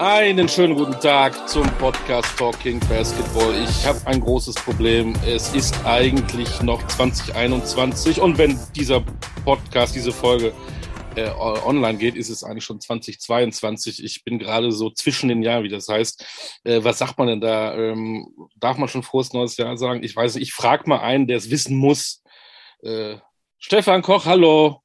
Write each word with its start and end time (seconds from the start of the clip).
Einen 0.00 0.48
schönen 0.48 0.74
guten 0.74 0.98
Tag 1.00 1.48
zum 1.48 1.62
Podcast 1.78 2.36
Talking 2.36 2.80
Basketball. 2.88 3.54
Ich 3.62 3.86
habe 3.86 4.00
ein 4.06 4.20
großes 4.20 4.56
Problem. 4.56 5.14
Es 5.24 5.54
ist 5.54 5.86
eigentlich 5.86 6.60
noch 6.62 6.84
2021 6.88 8.20
und 8.20 8.36
wenn 8.36 8.58
dieser 8.74 9.04
Podcast, 9.44 9.94
diese 9.94 10.10
Folge 10.10 10.52
äh, 11.14 11.30
online 11.30 11.96
geht, 11.96 12.16
ist 12.16 12.28
es 12.28 12.42
eigentlich 12.42 12.64
schon 12.64 12.80
2022. 12.80 14.02
Ich 14.02 14.24
bin 14.24 14.40
gerade 14.40 14.72
so 14.72 14.90
zwischen 14.90 15.28
den 15.28 15.42
Jahren, 15.42 15.62
wie 15.62 15.68
das 15.68 15.88
heißt. 15.88 16.60
Äh, 16.64 16.82
was 16.82 16.98
sagt 16.98 17.16
man 17.16 17.28
denn 17.28 17.40
da? 17.40 17.76
Ähm, 17.76 18.34
darf 18.56 18.76
man 18.76 18.88
schon 18.88 19.04
frohes 19.04 19.32
neues 19.32 19.56
Jahr 19.56 19.76
sagen? 19.76 20.02
Ich 20.02 20.16
weiß 20.16 20.34
nicht. 20.34 20.42
Ich 20.42 20.52
frage 20.52 20.88
mal 20.88 21.00
einen, 21.00 21.28
der 21.28 21.36
es 21.36 21.50
wissen 21.50 21.76
muss. 21.76 22.20
Äh, 22.82 23.18
Stefan 23.58 24.02
Koch, 24.02 24.26
hallo. 24.26 24.82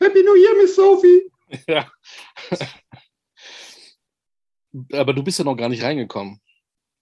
Happy 0.00 0.22
New 0.22 0.36
Year, 0.36 0.54
Miss 0.62 0.76
Sophie. 0.76 1.22
Ja. 1.66 1.90
Aber 4.92 5.12
du 5.12 5.22
bist 5.22 5.38
ja 5.38 5.44
noch 5.44 5.56
gar 5.56 5.68
nicht 5.68 5.82
reingekommen. 5.82 6.40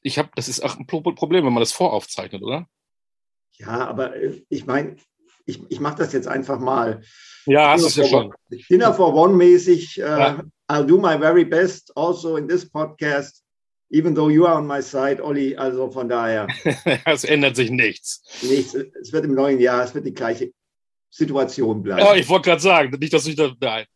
Ich 0.02 0.18
habe, 0.18 0.30
das 0.36 0.48
ist 0.48 0.60
auch 0.60 0.78
ein 0.78 0.86
Problem, 0.86 1.44
wenn 1.44 1.52
man 1.52 1.60
das 1.60 1.72
voraufzeichnet, 1.72 2.42
oder? 2.42 2.66
Ja, 3.58 3.86
aber 3.88 4.16
äh, 4.16 4.42
ich 4.48 4.66
meine, 4.66 4.96
ich, 5.48 5.60
ich 5.70 5.80
mache 5.80 5.96
das 5.98 6.12
jetzt 6.12 6.28
einfach 6.28 6.60
mal. 6.60 7.02
Ja, 7.46 7.72
hast 7.72 7.82
du 7.82 7.86
es 7.88 7.96
ja 7.96 8.04
schon. 8.06 8.32
Dinner 8.70 8.92
for 8.92 9.14
One 9.14 9.34
mäßig. 9.34 9.98
Uh, 9.98 10.02
ja. 10.02 10.44
I'll 10.68 10.84
do 10.84 10.98
my 10.98 11.18
very 11.18 11.44
best 11.44 11.90
also 11.96 12.36
in 12.36 12.46
this 12.46 12.68
podcast, 12.68 13.42
even 13.90 14.14
though 14.14 14.28
you 14.28 14.46
are 14.46 14.58
on 14.58 14.66
my 14.66 14.82
side, 14.82 15.22
Olli. 15.22 15.56
Also 15.56 15.90
von 15.90 16.08
daher. 16.08 16.46
es 17.06 17.24
ändert 17.24 17.56
sich 17.56 17.70
nichts. 17.70 18.22
Nichts. 18.42 18.74
Es 18.74 19.12
wird 19.12 19.24
im 19.24 19.34
neuen 19.34 19.58
Jahr, 19.58 19.82
es 19.82 19.94
wird 19.94 20.06
die 20.06 20.14
gleiche 20.14 20.52
Situation 21.10 21.82
bleiben. 21.82 22.00
Ja, 22.00 22.14
ich 22.14 22.28
wollte 22.28 22.50
gerade 22.50 22.60
sagen, 22.60 22.96
nicht, 22.98 23.14
dass 23.14 23.26
ich 23.26 23.36
da. 23.36 23.52
Nein. 23.58 23.86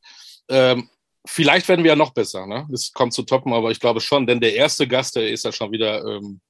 Ähm, 0.49 0.89
vielleicht 1.27 1.69
werden 1.69 1.85
wir 1.85 1.91
ja 1.91 1.97
noch 1.97 2.13
besser, 2.13 2.47
ne? 2.47 2.67
Das 2.71 2.93
kommt 2.93 3.13
zu 3.13 3.23
toppen, 3.23 3.53
aber 3.53 3.71
ich 3.71 3.81
glaube 3.81 4.01
schon, 4.01 4.27
denn 4.27 4.41
der 4.41 4.55
erste 4.55 4.87
Gast, 4.87 5.17
der 5.17 5.31
ist 5.31 5.45
ja 5.45 5.53
schon 5.53 5.73
wieder. 5.73 6.05
Ähm, 6.05 6.41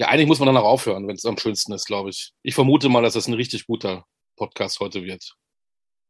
ja, 0.00 0.08
eigentlich 0.08 0.28
muss 0.28 0.38
man 0.38 0.46
dann 0.46 0.56
auch 0.56 0.64
aufhören, 0.64 1.08
wenn 1.08 1.16
es 1.16 1.24
am 1.24 1.38
schönsten 1.38 1.72
ist, 1.72 1.86
glaube 1.86 2.10
ich. 2.10 2.32
Ich 2.42 2.54
vermute 2.54 2.88
mal, 2.88 3.02
dass 3.02 3.14
das 3.14 3.26
ein 3.26 3.34
richtig 3.34 3.66
guter 3.66 4.04
Podcast 4.36 4.78
heute 4.78 5.02
wird. 5.02 5.34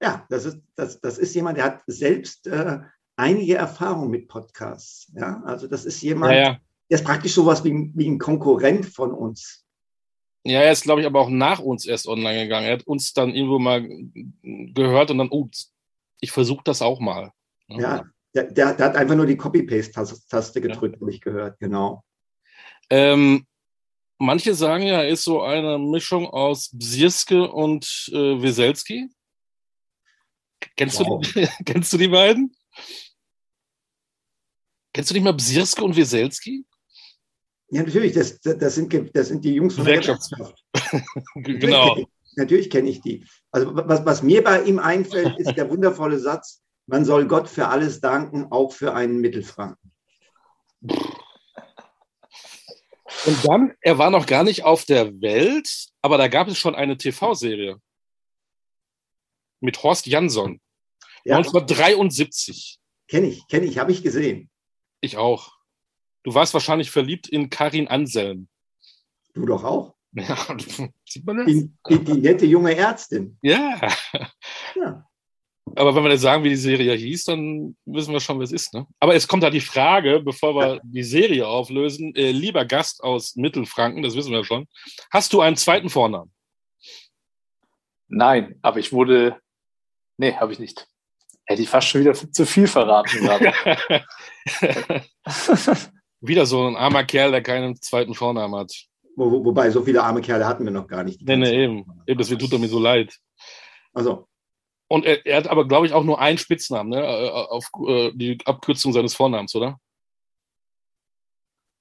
Ja, 0.01 0.27
das 0.29 0.45
ist, 0.45 0.59
das, 0.77 1.01
das 1.01 1.17
ist 1.19 1.35
jemand, 1.35 1.57
der 1.57 1.65
hat 1.65 1.83
selbst 1.87 2.47
äh, 2.47 2.81
einige 3.17 3.55
Erfahrungen 3.55 4.11
mit 4.11 4.29
Podcasts. 4.29 5.11
Ja, 5.15 5.43
also 5.45 5.67
das 5.67 5.85
ist 5.87 6.03
jemand, 6.03 6.35
ja, 6.35 6.39
ja. 6.39 6.61
der 6.91 6.99
ist 6.99 7.05
praktisch 7.05 7.33
sowas 7.33 7.65
wie, 7.65 7.91
wie 7.95 8.09
ein 8.09 8.19
Konkurrent 8.19 8.87
von 8.87 9.13
uns. 9.13 9.65
Ja, 10.45 10.61
er 10.61 10.73
ist, 10.73 10.85
glaube 10.85 11.01
ich, 11.01 11.07
aber 11.07 11.21
auch 11.21 11.31
nach 11.31 11.59
uns 11.59 11.85
erst 11.85 12.07
online 12.07 12.45
gegangen. 12.45 12.67
Er 12.67 12.75
hat 12.75 12.87
uns 12.87 13.13
dann 13.13 13.35
irgendwo 13.35 13.59
mal 13.59 13.87
gehört 14.43 15.11
und 15.11 15.19
dann, 15.19 15.31
oh, 15.31 15.49
ich 16.21 16.31
versuche 16.31 16.63
das 16.65 16.81
auch 16.81 17.01
mal. 17.01 17.33
Ja, 17.69 18.05
der, 18.35 18.45
der, 18.45 18.75
der, 18.75 18.87
hat 18.87 18.97
einfach 18.97 19.15
nur 19.15 19.27
die 19.27 19.37
Copy-Paste-Taste 19.37 20.61
gedrückt, 20.61 20.97
ja. 20.97 21.01
habe 21.01 21.11
ich 21.11 21.21
gehört, 21.21 21.59
genau. 21.59 22.05
Ähm, 22.91 23.47
manche 24.19 24.55
sagen 24.55 24.85
ja, 24.85 25.03
er 25.03 25.09
ist 25.09 25.25
so 25.25 25.43
eine 25.43 25.79
Mischung 25.79 26.27
aus 26.27 26.71
Bsirske 26.73 27.51
und 27.51 28.11
äh, 28.13 28.43
Weselski. 28.43 29.09
Kennst, 30.77 30.99
wow. 31.01 31.21
du 31.21 31.41
die, 31.41 31.49
kennst 31.65 31.93
du 31.93 31.99
die 31.99 32.09
beiden? 32.09 32.55
Kennst 34.93 35.11
du 35.11 35.15
nicht 35.15 35.25
mal 35.25 35.33
Bsirske 35.33 35.85
und 35.85 35.97
Weselski? 35.97 36.65
Ja, 37.71 37.83
natürlich, 37.83 38.15
das, 38.15 38.41
das, 38.41 38.75
sind, 38.75 39.15
das 39.15 39.29
sind 39.29 39.45
die 39.45 39.55
Jungs 39.55 39.75
von 39.75 39.85
der 39.85 40.01
Gewerkschaft. 40.01 40.65
genau. 41.35 41.99
Natürlich 42.37 42.71
kenne 42.71 42.89
ich 42.89 43.03
die. 43.03 43.27
Also 43.51 43.75
was, 43.75 44.05
was 44.07 44.23
mir 44.23 44.43
bei 44.43 44.63
ihm 44.63 44.79
einfällt, 44.79 45.39
ist 45.39 45.55
der 45.57 45.69
wundervolle 45.69 46.19
Satz, 46.19 46.63
man 46.89 47.05
soll 47.05 47.29
Gott 47.29 47.49
für 47.49 47.69
alles 47.69 48.01
danken, 48.01 48.47
auch 48.51 48.73
für 48.73 48.95
einen 48.95 49.21
Mittelfranken. 49.21 49.93
Und 53.27 53.45
dann, 53.45 53.75
er 53.81 53.99
war 53.99 54.11
noch 54.11 54.27
gar 54.27 54.43
nicht 54.43 54.65
auf 54.65 54.85
der 54.85 55.21
Welt, 55.21 55.89
aber 56.03 56.19
da 56.19 56.29
gab 56.29 56.49
es 56.49 56.59
schon 56.59 56.75
eine 56.75 56.97
TV-Serie 56.97 57.81
mit 59.61 59.83
Horst 59.83 60.07
Jansson. 60.07 60.61
Ja. 61.25 61.37
1973. 61.37 62.79
Kenne 63.07 63.27
ich, 63.27 63.47
kenne 63.49 63.67
ich, 63.67 63.79
habe 63.79 63.93
ich 63.93 64.03
gesehen. 64.03 64.49
Ich 65.01 65.19
auch. 65.19 65.59
Du 66.23 66.35
warst 66.35 66.55
wahrscheinlich 66.55 66.91
verliebt 66.91 67.29
in 67.29 67.51
Karin 67.51 67.89
Anselm. 67.89 68.49
Du 69.35 69.47
doch 69.47 69.65
auch. 69.65 69.95
Ja, 70.13 70.39
sieht 71.07 71.27
man 71.27 71.37
das? 71.37 71.47
Die, 71.47 71.71
die, 71.91 71.99
die 72.03 72.15
nette 72.15 72.47
junge 72.47 72.75
Ärztin. 72.75 73.37
Ja. 73.43 73.79
ja. 74.75 75.08
Aber 75.77 75.95
wenn 75.95 76.05
wir 76.05 76.11
jetzt 76.11 76.23
sagen, 76.23 76.45
wie 76.45 76.51
die 76.51 76.57
Serie 76.57 76.95
hieß, 76.95 77.25
dann 77.25 77.77
wissen 77.85 78.13
wir 78.13 78.21
schon, 78.21 78.39
wer 78.39 78.45
es 78.45 78.53
ist. 78.53 78.75
Ne? 78.75 78.87
Aber 79.01 79.15
es 79.15 79.27
kommt 79.29 79.43
da 79.43 79.51
die 79.51 79.61
Frage, 79.61 80.21
bevor 80.21 80.55
wir 80.55 80.81
die 80.85 81.03
Serie 81.03 81.47
auflösen. 81.47 82.15
Äh, 82.15 82.31
lieber 82.31 82.65
Gast 82.65 83.03
aus 83.03 83.37
Mittelfranken, 83.37 84.03
das 84.03 84.15
wissen 84.15 84.33
wir 84.33 84.45
schon. 84.45 84.67
Hast 85.11 85.33
du 85.33 85.41
einen 85.41 85.57
zweiten 85.57 85.91
Vornamen? 85.91 86.33
Nein, 88.09 88.59
aber 88.63 88.79
ich 88.79 88.93
wurde. 88.93 89.37
Nee, 90.17 90.35
habe 90.35 90.53
ich 90.53 90.59
nicht. 90.59 90.87
Hätte 91.45 91.63
ich 91.63 91.69
fast 91.69 91.89
schon 91.89 92.01
wieder 92.03 92.15
zu 92.15 92.47
viel 92.47 92.67
verraten 92.67 93.21
gerade. 93.21 93.53
wieder 96.21 96.47
so 96.47 96.67
ein 96.67 96.77
armer 96.77 97.05
Kerl, 97.05 97.31
der 97.31 97.43
keinen 97.43 97.81
zweiten 97.81 98.15
Vornamen 98.15 98.55
hat. 98.57 98.73
Wo, 99.17 99.45
wobei, 99.45 99.71
so 99.71 99.83
viele 99.83 100.03
arme 100.03 100.21
Kerle 100.21 100.47
hatten 100.47 100.65
wir 100.65 100.71
noch 100.71 100.87
gar 100.87 101.03
nicht. 101.03 101.21
Nee, 101.23 101.37
nee, 101.37 101.65
eben. 101.65 101.85
eben. 102.07 102.19
Deswegen 102.19 102.39
tut 102.39 102.53
er 102.53 102.59
mir 102.59 102.69
so 102.69 102.79
leid. 102.79 103.19
Also, 103.93 104.28
und 104.89 105.05
er, 105.05 105.25
er 105.27 105.37
hat 105.37 105.49
aber, 105.49 105.69
glaube 105.69 105.87
ich, 105.87 105.93
auch 105.93 106.05
nur 106.05 106.21
einen 106.21 106.39
Spitznamen, 106.39 106.91
ne? 106.91 107.03
Äh, 107.03 107.31
auf 107.31 107.71
äh, 107.87 108.11
die 108.15 108.39
Abkürzung 108.45 108.93
seines 108.93 109.15
Vornamens, 109.15 109.55
oder? 109.55 109.79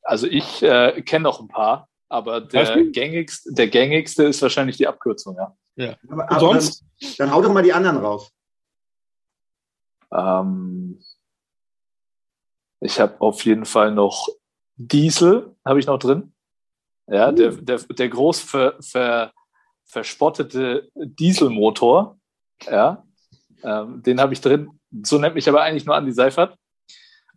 Also 0.03 0.27
ich 0.27 0.61
äh, 0.61 1.01
kenne 1.01 1.23
noch 1.23 1.39
ein 1.39 1.47
paar, 1.47 1.89
aber 2.09 2.41
der 2.41 2.85
gängigste, 2.85 3.53
der 3.53 3.67
gängigste 3.67 4.23
ist 4.23 4.41
wahrscheinlich 4.41 4.77
die 4.77 4.87
Abkürzung, 4.87 5.35
ja. 5.35 5.57
ja. 5.75 5.97
Aber, 6.09 6.31
aber 6.31 6.39
sonst? 6.39 6.81
Dann, 6.81 7.11
dann, 7.17 7.31
hau 7.31 7.41
doch 7.41 7.51
mal 7.51 7.63
die 7.63 7.73
anderen 7.73 7.97
raus. 7.97 8.31
Ähm, 10.11 11.03
ich 12.79 12.99
habe 12.99 13.19
auf 13.19 13.43
jeden 13.43 13.65
Fall 13.65 13.91
noch 13.91 14.27
Diesel, 14.75 15.55
habe 15.65 15.79
ich 15.79 15.87
noch 15.87 15.99
drin. 15.99 16.33
Ja, 17.07 17.29
uh. 17.29 17.31
der, 17.31 17.51
der, 17.51 17.79
der 17.79 18.09
groß 18.09 18.41
ver, 18.41 18.77
ver, 18.81 19.33
verspottete 19.85 20.89
Dieselmotor 20.95 22.16
ja, 22.65 23.03
ähm, 23.63 24.01
den 24.03 24.19
habe 24.19 24.33
ich 24.33 24.41
drin. 24.41 24.69
So 25.03 25.17
nennt 25.17 25.35
mich 25.35 25.47
aber 25.49 25.63
eigentlich 25.63 25.85
nur 25.85 25.95
Andi 25.95 26.11
Seifert. 26.11 26.55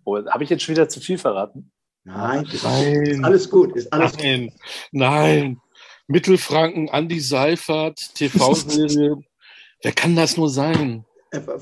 Oh, 0.05 0.17
habe 0.17 0.45
ich 0.45 0.51
jetzt 0.51 0.63
schon 0.63 0.75
wieder 0.75 0.89
zu 0.89 1.01
viel 1.01 1.19
verraten? 1.19 1.71
Nein, 2.05 2.49
nein. 2.63 3.03
ist 3.03 3.25
alles 3.25 3.51
gut. 3.51 3.77
Ist 3.77 3.93
alles 3.93 4.17
nein, 4.17 4.49
gut. 4.49 4.61
nein. 4.93 5.61
Mittelfranken, 6.07 6.89
Andi 6.91 7.21
Seifert, 7.21 7.99
TV-Serie. 8.15 9.17
wer 9.83 9.93
kann 9.93 10.17
das 10.17 10.37
nur 10.37 10.49
sein? 10.49 11.05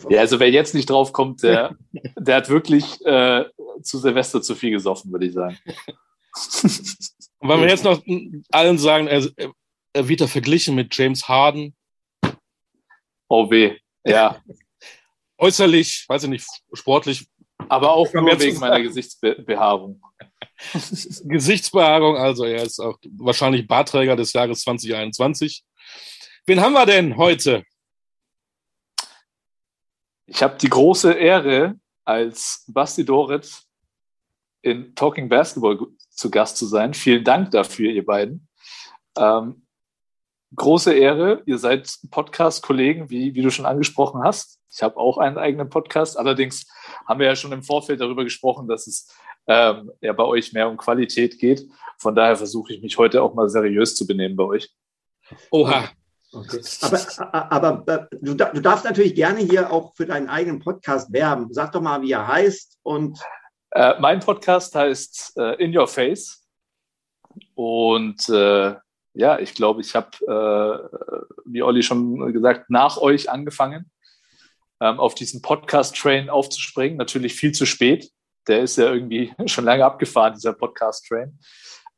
Ja, 0.09 0.21
also 0.21 0.41
wer 0.41 0.51
jetzt 0.51 0.75
nicht 0.75 0.89
drauf 0.89 1.13
kommt, 1.13 1.43
der, 1.43 1.77
der 2.19 2.37
hat 2.37 2.49
wirklich 2.49 3.05
äh, 3.05 3.45
zu 3.83 3.99
Silvester 3.99 4.41
zu 4.41 4.55
viel 4.55 4.71
gesoffen, 4.71 5.13
würde 5.13 5.27
ich 5.27 5.35
sagen. 5.35 5.59
Und 7.39 7.49
wenn 7.49 7.61
wir 7.61 7.69
jetzt 7.69 7.85
noch 7.85 8.03
allen 8.51 8.79
sagen, 8.79 9.07
er, 9.07 9.29
er 9.93 10.09
wird 10.09 10.21
da 10.21 10.27
verglichen 10.27 10.75
mit 10.75 10.97
James 10.97 11.29
Harden, 11.29 11.75
Oh 13.29 13.51
weh, 13.51 13.77
ja. 14.05 14.43
Äußerlich, 15.39 16.05
weiß 16.09 16.25
ich 16.25 16.31
nicht, 16.31 16.47
sportlich. 16.73 17.29
Aber 17.69 17.93
auch 17.93 18.13
nur 18.13 18.41
wegen 18.41 18.59
meiner 18.59 18.81
Gesichtsbehaarung. 18.81 20.03
Gesichtsbehaarung, 21.25 22.17
also 22.17 22.45
er 22.45 22.63
ist 22.63 22.81
auch 22.81 22.99
wahrscheinlich 23.19 23.67
Barträger 23.67 24.17
des 24.17 24.33
Jahres 24.33 24.63
2021. 24.63 25.65
Wen 26.47 26.61
haben 26.61 26.73
wir 26.73 26.87
denn 26.87 27.17
heute? 27.17 27.63
Ich 30.27 30.43
habe 30.43 30.57
die 30.59 30.69
große 30.69 31.13
Ehre, 31.13 31.79
als 32.05 32.65
Basti 32.69 33.05
Doret 33.05 33.63
in 34.63 34.95
Talking 34.95 35.29
Basketball 35.29 35.79
zu 36.11 36.31
Gast 36.31 36.57
zu 36.57 36.67
sein. 36.67 36.95
Vielen 36.95 37.23
Dank 37.23 37.51
dafür, 37.51 37.91
ihr 37.91 38.05
beiden. 38.05 38.49
Ähm, 39.17 39.67
große 40.55 40.95
Ehre. 40.95 41.43
Ihr 41.47 41.59
seid 41.59 41.91
Podcast-Kollegen, 42.11 43.11
wie, 43.11 43.35
wie 43.35 43.43
du 43.43 43.51
schon 43.51 43.67
angesprochen 43.67 44.23
hast. 44.23 44.59
Ich 44.71 44.83
habe 44.83 44.97
auch 44.97 45.19
einen 45.19 45.39
eigenen 45.39 45.69
Podcast. 45.69 46.19
Allerdings 46.19 46.67
haben 47.07 47.21
wir 47.21 47.27
ja 47.27 47.37
schon 47.37 47.53
im 47.53 47.63
Vorfeld 47.63 48.01
darüber 48.01 48.25
gesprochen, 48.25 48.69
dass 48.69 48.87
es 48.87 49.13
ähm, 49.47 49.91
ja 50.01 50.13
bei 50.13 50.25
euch 50.25 50.53
mehr 50.53 50.69
um 50.69 50.77
Qualität 50.77 51.39
geht. 51.39 51.69
Von 51.99 52.15
daher 52.15 52.37
versuche 52.37 52.75
ich 52.75 52.83
mich 52.83 52.99
heute 52.99 53.23
auch 53.23 53.35
mal 53.35 53.49
seriös 53.49 53.95
zu 53.95 54.07
benehmen 54.07 54.37
bei 54.37 54.45
euch. 54.45 54.71
Oha. 55.51 55.89
Okay. 56.31 56.61
Aber, 57.21 57.53
aber 57.53 58.09
du, 58.21 58.35
du 58.35 58.61
darfst 58.61 58.85
natürlich 58.85 59.15
gerne 59.15 59.41
hier 59.41 59.73
auch 59.73 59.95
für 59.95 60.05
deinen 60.05 60.29
eigenen 60.29 60.61
Podcast 60.61 61.11
werben. 61.11 61.53
Sag 61.53 61.73
doch 61.73 61.81
mal, 61.81 62.03
wie 62.03 62.13
er 62.13 62.29
heißt 62.29 62.79
und 62.83 63.19
äh, 63.71 63.99
mein 63.99 64.21
Podcast 64.21 64.75
heißt 64.75 65.39
äh, 65.39 65.63
In 65.63 65.77
Your 65.77 65.89
Face 65.89 66.47
und 67.55 68.29
äh, 68.29 68.75
ja, 69.19 69.41
ich 69.41 69.55
glaube, 69.55 69.81
ich 69.81 69.97
habe, 69.97 70.11
äh, 70.27 71.29
wie 71.45 71.63
Olli 71.63 71.83
schon 71.83 72.33
gesagt, 72.33 72.71
nach 72.71 72.99
euch 72.99 73.29
angefangen, 73.29 73.91
ähm, 74.81 75.01
auf 75.01 75.17
diesen 75.17 75.43
Podcast-Train 75.43 76.31
aufzuspringen. 76.31 76.97
Natürlich 76.97 77.35
viel 77.35 77.51
zu 77.51 77.67
spät. 77.67 78.11
der 78.47 78.61
ist 78.61 78.79
ja 78.79 78.91
irgendwie 78.91 79.35
schon 79.47 79.65
lange 79.65 79.85
abgefahren, 79.85 80.35
dieser 80.35 80.53
Podcast-Train. 80.53 81.37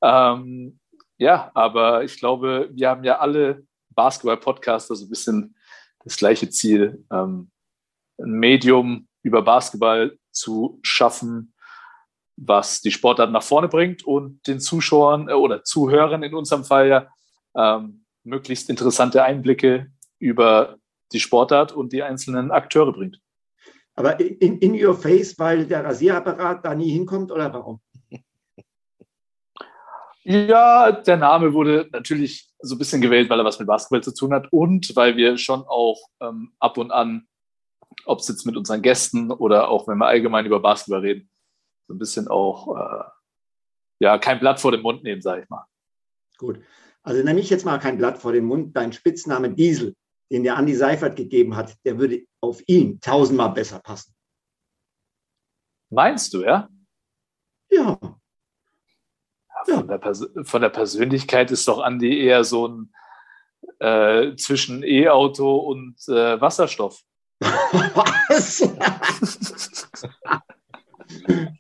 Ähm, 0.03 0.81
ja, 1.19 1.51
aber 1.53 2.05
ich 2.05 2.19
glaube, 2.19 2.71
wir 2.73 2.89
haben 2.89 3.05
ja 3.05 3.19
alle 3.19 3.65
Basketball-Podcaster 3.91 4.97
so 4.97 5.05
ein 5.05 5.11
bisschen 5.11 5.55
das 6.03 6.17
gleiche 6.17 6.49
Ziel, 6.49 7.05
ähm, 7.13 7.51
ein 8.19 8.31
Medium 8.31 9.07
über 9.23 9.43
Basketball 9.43 10.17
zu 10.33 10.81
schaffen, 10.83 11.53
was 12.41 12.81
die 12.81 12.91
Sportart 12.91 13.31
nach 13.31 13.43
vorne 13.43 13.69
bringt 13.69 14.05
und 14.05 14.47
den 14.47 14.61
Zuschauern 14.61 15.29
äh, 15.29 15.35
oder 15.35 15.63
Zuhörern 15.63 16.23
in 16.23 16.35
unserem 16.35 16.65
Fall 16.65 16.89
ja 16.89 17.07
ähm, 17.55 18.05
möglichst 18.25 18.71
interessante 18.71 19.23
Einblicke 19.23 19.93
über 20.19 20.77
die 21.13 21.21
Sportart 21.21 21.73
und 21.73 21.93
die 21.93 22.03
einzelnen 22.03 22.51
Akteure 22.51 22.93
bringt. 22.93 23.21
Aber 23.95 24.19
in, 24.19 24.59
in 24.59 24.85
your 24.85 24.95
face, 24.95 25.39
weil 25.39 25.67
der 25.67 25.85
Rasierapparat 25.85 26.65
da 26.65 26.75
nie 26.75 26.91
hinkommt 26.91 27.31
oder 27.31 27.53
warum? 27.53 27.81
Ja, 30.23 30.93
der 30.93 31.17
Name 31.17 31.53
wurde 31.53 31.89
natürlich 31.93 32.51
so 32.61 32.75
ein 32.75 32.79
bisschen 32.79 33.01
gewählt, 33.01 33.29
weil 33.31 33.41
er 33.41 33.45
was 33.45 33.59
mit 33.59 33.67
Basketball 33.67 34.03
zu 34.03 34.15
tun 34.15 34.33
hat 34.33 34.53
und 34.53 34.95
weil 34.95 35.17
wir 35.17 35.39
schon 35.39 35.65
auch 35.67 35.99
ähm, 36.21 36.53
ab 36.59 36.79
und 36.79 36.91
an, 36.91 37.27
ob 38.05 38.21
es 38.21 38.29
jetzt 38.29 38.47
mit 38.47 38.57
unseren 38.57 38.83
Gästen 38.83 39.33
oder 39.33 39.69
auch 39.69 39.89
wenn 39.89 39.99
wir 39.99 40.07
allgemein 40.07 40.47
über 40.47 40.61
Basketball 40.61 41.01
reden, 41.01 41.31
so 41.91 41.95
ein 41.95 41.99
bisschen 41.99 42.29
auch 42.29 42.77
äh, 42.77 43.05
ja 43.99 44.17
kein 44.19 44.39
Blatt 44.39 44.61
vor 44.61 44.71
den 44.71 44.81
Mund 44.81 45.03
nehmen, 45.03 45.21
sage 45.21 45.43
ich 45.43 45.49
mal. 45.49 45.67
Gut. 46.39 46.61
Also 47.03 47.25
nehme 47.25 47.41
ich 47.41 47.51
jetzt 47.51 47.65
mal 47.65 47.79
kein 47.79 47.99
Blatt 47.99 48.19
vor 48.19 48.33
den 48.33 48.45
Mund. 48.45 48.77
Dein 48.77 48.93
Spitzname 48.93 49.51
Diesel, 49.51 49.97
den 50.31 50.45
der 50.45 50.57
Andi 50.57 50.77
Seifert 50.77 51.17
gegeben 51.17 51.57
hat, 51.57 51.77
der 51.85 51.99
würde 51.99 52.25
auf 52.41 52.63
ihn 52.69 53.01
tausendmal 53.01 53.51
besser 53.51 53.81
passen. 53.81 54.15
Meinst 55.89 56.33
du, 56.33 56.43
ja? 56.43 56.69
Ja. 57.71 57.99
ja 59.67 59.75
von, 59.75 59.89
der 59.89 60.45
von, 60.45 60.63
der 60.63 60.69
Persönlichkeit 60.69 61.51
ist 61.51 61.67
doch 61.67 61.81
Andi 61.81 62.21
eher 62.21 62.45
so 62.45 62.69
ein 62.69 62.95
äh, 63.81 64.37
zwischen 64.37 64.85
E-Auto 64.85 65.57
und 65.57 65.97
äh, 66.07 66.41
Wasserstoff. 66.41 67.03
Was? 67.41 68.61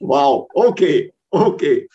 wow, 0.01 0.49
okay, 0.55 1.13
okay. 1.31 1.89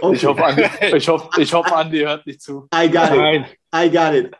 okay. 0.00 0.16
Ich, 0.16 0.24
hoffe, 0.24 0.44
Andi, 0.44 0.64
ich, 0.96 1.08
hoffe, 1.08 1.40
ich 1.40 1.52
hoffe, 1.52 1.74
Andi 1.74 2.00
hört 2.00 2.26
nicht 2.26 2.42
zu. 2.42 2.68
I 2.74 2.90
got 2.90 3.10
it. 3.12 3.58
I 3.74 3.90
got 3.90 4.14
it. 4.14 4.34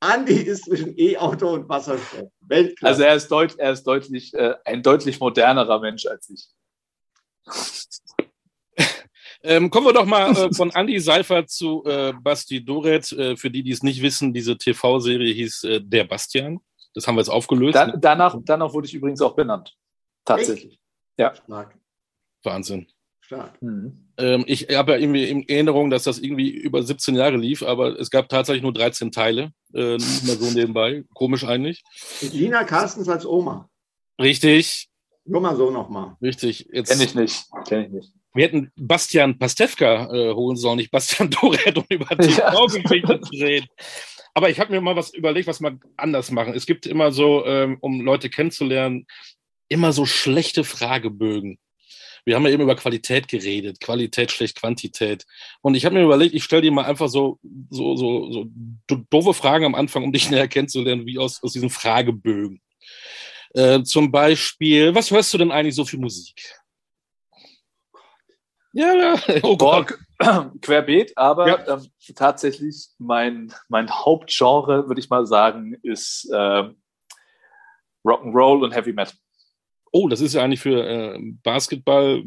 Andi 0.00 0.34
ist 0.34 0.64
zwischen 0.64 0.98
E-Auto 0.98 1.52
und 1.52 1.68
Wasserstoff. 1.68 2.28
Weltklasse. 2.40 2.92
Also 2.92 3.02
er 3.02 3.14
ist, 3.14 3.30
deut, 3.30 3.58
er 3.58 3.72
ist 3.72 3.84
deutlich, 3.84 4.34
äh, 4.34 4.54
ein 4.64 4.82
deutlich 4.82 5.20
modernerer 5.20 5.78
Mensch 5.80 6.06
als 6.06 6.30
ich. 6.30 6.48
Ähm, 9.42 9.70
kommen 9.70 9.86
wir 9.86 9.92
doch 9.92 10.04
mal 10.04 10.36
äh, 10.36 10.52
von 10.52 10.70
Andy 10.70 11.00
Seifert 11.00 11.48
zu 11.48 11.82
äh, 11.86 12.12
Basti 12.12 12.62
Doret. 12.62 13.10
Äh, 13.12 13.36
für 13.36 13.50
die, 13.50 13.62
die 13.62 13.70
es 13.70 13.82
nicht 13.82 14.02
wissen, 14.02 14.34
diese 14.34 14.56
TV-Serie 14.58 15.32
hieß 15.32 15.64
äh, 15.64 15.80
Der 15.80 16.04
Bastian. 16.04 16.60
Das 16.94 17.06
haben 17.06 17.14
wir 17.14 17.20
jetzt 17.20 17.30
aufgelöst. 17.30 17.74
Da, 17.74 17.86
danach, 17.96 18.36
danach 18.42 18.72
wurde 18.74 18.86
ich 18.86 18.94
übrigens 18.94 19.22
auch 19.22 19.34
benannt. 19.34 19.74
Tatsächlich. 20.24 20.79
Ja. 21.20 21.34
Stark. 21.34 21.78
Wahnsinn. 22.42 22.86
Stark. 23.20 23.60
Mhm. 23.62 24.08
Ähm, 24.16 24.44
ich 24.46 24.68
habe 24.74 24.92
ja 24.92 24.98
irgendwie 24.98 25.28
in 25.28 25.48
Erinnerung, 25.48 25.90
dass 25.90 26.04
das 26.04 26.18
irgendwie 26.18 26.50
über 26.50 26.82
17 26.82 27.14
Jahre 27.14 27.36
lief, 27.36 27.62
aber 27.62 27.98
es 28.00 28.10
gab 28.10 28.28
tatsächlich 28.28 28.62
nur 28.62 28.72
13 28.72 29.12
Teile. 29.12 29.52
Äh, 29.74 29.98
mal 29.98 29.98
so 29.98 30.50
nebenbei. 30.50 31.04
Komisch 31.14 31.44
eigentlich. 31.44 31.82
Mit 32.22 32.32
Lina 32.32 32.64
Carstens 32.64 33.08
als 33.08 33.26
Oma. 33.26 33.68
Richtig. 34.18 34.88
Nur 35.26 35.40
mal 35.40 35.54
so 35.54 35.70
nochmal. 35.70 36.16
Richtig. 36.22 36.68
Jetzt, 36.72 36.90
Kenn 36.90 37.00
ich 37.00 37.14
nicht. 37.14 37.44
Kenn 37.68 37.84
ich 37.84 37.90
nicht. 37.90 38.12
Wir 38.32 38.44
hätten 38.44 38.72
Bastian 38.76 39.38
Pastewka 39.38 40.12
äh, 40.12 40.32
holen 40.32 40.56
sollen, 40.56 40.78
nicht 40.78 40.90
Bastian 40.90 41.30
Doret, 41.40 41.76
um 41.76 41.84
über 41.88 42.16
TV-Geschichte 42.16 43.12
ja. 43.12 43.20
zu 43.20 43.32
reden. 43.32 43.66
Aber 44.34 44.48
ich 44.48 44.60
habe 44.60 44.72
mir 44.72 44.80
mal 44.80 44.96
was 44.96 45.12
überlegt, 45.12 45.48
was 45.48 45.60
wir 45.60 45.78
anders 45.96 46.30
machen. 46.30 46.54
Es 46.54 46.66
gibt 46.66 46.86
immer 46.86 47.12
so, 47.12 47.44
ähm, 47.44 47.78
um 47.80 48.00
Leute 48.00 48.30
kennenzulernen, 48.30 49.06
immer 49.70 49.92
so 49.92 50.04
schlechte 50.04 50.64
Fragebögen. 50.64 51.58
Wir 52.26 52.36
haben 52.36 52.44
ja 52.44 52.50
eben 52.50 52.62
über 52.62 52.76
Qualität 52.76 53.28
geredet, 53.28 53.80
Qualität 53.80 54.30
schlecht 54.30 54.58
Quantität. 54.58 55.24
Und 55.62 55.74
ich 55.74 55.86
habe 55.86 55.94
mir 55.94 56.04
überlegt, 56.04 56.34
ich 56.34 56.44
stelle 56.44 56.62
dir 56.62 56.72
mal 56.72 56.84
einfach 56.84 57.08
so, 57.08 57.38
so, 57.70 57.96
so, 57.96 58.30
so 58.30 58.46
doofe 59.08 59.32
Fragen 59.32 59.64
am 59.64 59.74
Anfang, 59.74 60.04
um 60.04 60.12
dich 60.12 60.30
näher 60.30 60.48
kennenzulernen, 60.48 61.06
wie 61.06 61.18
aus, 61.18 61.42
aus 61.42 61.54
diesen 61.54 61.70
Fragebögen. 61.70 62.60
Äh, 63.54 63.82
zum 63.84 64.12
Beispiel, 64.12 64.94
was 64.94 65.10
hörst 65.10 65.32
du 65.32 65.38
denn 65.38 65.50
eigentlich 65.50 65.74
so 65.74 65.84
für 65.84 65.96
Musik? 65.96 66.54
Ja, 68.72 68.94
ja. 68.94 69.14
Oh 69.42 69.56
Gott. 69.56 69.98
Querbeet, 70.60 71.16
aber 71.16 71.48
ja. 71.48 71.76
ähm, 71.76 71.86
tatsächlich 72.14 72.88
mein, 72.98 73.52
mein 73.68 73.90
Hauptgenre, 73.90 74.86
würde 74.86 75.00
ich 75.00 75.08
mal 75.08 75.26
sagen, 75.26 75.74
ist 75.82 76.30
ähm, 76.34 76.76
Rock'n'Roll 78.04 78.62
und 78.62 78.74
Heavy 78.74 78.92
Metal 78.92 79.14
oh, 79.92 80.08
das 80.08 80.20
ist 80.20 80.34
ja 80.34 80.42
eigentlich 80.42 80.60
für 80.60 80.86
äh, 80.86 81.18
Basketball 81.42 82.22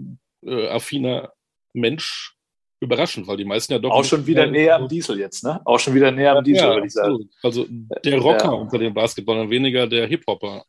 äh, 0.46 1.28
Mensch 1.74 2.36
überraschend, 2.80 3.28
weil 3.28 3.38
die 3.38 3.46
meisten 3.46 3.74
ja 3.74 3.80
doch. 3.80 3.92
Auch 3.92 4.04
schon 4.04 4.28
wieder 4.28 4.46
näher 4.46 4.76
am 4.76 4.88
Diesel 4.88 5.18
jetzt, 5.18 5.44
ne? 5.44 5.62
Auch 5.66 5.80
schon 5.80 5.94
wieder 5.96 6.12
näher 6.12 6.38
am 6.38 6.44
Diesel, 6.44 6.68
ja, 6.68 6.74
würde 6.74 6.88
ich 6.88 6.94
sagen. 6.94 7.30
Also 7.42 7.66
der 7.70 8.20
Rocker 8.20 8.46
ja. 8.46 8.52
unter 8.52 8.78
den 8.78 8.94
Basketballern, 8.94 9.50
weniger 9.50 9.88
der 9.88 10.08
Hip-Hopper. 10.08 10.64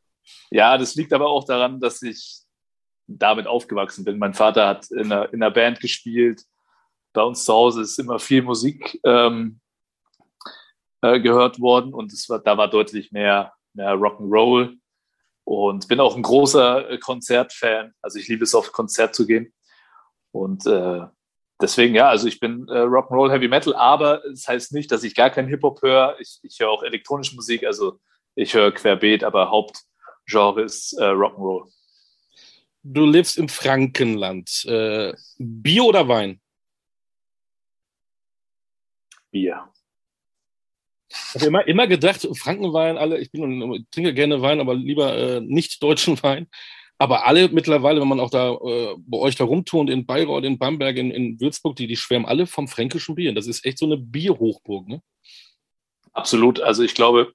Ja, 0.51 0.79
das 0.79 0.95
liegt 0.95 1.13
aber 1.13 1.29
auch 1.29 1.45
daran, 1.45 1.81
dass 1.81 2.01
ich 2.03 2.39
damit 3.07 3.47
aufgewachsen 3.47 4.05
bin. 4.05 4.19
Mein 4.19 4.33
Vater 4.33 4.67
hat 4.67 4.91
in 4.91 5.13
einer, 5.13 5.33
in 5.33 5.43
einer 5.43 5.51
Band 5.51 5.81
gespielt. 5.81 6.43
Bei 7.13 7.23
uns 7.23 7.45
zu 7.45 7.53
Hause 7.53 7.83
ist 7.83 7.99
immer 7.99 8.19
viel 8.19 8.43
Musik 8.43 8.99
ähm, 9.05 9.61
äh, 11.03 11.21
gehört 11.21 11.61
worden 11.61 11.93
und 11.93 12.13
es 12.13 12.29
war, 12.29 12.39
da 12.39 12.57
war 12.57 12.69
deutlich 12.69 13.13
mehr, 13.13 13.53
mehr 13.75 13.93
Rock'n'Roll 13.93 14.77
und 15.45 15.89
bin 15.89 16.01
auch 16.01 16.17
ein 16.17 16.23
großer 16.23 16.91
äh, 16.91 16.99
Konzertfan. 16.99 17.93
Also 18.03 18.19
ich 18.19 18.29
liebe 18.29 18.45
es, 18.45 18.55
auf 18.55 18.73
Konzert 18.73 19.15
zu 19.15 19.27
gehen. 19.27 19.53
Und 20.33 20.67
äh, 20.67 21.03
deswegen, 21.61 21.95
ja, 21.95 22.09
also 22.09 22.27
ich 22.27 22.41
bin 22.41 22.67
äh, 22.69 22.73
Rock'n'Roll, 22.73 23.31
Heavy 23.31 23.49
Metal, 23.49 23.75
aber 23.75 24.25
es 24.25 24.43
das 24.43 24.49
heißt 24.49 24.73
nicht, 24.73 24.91
dass 24.91 25.05
ich 25.05 25.15
gar 25.15 25.31
keinen 25.31 25.49
Hip-Hop 25.49 25.83
höre. 25.83 26.17
Ich, 26.19 26.41
ich 26.43 26.59
höre 26.59 26.71
auch 26.71 26.83
elektronische 26.83 27.37
Musik, 27.37 27.65
also 27.65 28.01
ich 28.35 28.55
höre 28.55 28.73
querbeet, 28.73 29.23
aber 29.23 29.51
Hauptgenre 29.51 30.63
ist 30.63 30.95
äh, 30.99 31.05
Rock'n'Roll. 31.05 31.71
Du 32.83 33.07
lebst 33.07 33.39
im 33.39 33.49
Frankenland. 33.49 34.65
Äh, 34.67 35.15
Bier 35.39 35.85
oder 35.85 36.07
Wein? 36.09 36.41
Bier. 39.31 39.69
Ich 41.29 41.35
habe 41.35 41.47
immer, 41.47 41.67
immer 41.67 41.87
gedacht, 41.87 42.27
Frankenwein, 42.35 42.99
alle, 42.99 43.19
ich, 43.19 43.31
bin, 43.31 43.87
trinke 43.91 44.15
gerne 44.15 44.43
Wein, 44.43 44.61
aber 44.61 44.75
lieber 44.75 45.17
äh, 45.17 45.41
nicht 45.41 45.83
deutschen 45.83 46.21
Wein. 46.23 46.49
Aber 46.99 47.27
alle 47.27 47.49
mittlerweile, 47.49 48.01
wenn 48.01 48.09
man 48.09 48.21
auch 48.21 48.31
da 48.31 48.53
äh, 48.53 48.95
bei 48.99 49.19
euch 49.19 49.35
da 49.35 49.45
rumturnt, 49.45 49.91
in 49.91 50.07
Bayreuth, 50.07 50.45
in 50.45 50.59
Bamberg, 50.59 50.97
in, 50.97 51.11
in 51.11 51.41
Würzburg, 51.41 51.77
die, 51.77 51.87
die 51.87 51.97
schwärmen 51.97 52.27
alle 52.27 52.47
vom 52.47 52.69
fränkischen 52.69 53.15
Bier. 53.15 53.35
Das 53.35 53.47
ist 53.47 53.65
echt 53.65 53.79
so 53.79 53.87
eine 53.87 53.97
Bierhochburg, 53.97 54.89
ne? 54.89 55.03
Absolut. 56.13 56.61
Also 56.61 56.85
ich 56.85 56.95
glaube, 56.95 57.33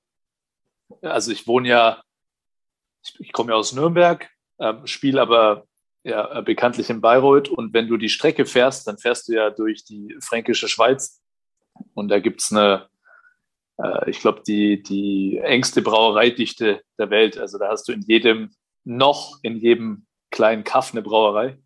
also 1.01 1.31
ich 1.31 1.45
wohne 1.47 1.67
ja, 1.67 2.01
ich, 3.03 3.19
ich 3.19 3.31
komme 3.33 3.51
ja 3.51 3.57
aus 3.57 3.73
Nürnberg, 3.73 4.29
ähm, 4.59 4.87
spiele 4.87 5.21
aber 5.21 5.65
ja 6.03 6.39
bekanntlich 6.41 6.89
in 6.89 7.01
Bayreuth 7.01 7.49
und 7.49 7.73
wenn 7.73 7.87
du 7.87 7.97
die 7.97 8.09
Strecke 8.09 8.45
fährst, 8.45 8.87
dann 8.87 8.97
fährst 8.97 9.27
du 9.27 9.33
ja 9.33 9.49
durch 9.49 9.83
die 9.83 10.15
fränkische 10.21 10.69
Schweiz 10.69 11.21
und 11.93 12.07
da 12.07 12.19
gibt 12.19 12.41
es 12.41 12.51
eine 12.51 12.87
äh, 13.81 14.09
ich 14.09 14.19
glaube, 14.19 14.41
die, 14.45 14.83
die 14.83 15.37
engste 15.37 15.81
Brauereidichte 15.81 16.81
der 16.97 17.09
Welt. 17.09 17.37
Also 17.37 17.57
da 17.57 17.69
hast 17.69 17.87
du 17.87 17.93
in 17.93 18.01
jedem, 18.01 18.51
noch 18.83 19.39
in 19.41 19.57
jedem 19.57 20.05
kleinen 20.31 20.63
Kaff 20.63 20.91
eine 20.91 21.01
Brauerei. 21.01 21.57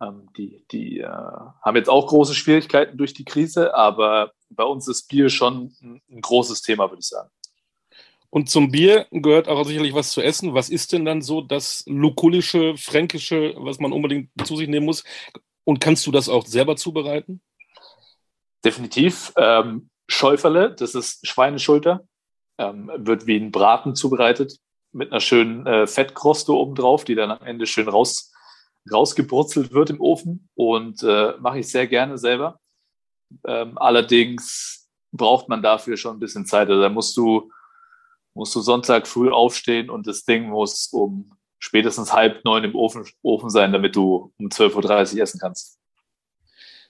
Ähm, 0.00 0.28
die 0.36 0.64
die 0.70 1.00
äh, 1.00 1.06
haben 1.08 1.76
jetzt 1.76 1.90
auch 1.90 2.06
große 2.06 2.34
Schwierigkeiten 2.34 2.96
durch 2.96 3.14
die 3.14 3.24
Krise, 3.24 3.74
aber 3.74 4.30
bei 4.48 4.62
uns 4.62 4.86
ist 4.86 5.08
Bier 5.08 5.28
schon 5.28 5.74
ein, 5.82 6.00
ein 6.08 6.20
großes 6.20 6.62
Thema, 6.62 6.88
würde 6.88 7.00
ich 7.00 7.08
sagen. 7.08 7.30
Und 8.30 8.50
zum 8.50 8.70
Bier 8.70 9.06
gehört 9.10 9.48
auch 9.48 9.64
sicherlich 9.64 9.94
was 9.94 10.10
zu 10.10 10.20
essen. 10.20 10.54
Was 10.54 10.68
ist 10.68 10.92
denn 10.92 11.04
dann 11.04 11.22
so 11.22 11.40
das 11.40 11.82
lukulische, 11.86 12.76
fränkische, 12.76 13.54
was 13.56 13.80
man 13.80 13.92
unbedingt 13.92 14.30
zu 14.44 14.56
sich 14.56 14.68
nehmen 14.68 14.86
muss? 14.86 15.02
Und 15.64 15.80
kannst 15.80 16.06
du 16.06 16.12
das 16.12 16.28
auch 16.28 16.46
selber 16.46 16.76
zubereiten? 16.76 17.40
Definitiv. 18.64 19.32
Ähm, 19.36 19.88
Schäuferle, 20.08 20.74
das 20.74 20.94
ist 20.94 21.26
Schweineschulter, 21.26 22.06
ähm, 22.58 22.90
wird 22.96 23.26
wie 23.26 23.36
ein 23.36 23.52
Braten 23.52 23.94
zubereitet 23.94 24.58
mit 24.92 25.12
einer 25.12 25.20
schönen 25.20 25.66
äh, 25.66 25.86
Fettkroste 25.86 26.52
obendrauf, 26.52 27.04
die 27.04 27.14
dann 27.14 27.30
am 27.30 27.42
Ende 27.42 27.66
schön 27.66 27.88
raus, 27.88 28.32
rausgebrutzelt 28.90 29.72
wird 29.72 29.90
im 29.90 30.00
Ofen 30.00 30.48
und 30.54 31.02
äh, 31.02 31.34
mache 31.38 31.58
ich 31.60 31.68
sehr 31.68 31.86
gerne 31.86 32.16
selber. 32.18 32.58
Ähm, 33.46 33.76
allerdings 33.76 34.88
braucht 35.12 35.48
man 35.48 35.62
dafür 35.62 35.96
schon 35.96 36.16
ein 36.16 36.20
bisschen 36.20 36.46
Zeit. 36.46 36.68
Also 36.68 36.80
da 36.80 36.88
musst 36.88 37.16
du, 37.16 37.50
musst 38.34 38.54
du 38.54 38.60
Sonntag 38.60 39.06
früh 39.06 39.30
aufstehen 39.30 39.90
und 39.90 40.06
das 40.06 40.24
Ding 40.24 40.48
muss 40.48 40.88
um 40.88 41.32
spätestens 41.58 42.12
halb 42.12 42.44
neun 42.44 42.64
im 42.64 42.74
Ofen, 42.74 43.04
Ofen 43.22 43.50
sein, 43.50 43.72
damit 43.72 43.96
du 43.96 44.32
um 44.38 44.46
12.30 44.46 45.16
Uhr 45.16 45.22
essen 45.22 45.40
kannst. 45.40 45.78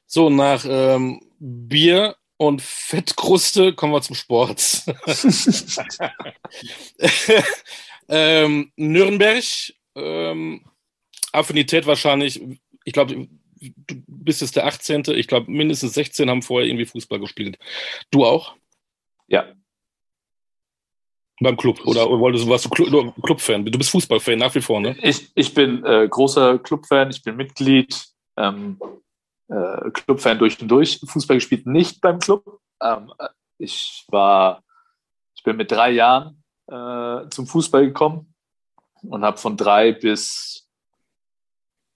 So, 0.06 0.30
nach 0.30 0.64
ähm, 0.66 1.20
Bier 1.38 2.16
und 2.38 2.62
Fettkruste 2.62 3.74
kommen 3.74 3.92
wir 3.92 4.00
zum 4.00 4.14
Sport. 4.14 4.84
ähm, 8.08 8.72
Nürnberg, 8.76 9.44
ähm, 9.96 10.64
Affinität 11.32 11.86
wahrscheinlich, 11.86 12.40
ich 12.84 12.92
glaube, 12.92 13.28
du 13.60 14.02
bist 14.06 14.40
jetzt 14.40 14.56
der 14.56 14.66
18. 14.66 15.02
Ich 15.08 15.26
glaube, 15.26 15.50
mindestens 15.50 15.94
16 15.94 16.30
haben 16.30 16.42
vorher 16.42 16.68
irgendwie 16.68 16.86
Fußball 16.86 17.18
gespielt. 17.18 17.58
Du 18.10 18.24
auch? 18.24 18.54
Ja. 19.26 19.52
Beim 21.40 21.56
Club 21.56 21.80
oder 21.84 22.08
wolltest 22.08 22.46
du, 22.46 22.50
warst 22.50 22.64
du 22.64 22.70
Club, 22.70 23.14
Clubfan? 23.22 23.64
Du 23.64 23.78
bist 23.78 23.90
Fußballfan 23.90 24.38
nach 24.38 24.54
wie 24.54 24.60
vor, 24.60 24.80
ne? 24.80 24.96
Ich, 25.02 25.30
ich 25.34 25.54
bin 25.54 25.84
äh, 25.84 26.08
großer 26.08 26.58
Clubfan, 26.58 27.10
ich 27.10 27.22
bin 27.22 27.36
Mitglied, 27.36 28.08
ähm, 28.36 28.80
äh, 29.48 29.90
Clubfan 29.90 30.38
durch 30.38 30.60
und 30.60 30.68
durch. 30.68 31.00
Fußball 31.04 31.36
gespielt 31.36 31.66
nicht 31.66 32.00
beim 32.00 32.18
Club. 32.18 32.60
Ähm, 32.80 33.12
ich 33.58 34.04
war, 34.08 34.62
ich 35.34 35.42
bin 35.42 35.56
mit 35.56 35.70
drei 35.70 35.90
Jahren 35.90 36.42
äh, 36.66 37.28
zum 37.30 37.46
Fußball 37.46 37.86
gekommen 37.86 38.34
und 39.02 39.22
habe 39.22 39.38
von 39.38 39.56
drei 39.56 39.92
bis 39.92 40.68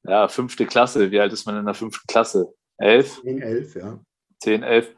ja, 0.04 0.28
fünfte 0.28 0.66
Klasse. 0.66 1.11
Wie 1.11 1.21
alt 1.21 1.32
ist 1.32 1.47
man 1.47 1.59
in 1.59 1.66
der 1.66 1.75
fünften 1.75 2.06
Klasse? 2.06 2.52
Elf? 2.78 3.21
Zehn, 3.23 3.42
elf, 3.42 3.76
ja. 3.76 4.00
Zehn, 4.40 4.62
elf. 4.62 4.94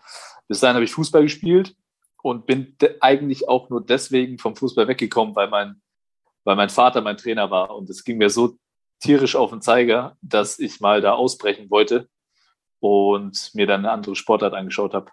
Bis 0.49 0.61
dahin 0.61 0.77
habe 0.77 0.85
ich 0.85 0.93
Fußball 0.93 1.23
gespielt 1.23 1.77
und 2.23 2.47
bin 2.47 2.77
eigentlich 3.01 3.49
auch 3.49 3.69
nur 3.69 3.85
deswegen 3.85 4.39
vom 4.39 4.57
Fußball 4.57 4.89
weggekommen, 4.89 5.37
weil 5.37 5.49
mein, 5.49 5.83
weil 6.45 6.57
mein 6.57 6.71
Vater 6.71 7.03
mein 7.03 7.17
Trainer 7.17 7.51
war. 7.51 7.77
Und 7.77 7.91
es 7.91 8.05
ging 8.05 8.17
mir 8.17 8.31
so 8.31 8.57
tierisch 9.01 9.37
auf 9.37 9.51
den 9.51 9.61
Zeiger, 9.61 10.17
dass 10.23 10.59
ich 10.59 10.81
mal 10.81 11.03
da 11.03 11.13
ausbrechen 11.13 11.69
wollte 11.69 12.09
und 12.85 13.51
mir 13.55 13.67
dann 13.67 13.81
eine 13.81 13.93
andere 13.93 14.15
Sportart 14.15 14.53
angeschaut 14.53 14.93
habe. 14.93 15.11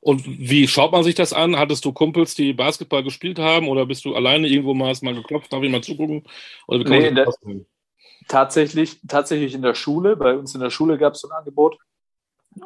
Und 0.00 0.24
wie 0.24 0.66
schaut 0.66 0.90
man 0.90 1.04
sich 1.04 1.14
das 1.14 1.34
an? 1.34 1.58
Hattest 1.58 1.84
du 1.84 1.92
Kumpels, 1.92 2.34
die 2.34 2.54
Basketball 2.54 3.02
gespielt 3.02 3.38
haben 3.38 3.68
oder 3.68 3.84
bist 3.84 4.06
du 4.06 4.14
alleine 4.14 4.48
irgendwo 4.48 4.72
mal, 4.72 4.88
hast 4.88 5.02
mal 5.02 5.14
geklopft, 5.14 5.52
darf 5.52 5.62
ich 5.62 5.70
mal 5.70 5.82
zugucken? 5.82 6.24
Oder 6.66 6.88
nee, 6.88 7.10
der, 7.12 7.30
tatsächlich, 8.26 9.00
tatsächlich 9.06 9.52
in 9.52 9.60
der 9.60 9.74
Schule. 9.74 10.16
Bei 10.16 10.34
uns 10.34 10.54
in 10.54 10.62
der 10.62 10.70
Schule 10.70 10.96
gab 10.96 11.12
es 11.12 11.20
so 11.20 11.28
ein 11.28 11.36
Angebot 11.36 11.76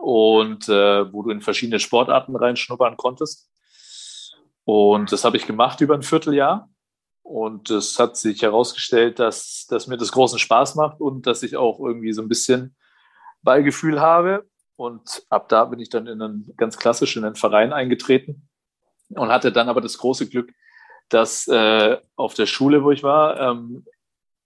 und 0.01 0.69
äh, 0.69 1.13
wo 1.13 1.25
du 1.25 1.31
in 1.31 1.41
verschiedene 1.41 1.81
Sportarten 1.81 2.37
reinschnuppern 2.37 2.97
konntest. 2.97 3.51
Und 4.63 5.11
das 5.11 5.25
habe 5.25 5.37
ich 5.37 5.49
gemacht 5.49 5.81
über 5.81 5.95
ein 5.95 6.05
Vierteljahr. 6.05 6.71
Und 7.23 7.71
es 7.71 7.99
hat 7.99 8.17
sich 8.17 8.43
herausgestellt, 8.43 9.19
dass, 9.19 9.67
dass 9.69 9.89
mir 9.89 9.97
das 9.97 10.13
großen 10.13 10.39
Spaß 10.39 10.77
macht 10.77 11.01
und 11.01 11.27
dass 11.27 11.43
ich 11.43 11.57
auch 11.57 11.81
irgendwie 11.81 12.13
so 12.13 12.23
ein 12.23 12.29
bisschen 12.29 12.77
Ballgefühl 13.43 14.01
habe. 14.01 14.47
Und 14.77 15.25
ab 15.29 15.49
da 15.49 15.67
bin 15.67 15.79
ich 15.79 15.91
dann 15.91 16.07
in 16.07 16.23
einen 16.23 16.55
ganz 16.57 16.79
klassisch 16.79 17.17
in 17.17 17.25
einen 17.25 17.35
Verein 17.35 17.73
eingetreten 17.73 18.49
und 19.11 19.29
hatte 19.29 19.53
dann 19.53 19.69
aber 19.69 19.81
das 19.81 19.99
große 19.99 20.29
Glück, 20.29 20.53
dass 21.11 21.47
äh, 21.49 21.99
auf 22.17 22.35
der 22.35 22.47
Schule, 22.47 22.83
wo 22.83 22.91
ich 22.91 23.03
war, 23.03 23.39
ähm, 23.39 23.85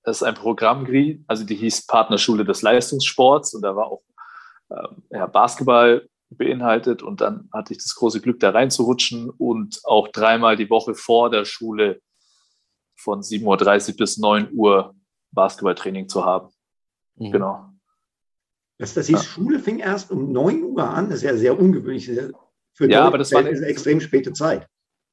es 0.03 0.23
ein 0.23 0.35
Programm 0.35 0.87
also 1.27 1.45
die 1.45 1.55
hieß 1.55 1.87
Partnerschule 1.87 2.45
des 2.45 2.63
Leistungssports 2.63 3.55
und 3.55 3.63
da 3.63 3.75
war 3.75 3.87
auch 3.87 4.03
ähm, 4.71 5.03
ja, 5.11 5.27
Basketball 5.27 6.09
beinhaltet 6.31 7.03
und 7.03 7.21
dann 7.21 7.49
hatte 7.53 7.73
ich 7.73 7.79
das 7.79 7.95
große 7.95 8.21
Glück, 8.21 8.41
da 8.41 8.51
reinzurutschen 8.51 9.31
und 9.31 9.81
auch 9.85 10.09
dreimal 10.09 10.57
die 10.57 10.69
Woche 10.69 10.95
vor 10.95 11.31
der 11.31 11.45
Schule 11.45 12.01
von 12.97 13.21
7.30 13.21 13.91
Uhr 13.91 13.97
bis 13.97 14.19
9 14.19 14.51
Uhr 14.53 14.95
Basketballtraining 15.33 16.09
zu 16.09 16.25
haben. 16.25 16.51
Mhm. 17.17 17.33
Genau. 17.33 17.74
Das, 18.79 18.95
das 18.95 19.07
hieß, 19.07 19.17
ja. 19.17 19.23
Schule 19.23 19.59
fing 19.61 19.79
erst 19.79 20.11
um 20.11 20.33
9 20.33 20.63
Uhr 20.63 20.89
an. 20.89 21.09
Das 21.09 21.19
ist 21.19 21.25
ja 21.25 21.37
sehr 21.37 21.59
ungewöhnlich 21.59 22.11
für 22.75 22.91
ja, 22.91 23.05
aber 23.05 23.19
das 23.19 23.33
war 23.33 23.41
eine 23.41 23.51
extrem 23.67 24.01
späte 24.01 24.33
Zeit. 24.33 24.67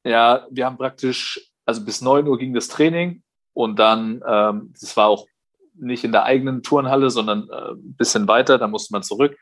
Ja, 0.03 0.48
wir 0.50 0.65
haben 0.65 0.77
praktisch, 0.77 1.51
also 1.65 1.86
bis 1.86 2.01
9 2.01 2.27
Uhr 2.27 2.38
ging 2.39 2.53
das 2.53 2.68
Training 2.68 3.22
und 3.53 3.77
dann, 3.77 4.24
ähm, 4.27 4.74
das 4.80 4.98
war 4.98 5.08
auch 5.08 5.27
nicht 5.75 6.03
in 6.03 6.12
der 6.12 6.24
eigenen 6.24 6.63
Turnhalle, 6.63 7.10
sondern 7.10 7.50
äh, 7.50 7.72
ein 7.74 7.96
bisschen 7.96 8.27
weiter, 8.27 8.58
da 8.58 8.68
musste 8.68 8.94
man 8.94 9.03
zurück. 9.03 9.38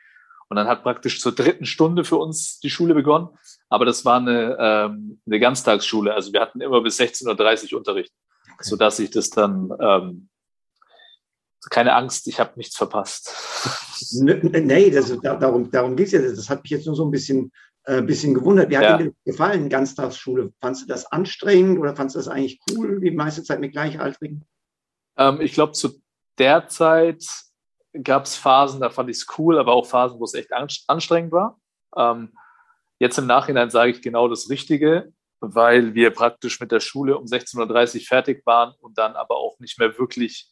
Und 0.48 0.56
dann 0.56 0.66
hat 0.66 0.82
praktisch 0.82 1.20
zur 1.20 1.32
dritten 1.32 1.64
Stunde 1.64 2.04
für 2.04 2.16
uns 2.16 2.58
die 2.58 2.70
Schule 2.70 2.92
begonnen. 2.92 3.28
Aber 3.68 3.84
das 3.84 4.04
war 4.04 4.16
eine, 4.16 4.56
ähm, 4.58 5.20
eine 5.24 5.38
Ganztagsschule. 5.38 6.12
Also 6.12 6.32
wir 6.32 6.40
hatten 6.40 6.60
immer 6.60 6.80
bis 6.82 6.98
16.30 6.98 7.72
Uhr 7.72 7.78
Unterricht, 7.78 8.12
okay. 8.44 8.54
sodass 8.62 8.98
ich 8.98 9.10
das 9.10 9.30
dann, 9.30 9.70
ähm, 9.80 10.28
keine 11.68 11.94
Angst, 11.94 12.26
ich 12.26 12.40
habe 12.40 12.52
nichts 12.56 12.76
verpasst. 12.76 13.34
Nee, 14.12 14.90
das, 14.90 15.14
darum, 15.20 15.70
darum 15.70 15.94
geht 15.94 16.06
es 16.06 16.12
ja. 16.12 16.22
Das 16.22 16.48
hat 16.48 16.62
mich 16.62 16.70
jetzt 16.70 16.86
nur 16.86 16.96
so 16.96 17.04
ein 17.04 17.10
bisschen, 17.10 17.52
äh, 17.84 18.00
bisschen 18.00 18.32
gewundert. 18.32 18.70
Wie 18.70 18.78
hat 18.78 18.84
ja. 18.84 18.96
dir 18.96 19.12
gefallen, 19.26 19.68
Ganztagsschule? 19.68 20.54
Fandest 20.58 20.84
du 20.84 20.88
das 20.88 21.04
anstrengend 21.12 21.78
oder 21.78 21.94
fandest 21.94 22.16
du 22.16 22.20
das 22.20 22.28
eigentlich 22.28 22.60
cool, 22.70 22.98
die 22.98 23.10
meiste 23.10 23.42
Zeit 23.42 23.60
mit 23.60 23.72
Gleichaltrigen? 23.72 24.46
Ähm, 25.18 25.42
ich 25.42 25.52
glaube, 25.52 25.72
zu 25.72 26.00
der 26.38 26.68
Zeit 26.68 27.26
gab 28.02 28.24
es 28.24 28.36
Phasen, 28.36 28.80
da 28.80 28.88
fand 28.88 29.10
ich 29.10 29.18
es 29.18 29.26
cool, 29.38 29.58
aber 29.58 29.72
auch 29.72 29.84
Phasen, 29.84 30.18
wo 30.18 30.24
es 30.24 30.34
echt 30.34 30.50
anstrengend 30.52 31.32
war. 31.32 31.60
Ähm, 31.96 32.32
jetzt 32.98 33.18
im 33.18 33.26
Nachhinein 33.26 33.70
sage 33.70 33.90
ich 33.90 34.02
genau 34.02 34.28
das 34.28 34.48
Richtige, 34.48 35.12
weil 35.40 35.94
wir 35.94 36.10
praktisch 36.10 36.60
mit 36.60 36.72
der 36.72 36.80
Schule 36.80 37.18
um 37.18 37.26
16.30 37.26 37.96
Uhr 37.96 38.00
fertig 38.06 38.46
waren 38.46 38.74
und 38.80 38.98
dann 38.98 39.14
aber 39.14 39.36
auch 39.36 39.58
nicht 39.58 39.78
mehr 39.78 39.98
wirklich 39.98 40.49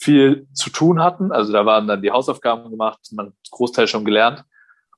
viel 0.00 0.48
zu 0.54 0.70
tun 0.70 1.02
hatten. 1.02 1.30
Also 1.30 1.52
da 1.52 1.66
waren 1.66 1.86
dann 1.86 2.02
die 2.02 2.10
Hausaufgaben 2.10 2.70
gemacht, 2.70 3.00
man 3.12 3.26
hat 3.26 3.34
Großteil 3.50 3.86
schon 3.86 4.04
gelernt 4.04 4.44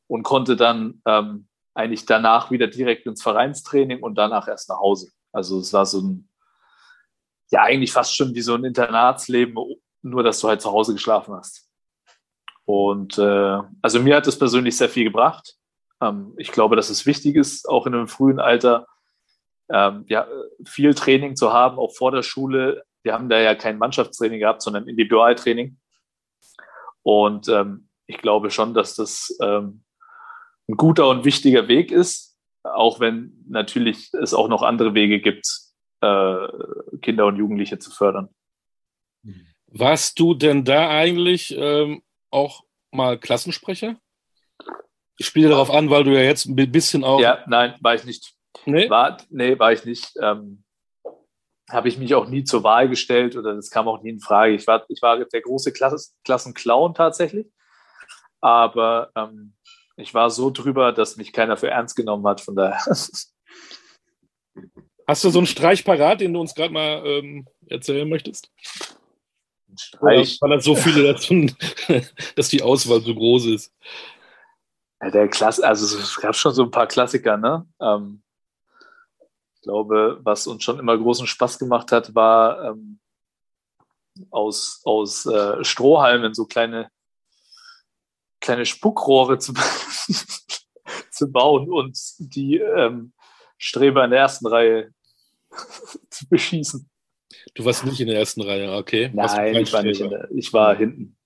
und 0.07 0.23
konnte 0.23 0.57
dann 0.57 1.03
ähm, 1.07 1.49
eigentlich 1.75 2.07
danach 2.07 2.51
wieder 2.51 2.69
direkt 2.69 3.07
ins 3.07 3.23
Vereinstraining 3.23 4.03
und 4.03 4.15
danach 4.15 4.47
erst 4.47 4.69
nach 4.69 4.79
Hause. 4.79 5.11
Also 5.33 5.59
es 5.59 5.73
war 5.73 5.87
so 5.87 6.01
ein, 6.01 6.29
ja 7.51 7.63
eigentlich 7.63 7.93
fast 7.93 8.17
schon 8.17 8.35
wie 8.35 8.43
so 8.43 8.55
ein 8.55 8.65
Internatsleben 8.65 9.57
nur 10.03 10.23
dass 10.23 10.41
du 10.41 10.49
halt 10.49 10.61
zu 10.61 10.71
Hause 10.71 10.95
geschlafen 10.95 11.35
hast. 11.35 11.69
Und 12.65 13.19
äh, 13.19 13.59
also 13.81 14.01
mir 14.01 14.17
hat 14.17 14.27
es 14.27 14.39
persönlich 14.39 14.77
sehr 14.77 14.89
viel 14.89 15.05
gebracht. 15.05 15.57
Ähm, 16.01 16.35
ich 16.37 16.53
glaube, 16.53 16.77
dass 16.77 16.91
es 16.91 17.07
wichtig 17.07 17.37
ist, 17.37 17.69
auch 17.69 17.87
in 17.87 17.95
einem 17.95 18.09
frühen 18.09 18.41
Alter 18.41 18.87
ähm, 19.69 20.05
ja, 20.09 20.27
viel 20.65 20.95
Training 20.95 21.37
zu 21.37 21.53
haben, 21.53 21.79
auch 21.79 21.95
vor 21.95 22.13
der 22.13 22.23
Schule. 22.23 22.85
Wir 23.03 23.15
haben 23.15 23.29
da 23.29 23.39
ja 23.41 23.55
kein 23.55 23.79
Mannschaftstraining 23.79 24.41
gehabt, 24.41 24.63
sondern 24.63 24.89
Individualtraining. 24.89 25.79
Und 27.03 27.49
ähm, 27.49 27.89
ich 28.07 28.19
glaube 28.19 28.51
schon, 28.51 28.75
dass 28.75 28.95
das 28.95 29.37
ähm, 29.43 29.85
ein 30.69 30.77
guter 30.77 31.09
und 31.09 31.25
wichtiger 31.25 31.69
Weg 31.69 31.91
ist, 31.91 32.37
auch 32.63 33.01
wenn 33.01 33.45
natürlich 33.49 34.13
es 34.15 34.35
auch 34.35 34.49
noch 34.49 34.63
andere 34.63 34.95
Wege 34.95 35.21
gibt, 35.21 35.47
äh, 36.01 36.49
Kinder 37.01 37.27
und 37.27 37.37
Jugendliche 37.37 37.79
zu 37.79 37.91
fördern. 37.91 38.29
Warst 39.67 40.19
du 40.19 40.35
denn 40.35 40.65
da 40.65 40.91
eigentlich 40.91 41.55
ähm, 41.57 42.03
auch 42.31 42.63
mal 42.91 43.19
Klassensprecher? 43.19 43.97
Ich 45.19 45.27
spiele 45.27 45.51
darauf 45.51 45.71
an, 45.71 45.91
weil 45.91 46.05
du 46.05 46.13
ja 46.13 46.21
jetzt 46.21 46.47
ein 46.47 46.57
bisschen 46.57 47.05
auch. 47.05 47.21
Ja, 47.21 47.45
nein, 47.47 47.75
war 47.81 47.95
ich 47.95 48.05
nicht. 48.05 48.35
Nee, 48.67 48.89
war, 48.91 49.17
nee, 49.31 49.59
war 49.59 49.73
ich 49.73 49.85
nicht. 49.85 50.13
Ähm, 50.21 50.62
Habe 51.73 51.89
ich 51.89 51.99
mich 51.99 52.15
auch 52.15 52.29
nie 52.29 52.45
zur 52.45 52.63
Wahl 52.65 52.89
gestellt 52.89 53.35
oder 53.37 53.55
das 53.55 53.71
kam 53.71 53.89
auch 53.89 54.03
nie 54.03 54.11
in 54.11 54.21
Frage. 54.21 54.55
Ich 54.55 54.67
war, 54.67 54.85
ich 54.89 55.01
war 55.01 55.25
der 55.25 55.41
große 55.41 55.73
Klasse, 55.73 56.13
Klassenclown 56.25 56.95
tatsächlich. 56.95 57.47
Aber 58.41 59.11
ähm, 59.17 59.55
ich 59.97 60.13
war 60.15 60.31
so 60.31 60.51
drüber, 60.51 60.93
dass 60.93 61.17
mich 61.17 61.33
keiner 61.33 61.57
für 61.57 61.71
ernst 61.71 61.97
genommen 61.97 62.27
hat. 62.27 62.41
Von 62.41 62.57
daher. 62.57 62.79
Hast 65.07 65.25
du 65.25 65.31
so 65.31 65.39
einen 65.39 65.47
Streich 65.47 65.85
parat, 65.85 66.21
den 66.21 66.33
du 66.33 66.41
uns 66.41 66.55
gerade 66.55 66.73
mal 66.73 67.03
ähm, 67.05 67.47
erzählen 67.67 68.09
möchtest? 68.09 68.51
Streich. 69.79 70.39
Weil 70.41 70.51
das 70.51 70.65
so 70.65 70.75
viele, 70.75 71.13
dass, 71.13 71.29
dass 72.37 72.49
die 72.49 72.63
Auswahl 72.63 73.01
so 73.01 73.15
groß 73.15 73.47
ist. 73.47 73.73
Ja, 75.03 75.11
der 75.11 75.29
Klasse, 75.29 75.67
also 75.67 75.99
es 75.99 76.17
gab 76.21 76.37
schon 76.37 76.55
so 76.55 76.63
ein 76.63 76.71
paar 76.71 76.87
Klassiker, 76.87 77.37
ne? 77.37 77.67
Ähm, 77.81 78.23
ich 79.63 79.65
glaube, 79.65 80.19
was 80.25 80.49
uns 80.49 80.65
schon 80.65 80.81
immer 80.81 80.99
großen 80.99 81.29
Spaß 81.29 81.61
gemacht 81.61 81.93
hat, 81.93 82.17
war 82.17 82.71
ähm, 82.71 82.99
aus, 84.33 84.81
aus 84.83 85.25
äh, 85.25 85.63
Strohhalmen 85.63 86.35
so 86.35 86.47
kleine, 86.47 86.91
kleine 88.41 88.67
Spuckrohre 88.67 89.39
zu, 89.39 89.55
zu 91.13 91.31
bauen 91.31 91.71
und 91.71 91.97
die 92.19 92.57
ähm, 92.57 93.13
Streber 93.57 94.05
in 94.05 94.11
der 94.11 94.19
ersten 94.19 94.49
Reihe 94.49 94.91
zu 96.11 96.29
beschießen. 96.29 96.91
Du 97.55 97.65
warst 97.65 97.85
nicht 97.85 98.01
in 98.01 98.09
der 98.09 98.19
ersten 98.19 98.43
Reihe, 98.43 98.73
okay. 98.73 99.13
Nein, 99.15 99.55
ich 99.55 99.73
war, 99.73 99.85
nicht 99.85 100.01
der, 100.01 100.29
ich 100.33 100.53
war 100.53 100.75
hinten. 100.75 101.17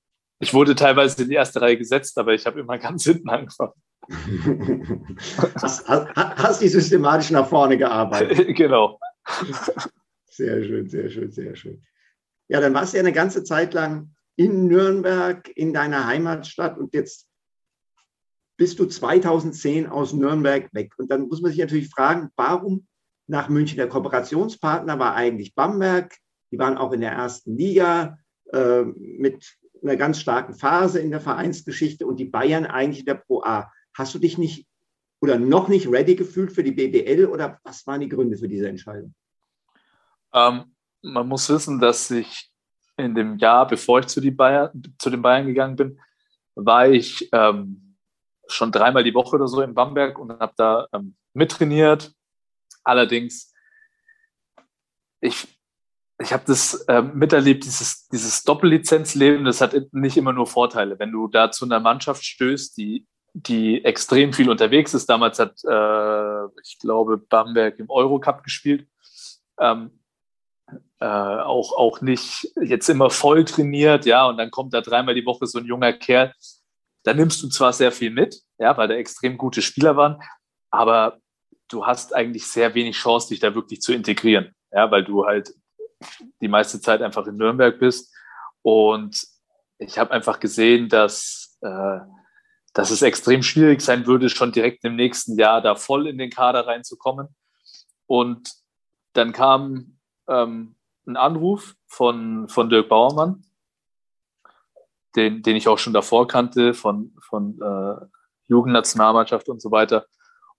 Ich 0.40 0.52
wurde 0.52 0.74
teilweise 0.74 1.22
in 1.22 1.30
die 1.30 1.36
erste 1.36 1.62
Reihe 1.62 1.78
gesetzt, 1.78 2.18
aber 2.18 2.34
ich 2.34 2.44
habe 2.44 2.60
immer 2.60 2.76
ganz 2.78 3.04
hinten 3.04 3.30
angefangen. 3.30 3.72
hast, 5.62 5.88
hast, 5.88 6.06
hast 6.16 6.62
die 6.62 6.68
systematisch 6.68 7.30
nach 7.30 7.48
vorne 7.48 7.76
gearbeitet. 7.76 8.54
genau. 8.56 8.98
Sehr 10.26 10.62
schön, 10.64 10.88
sehr 10.88 11.10
schön, 11.10 11.30
sehr 11.30 11.56
schön. 11.56 11.82
Ja, 12.48 12.60
dann 12.60 12.74
warst 12.74 12.92
du 12.92 12.98
ja 12.98 13.02
eine 13.02 13.12
ganze 13.12 13.42
Zeit 13.42 13.74
lang 13.74 14.10
in 14.36 14.68
Nürnberg, 14.68 15.48
in 15.56 15.72
deiner 15.72 16.06
Heimatstadt 16.06 16.78
und 16.78 16.94
jetzt 16.94 17.26
bist 18.56 18.78
du 18.78 18.86
2010 18.86 19.86
aus 19.86 20.12
Nürnberg 20.12 20.72
weg. 20.72 20.92
Und 20.98 21.10
dann 21.10 21.28
muss 21.28 21.42
man 21.42 21.50
sich 21.50 21.60
natürlich 21.60 21.88
fragen, 21.88 22.30
warum 22.36 22.86
nach 23.26 23.48
München? 23.48 23.76
Der 23.76 23.88
Kooperationspartner 23.88 24.98
war 24.98 25.14
eigentlich 25.14 25.54
Bamberg. 25.54 26.14
Die 26.50 26.58
waren 26.58 26.78
auch 26.78 26.92
in 26.92 27.00
der 27.00 27.12
ersten 27.12 27.56
Liga 27.56 28.18
äh, 28.52 28.82
mit 28.82 29.56
einer 29.82 29.96
ganz 29.96 30.20
starken 30.20 30.54
Phase 30.54 31.00
in 31.00 31.10
der 31.10 31.20
Vereinsgeschichte 31.20 32.06
und 32.06 32.18
die 32.18 32.24
Bayern 32.24 32.66
eigentlich 32.66 33.00
in 33.00 33.06
der 33.06 33.14
Pro 33.14 33.42
A. 33.42 33.70
Hast 33.96 34.14
du 34.14 34.18
dich 34.18 34.38
nicht 34.38 34.66
oder 35.20 35.38
noch 35.38 35.68
nicht 35.68 35.88
ready 35.88 36.14
gefühlt 36.14 36.52
für 36.52 36.62
die 36.62 36.72
BBL 36.72 37.26
oder 37.26 37.58
was 37.64 37.86
waren 37.86 38.00
die 38.00 38.08
Gründe 38.08 38.36
für 38.36 38.48
diese 38.48 38.68
Entscheidung? 38.68 39.14
Ähm, 40.34 40.74
man 41.02 41.26
muss 41.26 41.48
wissen, 41.48 41.80
dass 41.80 42.10
ich 42.10 42.50
in 42.96 43.14
dem 43.14 43.38
Jahr, 43.38 43.66
bevor 43.66 44.00
ich 44.00 44.06
zu, 44.06 44.20
die 44.20 44.30
Bayern, 44.30 44.70
zu 44.98 45.10
den 45.10 45.22
Bayern 45.22 45.46
gegangen 45.46 45.76
bin, 45.76 46.00
war 46.54 46.88
ich 46.88 47.28
ähm, 47.32 47.96
schon 48.48 48.72
dreimal 48.72 49.04
die 49.04 49.14
Woche 49.14 49.36
oder 49.36 49.48
so 49.48 49.60
in 49.62 49.74
Bamberg 49.74 50.18
und 50.18 50.38
habe 50.38 50.52
da 50.56 50.86
ähm, 50.92 51.16
mittrainiert. 51.34 52.12
Allerdings, 52.84 53.52
ich, 55.20 55.58
ich 56.18 56.32
habe 56.32 56.44
das 56.46 56.74
äh, 56.88 57.02
miterlebt, 57.02 57.64
dieses, 57.64 58.08
dieses 58.08 58.44
Doppellizenzleben, 58.44 59.44
das 59.44 59.60
hat 59.60 59.74
nicht 59.92 60.16
immer 60.16 60.32
nur 60.32 60.46
Vorteile. 60.46 60.98
Wenn 60.98 61.12
du 61.12 61.28
da 61.28 61.50
zu 61.50 61.64
einer 61.64 61.80
Mannschaft 61.80 62.24
stößt, 62.24 62.76
die, 62.76 63.06
die 63.38 63.84
extrem 63.84 64.32
viel 64.32 64.48
unterwegs 64.48 64.94
ist, 64.94 65.10
damals 65.10 65.38
hat, 65.38 65.62
äh, 65.64 66.60
ich 66.62 66.78
glaube, 66.78 67.18
Bamberg 67.18 67.78
im 67.78 67.90
Eurocup 67.90 68.42
gespielt, 68.42 68.88
ähm, 69.60 69.90
äh, 71.00 71.04
auch, 71.04 71.76
auch 71.76 72.00
nicht 72.00 72.50
jetzt 72.58 72.88
immer 72.88 73.10
voll 73.10 73.44
trainiert, 73.44 74.06
ja, 74.06 74.26
und 74.26 74.38
dann 74.38 74.50
kommt 74.50 74.72
da 74.72 74.80
dreimal 74.80 75.14
die 75.14 75.26
Woche 75.26 75.46
so 75.46 75.58
ein 75.58 75.66
junger 75.66 75.92
Kerl. 75.92 76.32
Da 77.02 77.12
nimmst 77.12 77.42
du 77.42 77.48
zwar 77.48 77.74
sehr 77.74 77.92
viel 77.92 78.10
mit, 78.10 78.40
ja, 78.58 78.74
weil 78.78 78.88
da 78.88 78.94
extrem 78.94 79.36
gute 79.36 79.60
Spieler 79.60 79.96
waren, 79.96 80.18
aber 80.70 81.18
du 81.68 81.84
hast 81.84 82.14
eigentlich 82.14 82.46
sehr 82.46 82.74
wenig 82.74 82.96
Chance, 82.96 83.28
dich 83.28 83.40
da 83.40 83.54
wirklich 83.54 83.82
zu 83.82 83.92
integrieren, 83.92 84.54
ja, 84.72 84.90
weil 84.90 85.04
du 85.04 85.26
halt 85.26 85.52
die 86.40 86.48
meiste 86.48 86.80
Zeit 86.80 87.02
einfach 87.02 87.26
in 87.26 87.36
Nürnberg 87.36 87.78
bist. 87.78 88.14
Und 88.62 89.26
ich 89.76 89.98
habe 89.98 90.10
einfach 90.12 90.40
gesehen, 90.40 90.88
dass, 90.88 91.58
äh, 91.60 91.98
dass 92.76 92.90
es 92.90 93.00
extrem 93.00 93.42
schwierig 93.42 93.80
sein 93.80 94.06
würde, 94.06 94.28
schon 94.28 94.52
direkt 94.52 94.84
im 94.84 94.96
nächsten 94.96 95.38
Jahr 95.38 95.62
da 95.62 95.76
voll 95.76 96.06
in 96.06 96.18
den 96.18 96.28
Kader 96.28 96.66
reinzukommen. 96.66 97.34
Und 98.04 98.52
dann 99.14 99.32
kam 99.32 99.96
ähm, 100.28 100.76
einen 101.06 101.16
Anruf 101.16 101.74
von, 101.86 102.50
von 102.50 102.68
Dirk 102.68 102.90
Bauermann, 102.90 103.46
den, 105.16 105.42
den 105.42 105.56
ich 105.56 105.68
auch 105.68 105.78
schon 105.78 105.94
davor 105.94 106.28
kannte, 106.28 106.74
von, 106.74 107.16
von 107.26 107.58
äh, 107.62 108.06
Jugendnationalmannschaft 108.48 109.48
und 109.48 109.62
so 109.62 109.70
weiter. 109.70 110.04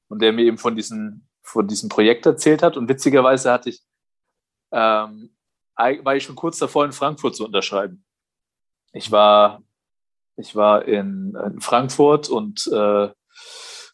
Und 0.08 0.20
der 0.20 0.34
mir 0.34 0.46
eben 0.46 0.58
von, 0.58 0.76
diesen, 0.76 1.30
von 1.44 1.68
diesem 1.68 1.88
Projekt 1.88 2.26
erzählt 2.26 2.64
hat. 2.64 2.78
Und 2.78 2.90
witzigerweise 2.90 3.52
hatte 3.52 3.70
ich, 3.70 3.84
ähm, 4.72 5.30
war 5.76 6.16
ich 6.16 6.24
schon 6.24 6.36
kurz 6.36 6.58
davor, 6.58 6.84
in 6.84 6.94
Frankfurt 6.94 7.36
zu 7.36 7.46
unterschreiben. 7.46 8.04
Ich 8.92 9.12
war, 9.12 9.62
ich 10.38 10.56
war 10.56 10.86
in, 10.86 11.36
in 11.46 11.60
Frankfurt 11.60 12.30
und 12.30 12.68
äh, 12.68 13.10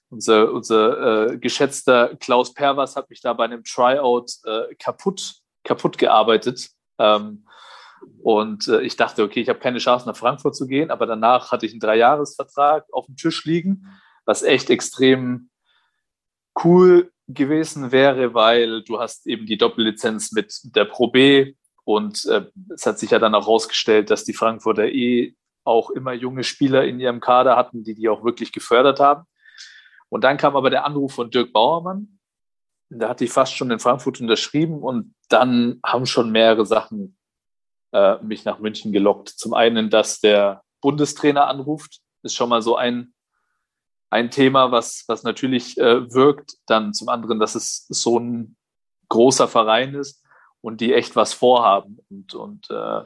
unser, 0.09 0.51
unser 0.51 1.31
äh, 1.31 1.37
geschätzter 1.37 2.15
Klaus 2.17 2.53
Pervers 2.53 2.95
hat 2.95 3.09
mich 3.09 3.21
da 3.21 3.33
bei 3.33 3.45
einem 3.45 3.63
Tryout 3.63 4.31
äh, 4.45 4.75
kaputt 4.75 5.43
kaputt 5.63 5.97
gearbeitet. 5.97 6.69
Ähm, 6.99 7.45
und 8.21 8.67
äh, 8.67 8.81
ich 8.81 8.95
dachte, 8.95 9.23
okay, 9.23 9.41
ich 9.41 9.49
habe 9.49 9.59
keine 9.59 9.79
Chance, 9.79 10.05
nach 10.05 10.17
Frankfurt 10.17 10.55
zu 10.55 10.67
gehen, 10.67 10.91
aber 10.91 11.05
danach 11.05 11.51
hatte 11.51 11.65
ich 11.65 11.71
einen 11.71 11.79
Dreijahresvertrag 11.79 12.85
auf 12.91 13.05
dem 13.05 13.15
Tisch 13.15 13.45
liegen, 13.45 13.87
was 14.25 14.43
echt 14.43 14.69
extrem 14.69 15.49
cool 16.63 17.11
gewesen 17.27 17.91
wäre, 17.91 18.33
weil 18.33 18.83
du 18.83 18.99
hast 18.99 19.25
eben 19.25 19.45
die 19.45 19.57
Doppellizenz 19.57 20.33
mit 20.33 20.53
der 20.75 20.85
Pro 20.85 21.07
B 21.07 21.55
und 21.85 22.25
äh, 22.25 22.45
es 22.73 22.85
hat 22.85 22.99
sich 22.99 23.11
ja 23.11 23.19
dann 23.19 23.35
auch 23.35 23.45
herausgestellt, 23.45 24.09
dass 24.09 24.25
die 24.25 24.33
Frankfurter 24.33 24.85
eh 24.85 25.33
auch 25.63 25.89
immer 25.89 26.13
junge 26.13 26.43
Spieler 26.43 26.85
in 26.85 26.99
ihrem 26.99 27.19
Kader 27.19 27.55
hatten, 27.55 27.83
die 27.83 27.95
die 27.95 28.09
auch 28.09 28.23
wirklich 28.23 28.51
gefördert 28.51 28.99
haben. 28.99 29.25
Und 30.09 30.23
dann 30.23 30.37
kam 30.37 30.55
aber 30.55 30.69
der 30.69 30.85
Anruf 30.85 31.13
von 31.13 31.31
Dirk 31.31 31.53
Bauermann, 31.53 32.19
da 32.89 33.09
hatte 33.09 33.25
ich 33.25 33.31
fast 33.31 33.55
schon 33.55 33.71
in 33.71 33.79
Frankfurt 33.79 34.21
unterschrieben 34.21 34.81
und 34.83 35.15
dann 35.29 35.79
haben 35.83 36.05
schon 36.05 36.31
mehrere 36.31 36.65
Sachen 36.65 37.17
äh, 37.91 38.17
mich 38.23 38.45
nach 38.45 38.59
München 38.59 38.91
gelockt. 38.91 39.29
Zum 39.29 39.53
einen, 39.53 39.89
dass 39.89 40.19
der 40.19 40.63
Bundestrainer 40.81 41.47
anruft, 41.47 42.01
ist 42.21 42.35
schon 42.35 42.49
mal 42.49 42.61
so 42.61 42.75
ein, 42.75 43.13
ein 44.09 44.29
Thema, 44.29 44.71
was, 44.71 45.05
was 45.07 45.23
natürlich 45.23 45.77
äh, 45.79 46.11
wirkt. 46.13 46.55
Dann 46.67 46.93
zum 46.93 47.09
anderen, 47.09 47.39
dass 47.39 47.55
es 47.55 47.87
so 47.87 48.19
ein 48.19 48.55
großer 49.09 49.47
Verein 49.47 49.95
ist 49.95 50.22
und 50.63 50.79
die 50.79 50.93
echt 50.93 51.17
was 51.17 51.33
vorhaben 51.33 51.99
und, 52.09 52.33
und 52.33 52.69
äh, 52.69 53.01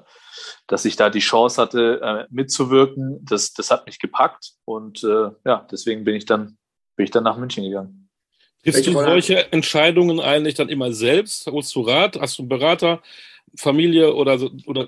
dass 0.68 0.86
ich 0.86 0.96
da 0.96 1.10
die 1.10 1.20
Chance 1.20 1.60
hatte, 1.60 2.00
äh, 2.02 2.26
mitzuwirken, 2.30 3.26
das, 3.26 3.52
das 3.54 3.72
hat 3.72 3.88
mich 3.88 3.98
gepackt 3.98 4.54
und 4.64 5.04
äh, 5.04 5.32
ja, 5.44 5.68
deswegen 5.72 6.04
bin 6.04 6.16
ich 6.16 6.26
dann, 6.26 6.60
bin 6.96 7.06
ich 7.06 7.12
dann 7.12 7.24
nach 7.24 7.38
München 7.38 7.64
gegangen. 7.64 8.10
Triffst 8.64 8.86
du 8.86 8.92
solche 8.92 9.52
Entscheidungen 9.52 10.20
eigentlich 10.20 10.54
dann 10.54 10.70
immer 10.70 10.92
selbst? 10.92 11.48
Holst 11.48 11.74
du 11.76 11.82
Rat? 11.82 12.20
Hast 12.20 12.38
du 12.38 12.44
einen 12.44 12.50
Berater, 12.50 13.02
Familie 13.56 14.14
oder, 14.14 14.40
oder 14.68 14.88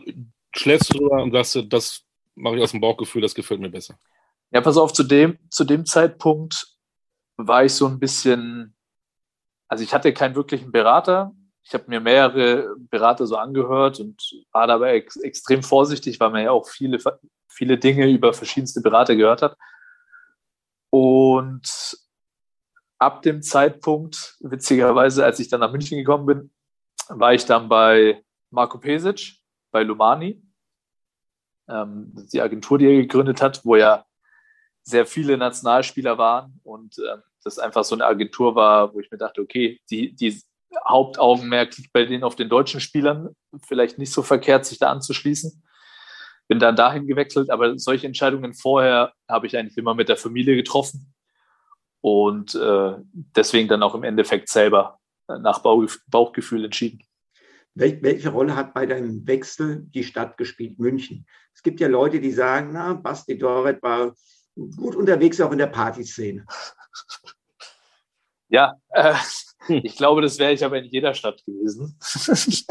schläfst 0.55 0.93
du 0.93 0.99
drüber 0.99 1.23
und 1.23 1.32
sagst, 1.32 1.65
das 1.69 2.03
mache 2.36 2.58
ich 2.58 2.62
aus 2.62 2.71
dem 2.71 2.82
Bauchgefühl, 2.82 3.23
das 3.23 3.34
gefällt 3.34 3.62
mir 3.62 3.69
besser? 3.69 3.97
Ja, 4.51 4.62
pass 4.62 4.77
auf, 4.77 4.93
zu 4.93 5.03
dem, 5.03 5.39
zu 5.49 5.63
dem 5.63 5.86
Zeitpunkt 5.88 6.67
war 7.36 7.65
ich 7.65 7.73
so 7.73 7.88
ein 7.88 7.99
bisschen, 7.99 8.75
also 9.67 9.84
ich 9.84 9.91
hatte 9.91 10.13
keinen 10.13 10.36
wirklichen 10.36 10.71
Berater. 10.71 11.34
Ich 11.69 11.73
habe 11.75 11.84
mir 11.86 11.99
mehrere 11.99 12.75
Berater 12.89 13.27
so 13.27 13.36
angehört 13.36 13.99
und 13.99 14.19
war 14.51 14.65
dabei 14.65 14.95
ex 14.95 15.17
extrem 15.17 15.62
vorsichtig, 15.62 16.19
weil 16.19 16.32
man 16.32 16.43
ja 16.43 16.49
auch 16.49 16.67
viele, 16.67 16.97
viele 17.47 17.77
Dinge 17.77 18.10
über 18.10 18.34
verschiedenste 18.34 18.82
Berater 18.82 19.15
gehört 19.15 19.43
hat. 19.43 19.55
Und 20.89 21.95
ab 22.97 23.21
dem 23.21 23.43
Zeitpunkt, 23.43 24.36
witzigerweise, 24.39 25.23
als 25.23 25.39
ich 25.39 25.47
dann 25.47 25.60
nach 25.60 25.71
München 25.71 25.99
gekommen 25.99 26.25
bin, 26.25 26.51
war 27.08 27.36
ich 27.36 27.45
dann 27.45 27.69
bei 27.69 28.23
Marco 28.49 28.79
Pesic, 28.79 29.36
bei 29.69 29.84
Lumani, 29.84 30.41
ähm, 31.67 32.12
die 32.34 32.41
Agentur, 32.41 32.79
die 32.79 32.88
er 32.88 32.95
gegründet 32.95 33.43
hat, 33.43 33.63
wo 33.63 33.75
ja 33.75 34.08
sehr 34.82 35.05
viele 35.05 35.38
Nationalspieler 35.38 36.17
waren 36.17 36.60
und 36.63 36.97
ähm, 36.97 37.21
das 37.43 37.60
einfach 37.60 37.84
so 37.84 37.93
eine 37.93 38.08
Agentur 38.08 38.55
war, 38.55 38.91
wo 38.91 38.99
ich 38.99 39.12
mir 39.12 39.19
dachte, 39.19 39.41
okay, 39.41 39.79
die, 39.91 40.15
die 40.15 40.41
Hauptaugenmerk 40.88 41.77
liegt 41.77 41.93
bei 41.93 42.05
denen 42.05 42.23
auf 42.23 42.36
den 42.36 42.49
deutschen 42.49 42.79
Spielern, 42.79 43.36
vielleicht 43.65 43.97
nicht 43.97 44.12
so 44.12 44.21
verkehrt, 44.21 44.65
sich 44.65 44.79
da 44.79 44.91
anzuschließen. 44.91 45.63
Bin 46.47 46.60
dann 46.60 46.75
dahin 46.75 47.08
gewechselt, 47.08 47.49
aber 47.49 47.77
solche 47.77 48.08
Entscheidungen 48.08 48.53
vorher 48.53 49.13
habe 49.27 49.47
ich 49.47 49.58
eigentlich 49.58 49.77
immer 49.77 49.93
mit 49.93 50.10
der 50.10 50.17
Familie 50.17 50.55
getroffen 50.55 51.13
und 52.01 52.55
äh, 52.55 52.95
deswegen 53.13 53.67
dann 53.67 53.84
auch 53.84 53.95
im 53.95 54.03
Endeffekt 54.03 54.49
selber 54.49 54.99
nach 55.27 55.62
Bauchgefühl 56.08 56.65
entschieden. 56.65 57.03
welche 57.75 58.29
Rolle 58.29 58.55
hat 58.55 58.73
bei 58.73 58.86
deinem 58.86 59.27
Wechsel 59.27 59.84
die 59.93 60.03
Stadt 60.03 60.38
gespielt, 60.38 60.79
München? 60.79 61.27
Es 61.53 61.62
gibt 61.62 61.79
ja 61.79 61.88
Leute, 61.88 62.19
die 62.19 62.32
sagen, 62.32 62.71
na, 62.73 62.93
Basti 62.93 63.38
Doret 63.38 63.82
war 63.84 64.15
gut 64.55 64.95
unterwegs 64.95 65.39
auch 65.39 65.51
in 65.51 65.60
der 65.60 65.67
Partyszene. 65.67 66.45
Ja, 68.47 68.73
äh, 68.89 69.13
ich 69.67 69.95
glaube, 69.98 70.22
das 70.22 70.39
wäre 70.39 70.54
ich 70.54 70.63
aber 70.63 70.78
in 70.80 70.86
jeder 70.86 71.13
Stadt 71.13 71.43
gewesen. 71.45 71.98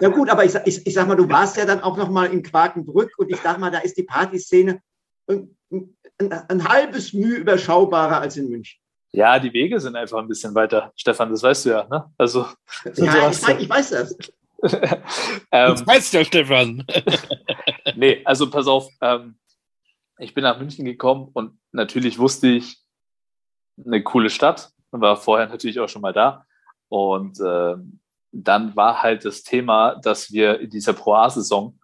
ja 0.00 0.08
gut, 0.08 0.28
aber 0.30 0.44
ich, 0.44 0.54
ich, 0.64 0.86
ich 0.86 0.94
sag 0.94 1.06
mal, 1.06 1.16
du 1.16 1.28
warst 1.28 1.56
ja 1.56 1.64
dann 1.64 1.80
auch 1.80 1.96
noch 1.96 2.10
mal 2.10 2.26
in 2.26 2.42
Quakenbrück 2.42 3.12
und 3.18 3.30
ich 3.30 3.40
sag 3.40 3.58
mal, 3.58 3.70
da 3.70 3.78
ist 3.78 3.96
die 3.96 4.02
Partyszene 4.02 4.80
ein, 5.28 5.56
ein 6.18 6.68
halbes 6.68 7.12
Mühe 7.12 7.36
überschaubarer 7.36 8.20
als 8.20 8.36
in 8.36 8.48
München. 8.48 8.78
Ja, 9.12 9.38
die 9.38 9.52
Wege 9.52 9.78
sind 9.78 9.94
einfach 9.94 10.18
ein 10.18 10.28
bisschen 10.28 10.54
weiter, 10.54 10.90
Stefan, 10.96 11.30
das 11.30 11.42
weißt 11.42 11.66
du 11.66 11.70
ja, 11.70 11.86
ne? 11.86 12.10
Also, 12.16 12.46
ja, 12.96 13.30
ich, 13.30 13.42
weiß, 13.42 13.48
ich 13.60 13.68
weiß 13.68 13.90
das. 13.90 14.16
ähm, 14.62 14.98
das 15.50 15.86
weißt 15.86 16.14
ja, 16.14 16.24
Stefan. 16.24 16.86
nee, 17.96 18.22
also 18.24 18.50
pass 18.50 18.66
auf, 18.66 18.88
ähm, 19.02 19.36
ich 20.18 20.32
bin 20.32 20.44
nach 20.44 20.58
München 20.58 20.86
gekommen 20.86 21.28
und 21.32 21.58
natürlich 21.72 22.18
wusste 22.18 22.48
ich, 22.48 22.78
eine 23.84 24.02
coole 24.02 24.30
Stadt, 24.30 24.71
war 25.00 25.16
vorher 25.16 25.48
natürlich 25.48 25.80
auch 25.80 25.88
schon 25.88 26.02
mal 26.02 26.12
da. 26.12 26.44
Und 26.88 27.40
äh, 27.40 27.74
dann 28.32 28.76
war 28.76 29.02
halt 29.02 29.24
das 29.24 29.42
Thema, 29.42 29.96
dass 29.96 30.32
wir 30.32 30.60
in 30.60 30.70
dieser 30.70 30.92
Pro 30.92 31.14
A-Saison 31.14 31.78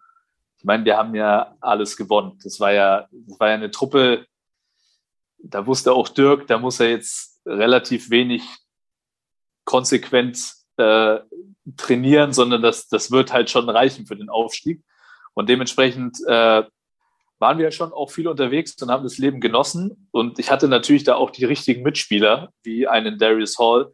ich 0.59 0.65
meine, 0.65 0.83
wir 0.83 0.97
haben 0.97 1.15
ja 1.15 1.55
alles 1.61 1.95
gewonnen. 1.95 2.37
Das 2.43 2.59
war 2.59 2.73
ja, 2.73 3.07
das 3.11 3.39
war 3.39 3.47
ja 3.47 3.53
eine 3.53 3.71
Truppe, 3.71 4.25
da 5.37 5.65
wusste 5.65 5.93
auch 5.93 6.09
Dirk, 6.09 6.47
da 6.47 6.57
muss 6.57 6.81
er 6.81 6.89
jetzt 6.89 7.39
relativ 7.45 8.09
wenig 8.09 8.43
konsequent 9.63 10.53
äh, 10.75 11.19
trainieren, 11.77 12.33
sondern 12.33 12.61
das, 12.61 12.89
das 12.89 13.09
wird 13.09 13.31
halt 13.31 13.49
schon 13.49 13.69
reichen 13.69 14.05
für 14.05 14.17
den 14.17 14.29
Aufstieg. 14.29 14.83
Und 15.33 15.47
dementsprechend 15.47 16.17
äh, 16.27 16.63
waren 17.39 17.57
wir 17.57 17.65
ja 17.65 17.71
schon 17.71 17.93
auch 17.93 18.11
viel 18.11 18.27
unterwegs 18.27 18.79
und 18.81 18.91
haben 18.91 19.03
das 19.03 19.17
Leben 19.17 19.39
genossen. 19.39 20.09
Und 20.11 20.39
ich 20.39 20.51
hatte 20.51 20.67
natürlich 20.67 21.05
da 21.05 21.15
auch 21.15 21.31
die 21.31 21.45
richtigen 21.45 21.83
Mitspieler, 21.83 22.51
wie 22.63 22.87
einen 22.87 23.17
Darius 23.17 23.57
Hall 23.57 23.93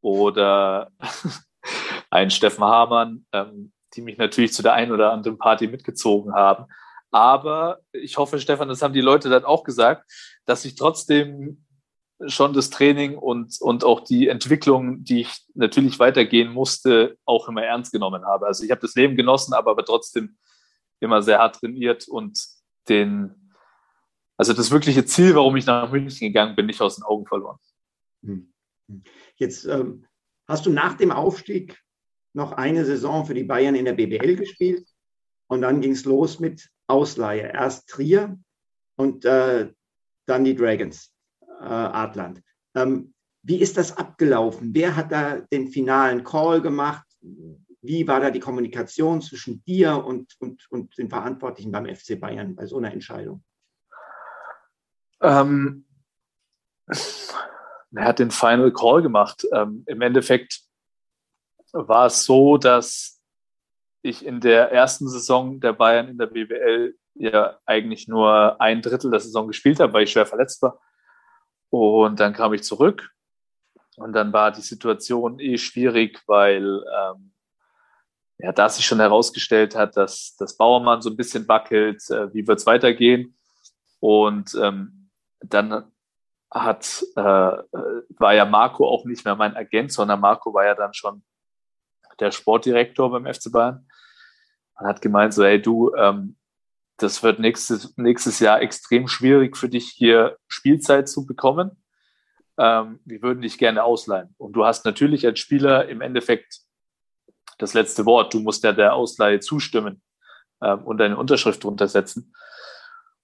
oder 0.00 0.90
einen 2.10 2.30
Steffen 2.30 2.64
Hamann, 2.64 3.26
ähm, 3.32 3.72
die 3.94 4.02
mich 4.02 4.16
natürlich 4.16 4.54
zu 4.54 4.62
der 4.62 4.72
einen 4.72 4.92
oder 4.92 5.12
anderen 5.12 5.38
Party 5.38 5.68
mitgezogen 5.68 6.34
haben. 6.34 6.66
Aber 7.10 7.80
ich 7.92 8.16
hoffe, 8.16 8.40
Stefan, 8.40 8.68
das 8.68 8.80
haben 8.80 8.94
die 8.94 9.02
Leute 9.02 9.28
dann 9.28 9.44
auch 9.44 9.64
gesagt, 9.64 10.10
dass 10.46 10.64
ich 10.64 10.76
trotzdem 10.76 11.66
schon 12.26 12.54
das 12.54 12.70
Training 12.70 13.18
und, 13.18 13.60
und 13.60 13.84
auch 13.84 14.00
die 14.00 14.28
Entwicklung, 14.28 15.04
die 15.04 15.22
ich 15.22 15.44
natürlich 15.54 15.98
weitergehen 15.98 16.52
musste, 16.52 17.18
auch 17.24 17.48
immer 17.48 17.64
ernst 17.64 17.92
genommen 17.92 18.24
habe. 18.24 18.46
Also 18.46 18.64
ich 18.64 18.70
habe 18.70 18.80
das 18.80 18.94
Leben 18.94 19.16
genossen, 19.16 19.52
aber, 19.52 19.72
aber 19.72 19.84
trotzdem 19.84 20.36
immer 21.00 21.22
sehr 21.22 21.38
hart 21.38 21.56
trainiert 21.56 22.08
und 22.08 22.38
den, 22.88 23.52
also 24.36 24.52
das 24.52 24.70
wirkliche 24.70 25.04
Ziel, 25.04 25.34
warum 25.34 25.56
ich 25.56 25.66
nach 25.66 25.90
München 25.90 26.28
gegangen 26.28 26.56
bin, 26.56 26.66
nicht 26.66 26.80
aus 26.80 26.96
den 26.96 27.04
Augen 27.04 27.26
verloren. 27.26 27.58
Hm. 28.22 28.52
Jetzt 29.36 29.64
ähm, 29.64 30.06
hast 30.46 30.66
du 30.66 30.70
nach 30.70 30.94
dem 30.94 31.10
Aufstieg 31.10 31.80
noch 32.34 32.52
eine 32.52 32.84
Saison 32.84 33.26
für 33.26 33.34
die 33.34 33.44
Bayern 33.44 33.74
in 33.74 33.84
der 33.84 33.92
BBL 33.92 34.36
gespielt 34.36 34.88
und 35.48 35.62
dann 35.62 35.80
ging 35.80 35.92
es 35.92 36.04
los 36.04 36.40
mit 36.40 36.70
Ausleihe. 36.86 37.52
Erst 37.52 37.88
Trier 37.88 38.38
und 38.96 39.24
äh, 39.24 39.72
dann 40.26 40.44
die 40.44 40.54
Dragons, 40.54 41.12
äh, 41.60 41.64
Adland. 41.64 42.42
Ähm, 42.74 43.14
wie 43.42 43.60
ist 43.60 43.76
das 43.76 43.96
abgelaufen? 43.96 44.70
Wer 44.72 44.94
hat 44.94 45.10
da 45.10 45.40
den 45.52 45.68
finalen 45.68 46.22
Call 46.22 46.62
gemacht? 46.62 47.06
Wie 47.82 48.06
war 48.06 48.20
da 48.20 48.30
die 48.30 48.40
Kommunikation 48.40 49.20
zwischen 49.20 49.62
dir 49.64 50.04
und, 50.04 50.36
und, 50.38 50.70
und 50.70 50.96
den 50.96 51.10
Verantwortlichen 51.10 51.72
beim 51.72 51.86
FC 51.86 52.18
Bayern 52.18 52.54
bei 52.54 52.66
so 52.66 52.78
einer 52.78 52.92
Entscheidung? 52.92 53.42
Ähm, 55.20 55.84
er 56.86 58.04
hat 58.04 58.20
den 58.20 58.30
Final 58.30 58.72
Call 58.72 59.02
gemacht. 59.02 59.44
Ähm, 59.52 59.82
Im 59.86 60.00
Endeffekt 60.00 60.60
war 61.72 62.06
es 62.06 62.24
so, 62.24 62.56
dass 62.56 63.20
ich 64.02 64.24
in 64.24 64.40
der 64.40 64.70
ersten 64.70 65.08
Saison 65.08 65.58
der 65.60 65.72
Bayern 65.72 66.08
in 66.08 66.18
der 66.18 66.26
BWL 66.26 66.96
ja 67.14 67.58
eigentlich 67.66 68.06
nur 68.06 68.60
ein 68.60 68.80
Drittel 68.80 69.10
der 69.10 69.20
Saison 69.20 69.48
gespielt 69.48 69.80
habe, 69.80 69.92
weil 69.92 70.04
ich 70.04 70.12
schwer 70.12 70.26
verletzt 70.26 70.62
war. 70.62 70.80
Und 71.70 72.20
dann 72.20 72.32
kam 72.32 72.52
ich 72.54 72.62
zurück 72.62 73.10
und 73.96 74.12
dann 74.12 74.32
war 74.32 74.52
die 74.52 74.60
Situation 74.60 75.38
eh 75.38 75.58
schwierig, 75.58 76.22
weil 76.26 76.64
ähm, 76.64 77.31
ja, 78.42 78.50
da 78.50 78.68
sich 78.68 78.84
schon 78.84 78.98
herausgestellt 78.98 79.76
hat, 79.76 79.96
dass 79.96 80.34
das 80.36 80.56
Bauermann 80.56 81.00
so 81.00 81.10
ein 81.10 81.16
bisschen 81.16 81.46
wackelt, 81.46 82.02
äh, 82.10 82.34
wie 82.34 82.46
wird 82.46 82.58
es 82.58 82.66
weitergehen. 82.66 83.38
Und 84.00 84.56
ähm, 84.60 85.10
dann 85.38 85.92
hat, 86.50 87.04
äh, 87.14 87.20
war 87.22 88.34
ja 88.34 88.44
Marco 88.44 88.86
auch 88.88 89.04
nicht 89.04 89.24
mehr 89.24 89.36
mein 89.36 89.56
Agent, 89.56 89.92
sondern 89.92 90.20
Marco 90.20 90.52
war 90.52 90.66
ja 90.66 90.74
dann 90.74 90.92
schon 90.92 91.22
der 92.18 92.32
Sportdirektor 92.32 93.10
beim 93.10 93.32
FC 93.32 93.50
Bayern 93.52 93.88
und 94.74 94.86
hat 94.86 95.00
gemeint 95.00 95.32
so, 95.34 95.44
hey 95.44 95.62
du, 95.62 95.94
ähm, 95.94 96.36
das 96.96 97.22
wird 97.22 97.38
nächstes, 97.38 97.96
nächstes 97.96 98.40
Jahr 98.40 98.60
extrem 98.60 99.06
schwierig 99.06 99.56
für 99.56 99.68
dich 99.68 99.88
hier 99.88 100.36
Spielzeit 100.48 101.08
zu 101.08 101.26
bekommen. 101.26 101.82
Ähm, 102.58 102.98
wir 103.04 103.22
würden 103.22 103.42
dich 103.42 103.56
gerne 103.56 103.84
ausleihen. 103.84 104.34
Und 104.36 104.54
du 104.54 104.64
hast 104.64 104.84
natürlich 104.84 105.24
als 105.24 105.38
Spieler 105.38 105.88
im 105.88 106.00
Endeffekt 106.00 106.60
das 107.58 107.74
letzte 107.74 108.06
Wort. 108.06 108.34
Du 108.34 108.40
musst 108.40 108.64
ja 108.64 108.72
der 108.72 108.94
Ausleihe 108.94 109.40
zustimmen 109.40 110.02
ähm, 110.62 110.84
und 110.84 110.98
deine 110.98 111.16
Unterschrift 111.16 111.62
drunter 111.64 111.88
setzen. 111.88 112.32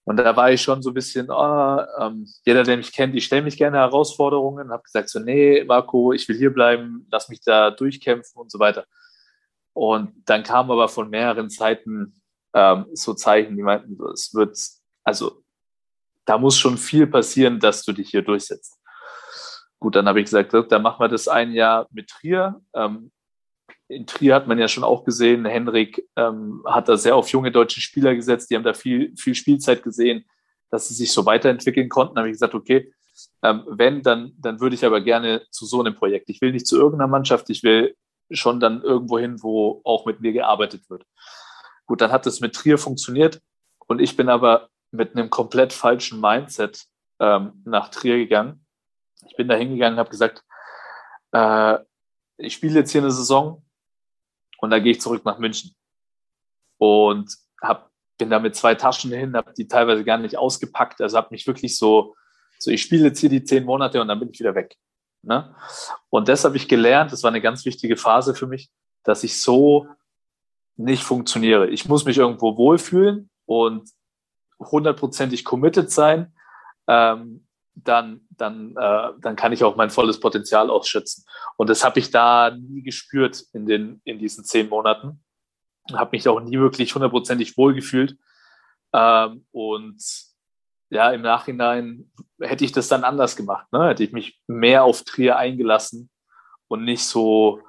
Und 0.05 0.17
da 0.17 0.35
war 0.37 0.51
ich 0.51 0.62
schon 0.62 0.83
so 0.83 0.91
ein 0.91 0.95
bisschen, 0.95 1.31
oh, 1.31 1.81
ähm, 2.01 2.27
jeder, 2.47 2.62
der 2.62 2.79
mich 2.79 2.93
kennt, 2.93 3.14
ich 3.14 3.27
stelle 3.27 3.43
mich 3.43 3.59
gerne 3.59 3.77
Herausforderungen, 3.77 4.71
habe 4.71 4.83
gesagt 4.83 5.11
so, 5.11 5.19
nee, 5.21 5.62
Marco, 5.64 6.12
ich 6.12 6.27
will 6.29 6.37
hier 6.38 6.53
bleiben, 6.53 7.07
lass 7.12 7.29
mich 7.29 7.43
da 7.43 7.71
durchkämpfen 7.71 8.41
und 8.41 8.51
so 8.51 8.59
weiter. 8.59 8.87
Und 9.75 10.14
dann 10.25 10.43
kam 10.43 10.71
aber 10.71 10.88
von 10.88 11.11
mehreren 11.11 11.51
Seiten 11.51 12.23
ähm, 12.55 12.87
so 12.95 13.12
Zeichen, 13.12 13.55
die 13.55 13.62
meinten, 13.62 14.03
es 14.11 14.33
wird, 14.33 14.59
also 15.05 15.43
da 16.25 16.38
muss 16.38 16.57
schon 16.57 16.79
viel 16.79 17.07
passieren, 17.07 17.61
dass 17.61 17.85
du 17.85 17.93
dich 17.93 18.09
hier 18.09 18.23
durchsetzt. 18.23 18.79
Gut, 19.79 19.95
dann 19.95 20.09
habe 20.09 20.21
ich 20.21 20.25
gesagt, 20.25 20.55
dann 20.73 20.83
machen 20.83 21.01
wir 21.01 21.09
das 21.09 21.29
ein 21.29 21.53
Jahr 21.53 21.87
mit 21.91 22.09
Trier. 22.09 22.61
Ähm, 22.75 23.12
in 23.88 24.07
Trier 24.07 24.35
hat 24.35 24.46
man 24.46 24.59
ja 24.59 24.68
schon 24.68 24.85
auch 24.85 25.05
gesehen, 25.05 25.46
Henrik 25.46 26.07
ähm, 26.16 26.62
hat 26.66 26.88
da 26.88 26.96
sehr 26.96 27.16
auf 27.16 27.29
junge 27.31 27.51
deutsche 27.51 27.81
Spieler 27.81 28.14
gesetzt, 28.14 28.51
die 28.51 28.57
haben 28.57 28.64
da 28.64 28.74
viel, 28.74 29.14
viel 29.16 29.35
Spielzeit 29.35 29.83
gesehen, 29.83 30.24
dass 30.70 30.88
sie 30.88 30.94
sich 30.94 31.11
so 31.11 31.24
weiterentwickeln 31.24 31.88
konnten. 31.88 32.14
Da 32.14 32.20
habe 32.20 32.29
ich 32.29 32.35
gesagt, 32.35 32.55
okay, 32.55 32.92
ähm, 33.42 33.64
wenn, 33.66 34.03
dann, 34.03 34.35
dann 34.38 34.61
würde 34.61 34.74
ich 34.74 34.85
aber 34.85 35.01
gerne 35.01 35.42
zu 35.51 35.64
so 35.64 35.81
einem 35.81 35.94
Projekt. 35.94 36.29
Ich 36.29 36.40
will 36.42 36.53
nicht 36.53 36.66
zu 36.66 36.77
irgendeiner 36.77 37.09
Mannschaft, 37.09 37.48
ich 37.51 37.62
will 37.62 37.96
schon 38.31 38.61
dann 38.61 38.83
irgendwo 38.83 39.18
hin, 39.18 39.42
wo 39.42 39.81
auch 39.85 40.05
mit 40.05 40.20
mir 40.20 40.33
gearbeitet 40.33 40.90
wird. 40.90 41.05
Gut, 41.87 42.03
dann 42.03 42.12
hat 42.12 42.27
es 42.27 42.40
mit 42.40 42.55
Trier 42.55 42.77
funktioniert 42.77 43.40
und 43.87 44.01
ich 44.01 44.16
bin 44.16 44.29
aber 44.29 44.68
mit 44.90 45.16
einem 45.16 45.31
komplett 45.31 45.72
falschen 45.72 46.20
Mindset 46.20 46.85
ähm, 47.20 47.62
nach 47.64 47.88
Trier 47.88 48.18
gegangen. 48.18 48.66
Ich 49.27 49.37
bin 49.37 49.48
da 49.48 49.55
hingegangen 49.55 49.94
und 49.94 50.01
habe 50.01 50.11
gesagt, 50.11 50.44
äh, 51.33 51.79
ich 52.37 52.55
spiele 52.55 52.81
jetzt 52.81 52.92
hier 52.92 53.01
eine 53.01 53.11
Saison, 53.11 53.64
und 54.59 54.71
dann 54.71 54.83
gehe 54.83 54.92
ich 54.92 55.01
zurück 55.01 55.25
nach 55.25 55.38
München. 55.38 55.75
Und 56.79 57.35
hab, 57.61 57.90
bin 58.18 58.31
da 58.31 58.38
mit 58.38 58.55
zwei 58.55 58.75
Taschen 58.75 59.11
hin, 59.12 59.35
habe 59.37 59.53
die 59.55 59.66
teilweise 59.66 60.05
gar 60.05 60.18
nicht 60.18 60.37
ausgepackt. 60.37 61.01
Also 61.01 61.16
habe 61.16 61.29
mich 61.31 61.47
wirklich 61.47 61.77
so, 61.77 62.14
so 62.59 62.71
ich 62.71 62.83
spiele 62.83 63.07
jetzt 63.07 63.21
hier 63.21 63.31
die 63.31 63.44
zehn 63.44 63.64
Monate 63.64 64.01
und 64.01 64.09
dann 64.09 64.18
bin 64.18 64.31
ich 64.31 64.38
wieder 64.38 64.55
weg. 64.55 64.77
Ne? 65.23 65.55
Und 66.11 66.29
das 66.29 66.44
habe 66.44 66.57
ich 66.57 66.68
gelernt, 66.68 67.12
das 67.12 67.23
war 67.23 67.31
eine 67.31 67.40
ganz 67.40 67.64
wichtige 67.64 67.97
Phase 67.97 68.35
für 68.35 68.47
mich, 68.47 68.71
dass 69.03 69.25
ich 69.25 69.40
so 69.40 69.88
nicht 70.77 71.03
funktioniere. 71.03 71.68
Ich 71.68 71.88
muss 71.88 72.05
mich 72.05 72.18
irgendwo 72.18 72.57
wohlfühlen 72.57 73.31
und 73.47 73.90
hundertprozentig 74.61 75.44
committed 75.44 75.90
sein. 75.90 76.33
Ähm, 76.87 77.48
dann, 77.85 78.27
dann, 78.31 78.77
äh, 78.77 79.09
dann 79.21 79.37
kann 79.37 79.53
ich 79.53 79.64
auch 79.64 79.77
mein 79.77 79.91
volles 79.91 80.21
Potenzial 80.21 80.71
ausschätzen. 80.71 81.25
Und 81.57 81.71
das 81.71 81.85
habe 81.85 81.99
ich 81.99 82.11
da 82.11 82.51
nie 82.51 82.83
gespürt 82.83 83.45
in, 83.53 83.67
den, 83.67 84.01
in 84.05 84.19
diesen 84.19 84.45
zehn 84.45 84.69
Monaten. 84.69 85.23
Habe 85.93 86.11
mich 86.12 86.29
auch 86.29 86.41
nie 86.41 86.59
wirklich 86.59 86.95
hundertprozentig 86.95 87.57
wohlgefühlt. 87.57 88.17
Ähm, 88.93 89.47
und 89.51 90.03
ja, 90.91 91.11
im 91.11 91.23
Nachhinein 91.23 92.11
hätte 92.41 92.64
ich 92.64 92.73
das 92.73 92.88
dann 92.88 93.05
anders 93.05 93.37
gemacht. 93.37 93.67
Ne? 93.73 93.88
Hätte 93.88 94.05
ich 94.05 94.12
mich 94.12 94.41
mehr 94.47 94.85
auf 94.85 95.03
Trier 95.03 95.37
eingelassen 95.37 96.11
und 96.69 96.85
nicht 96.85 97.05
so 97.05 97.62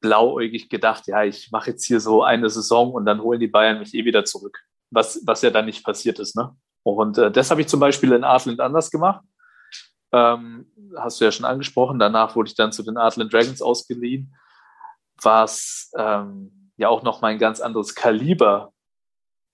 blauäugig 0.00 0.68
gedacht, 0.68 1.08
ja, 1.08 1.24
ich 1.24 1.50
mache 1.50 1.70
jetzt 1.70 1.84
hier 1.84 2.00
so 2.00 2.22
eine 2.22 2.48
Saison 2.50 2.92
und 2.92 3.04
dann 3.04 3.20
holen 3.20 3.40
die 3.40 3.48
Bayern 3.48 3.80
mich 3.80 3.94
eh 3.94 4.04
wieder 4.04 4.24
zurück. 4.24 4.60
Was, 4.90 5.20
was 5.26 5.42
ja 5.42 5.50
dann 5.50 5.66
nicht 5.66 5.84
passiert 5.84 6.18
ist. 6.20 6.36
Ne? 6.36 6.56
Und 6.96 7.18
äh, 7.18 7.30
das 7.30 7.50
habe 7.50 7.60
ich 7.60 7.68
zum 7.68 7.80
Beispiel 7.80 8.12
in 8.12 8.24
Artland 8.24 8.60
anders 8.60 8.90
gemacht. 8.90 9.24
Ähm, 10.12 10.70
hast 10.96 11.20
du 11.20 11.24
ja 11.24 11.32
schon 11.32 11.44
angesprochen. 11.44 11.98
Danach 11.98 12.34
wurde 12.34 12.48
ich 12.48 12.56
dann 12.56 12.72
zu 12.72 12.82
den 12.82 12.96
Artland 12.96 13.32
Dragons 13.32 13.60
ausgeliehen, 13.60 14.34
was 15.22 15.90
ähm, 15.96 16.70
ja 16.76 16.88
auch 16.88 17.02
noch 17.02 17.20
mein 17.20 17.38
ganz 17.38 17.60
anderes 17.60 17.94
Kaliber 17.94 18.72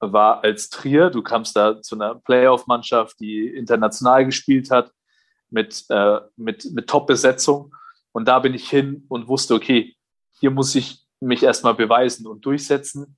war 0.00 0.44
als 0.44 0.68
Trier. 0.68 1.10
Du 1.10 1.22
kamst 1.22 1.56
da 1.56 1.80
zu 1.80 1.96
einer 1.96 2.14
Playoff-Mannschaft, 2.14 3.18
die 3.20 3.48
international 3.48 4.26
gespielt 4.26 4.70
hat, 4.70 4.92
mit, 5.50 5.84
äh, 5.88 6.20
mit, 6.36 6.70
mit 6.72 6.88
Top-Besetzung. 6.88 7.74
Und 8.12 8.28
da 8.28 8.38
bin 8.38 8.54
ich 8.54 8.68
hin 8.68 9.06
und 9.08 9.28
wusste, 9.28 9.54
okay, 9.54 9.96
hier 10.38 10.50
muss 10.50 10.74
ich 10.74 11.04
mich 11.20 11.42
erstmal 11.42 11.74
beweisen 11.74 12.26
und 12.26 12.44
durchsetzen 12.44 13.16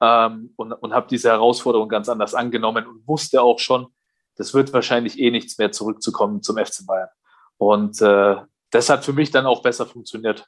ähm, 0.00 0.52
und, 0.56 0.72
und 0.72 0.92
habe 0.92 1.08
diese 1.08 1.30
Herausforderung 1.30 1.88
ganz 1.88 2.08
anders 2.08 2.34
angenommen 2.34 2.86
und 2.86 3.06
wusste 3.06 3.42
auch 3.42 3.58
schon, 3.58 3.88
das 4.36 4.54
wird 4.54 4.72
wahrscheinlich 4.72 5.18
eh 5.18 5.30
nichts 5.30 5.58
mehr 5.58 5.72
zurückzukommen 5.72 6.42
zum 6.42 6.56
FC 6.56 6.86
Bayern. 6.86 7.08
Und 7.56 8.00
äh, 8.00 8.36
das 8.70 8.88
hat 8.88 9.04
für 9.04 9.12
mich 9.12 9.30
dann 9.30 9.46
auch 9.46 9.62
besser 9.62 9.86
funktioniert. 9.86 10.46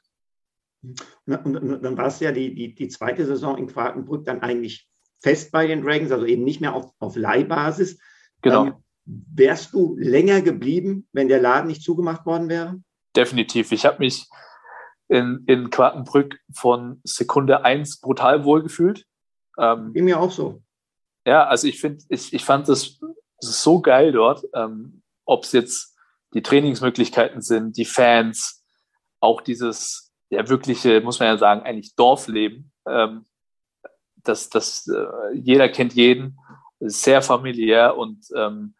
Und, 1.25 1.57
und 1.57 1.83
dann 1.83 1.97
war 1.97 2.07
es 2.07 2.19
ja 2.19 2.31
die, 2.31 2.55
die, 2.55 2.73
die 2.73 2.87
zweite 2.87 3.25
Saison 3.25 3.57
in 3.57 3.67
Quakenbrück 3.67 4.25
dann 4.25 4.41
eigentlich 4.41 4.87
fest 5.19 5.51
bei 5.51 5.67
den 5.67 5.83
Dragons, 5.83 6.11
also 6.11 6.25
eben 6.25 6.43
nicht 6.43 6.61
mehr 6.61 6.73
auf, 6.73 6.91
auf 6.99 7.15
Leihbasis. 7.15 7.99
Genau. 8.41 8.65
Ähm, 8.65 8.73
wärst 9.05 9.73
du 9.73 9.95
länger 9.97 10.41
geblieben, 10.41 11.07
wenn 11.11 11.27
der 11.27 11.41
Laden 11.41 11.67
nicht 11.67 11.83
zugemacht 11.83 12.25
worden 12.25 12.49
wäre? 12.49 12.81
Definitiv. 13.15 13.71
Ich 13.71 13.85
habe 13.85 13.99
mich 13.99 14.27
in, 15.09 15.43
in 15.47 15.69
Quakenbrück 15.69 16.39
von 16.53 17.01
Sekunde 17.03 17.65
1 17.65 17.99
brutal 17.99 18.45
wohlgefühlt. 18.45 19.05
Ähm, 19.57 19.93
Ging 19.93 20.05
mir 20.05 20.19
auch 20.19 20.31
so. 20.31 20.61
Ja, 21.25 21.45
also 21.45 21.67
ich 21.67 21.79
finde, 21.79 22.03
ich, 22.09 22.33
ich 22.33 22.43
fand 22.43 22.67
das, 22.67 22.99
so 23.39 23.81
geil 23.81 24.11
dort, 24.11 24.43
ähm, 24.53 25.01
ob 25.25 25.43
es 25.43 25.51
jetzt 25.51 25.97
die 26.33 26.41
Trainingsmöglichkeiten 26.41 27.41
sind, 27.41 27.77
die 27.77 27.85
Fans, 27.85 28.63
auch 29.19 29.41
dieses 29.41 30.11
ja 30.29 30.47
wirkliche, 30.47 31.01
muss 31.01 31.19
man 31.19 31.27
ja 31.27 31.37
sagen, 31.37 31.61
eigentlich 31.61 31.95
Dorfleben. 31.95 32.71
Ähm, 32.87 33.25
das, 34.23 34.49
das, 34.49 34.87
äh, 34.87 35.35
jeder 35.35 35.69
kennt 35.69 35.93
jeden, 35.93 36.39
sehr 36.79 37.21
familiär 37.21 37.97
und 37.97 38.25
ähm, 38.35 38.75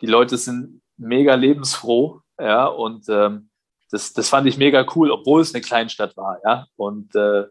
die 0.00 0.06
Leute 0.06 0.36
sind 0.36 0.82
mega 0.96 1.34
lebensfroh, 1.34 2.20
ja, 2.38 2.66
und 2.66 3.08
ähm, 3.08 3.50
das, 3.90 4.12
das 4.12 4.28
fand 4.28 4.46
ich 4.46 4.56
mega 4.56 4.86
cool, 4.94 5.10
obwohl 5.10 5.40
es 5.42 5.54
eine 5.54 5.62
Kleinstadt 5.62 6.16
war, 6.16 6.38
ja. 6.44 6.66
Und 6.76 7.14
äh, 7.14 7.46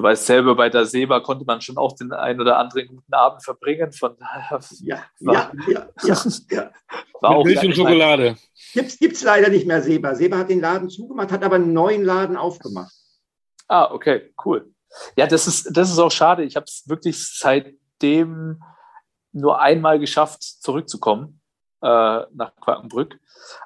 du 0.00 0.04
weißt 0.04 0.26
selber, 0.26 0.54
bei 0.54 0.68
der 0.68 0.86
Seba 0.86 1.20
konnte 1.20 1.44
man 1.44 1.60
schon 1.60 1.76
auch 1.76 1.94
den 1.94 2.12
einen 2.12 2.40
oder 2.40 2.58
anderen 2.58 2.86
guten 2.88 3.12
Abend 3.12 3.44
verbringen. 3.44 3.92
Von 3.92 4.16
daher 4.18 4.60
ja, 4.80 5.04
war, 5.20 5.52
ja, 5.68 5.88
ja, 6.02 6.16
ja, 6.50 6.70
War 7.20 7.30
auch 7.36 7.44
Milch 7.44 7.62
und 7.62 7.76
Schokolade. 7.76 8.36
Gibt 8.72 9.02
es 9.02 9.22
leider 9.22 9.50
nicht 9.50 9.66
mehr 9.66 9.82
Seba. 9.82 10.14
Seba 10.14 10.38
hat 10.38 10.50
den 10.50 10.60
Laden 10.60 10.88
zugemacht, 10.88 11.30
hat 11.30 11.44
aber 11.44 11.56
einen 11.56 11.72
neuen 11.72 12.02
Laden 12.02 12.36
aufgemacht. 12.36 12.92
Ah, 13.68 13.92
okay, 13.92 14.32
cool. 14.44 14.72
Ja, 15.16 15.26
das 15.26 15.46
ist, 15.46 15.76
das 15.76 15.90
ist 15.90 15.98
auch 15.98 16.10
schade. 16.10 16.44
Ich 16.44 16.56
habe 16.56 16.64
es 16.64 16.88
wirklich 16.88 17.38
seitdem 17.38 18.62
nur 19.32 19.60
einmal 19.60 20.00
geschafft, 20.00 20.42
zurückzukommen 20.42 21.39
äh, 21.82 21.86
nach 22.32 22.54
Quakenbrück. 22.60 23.18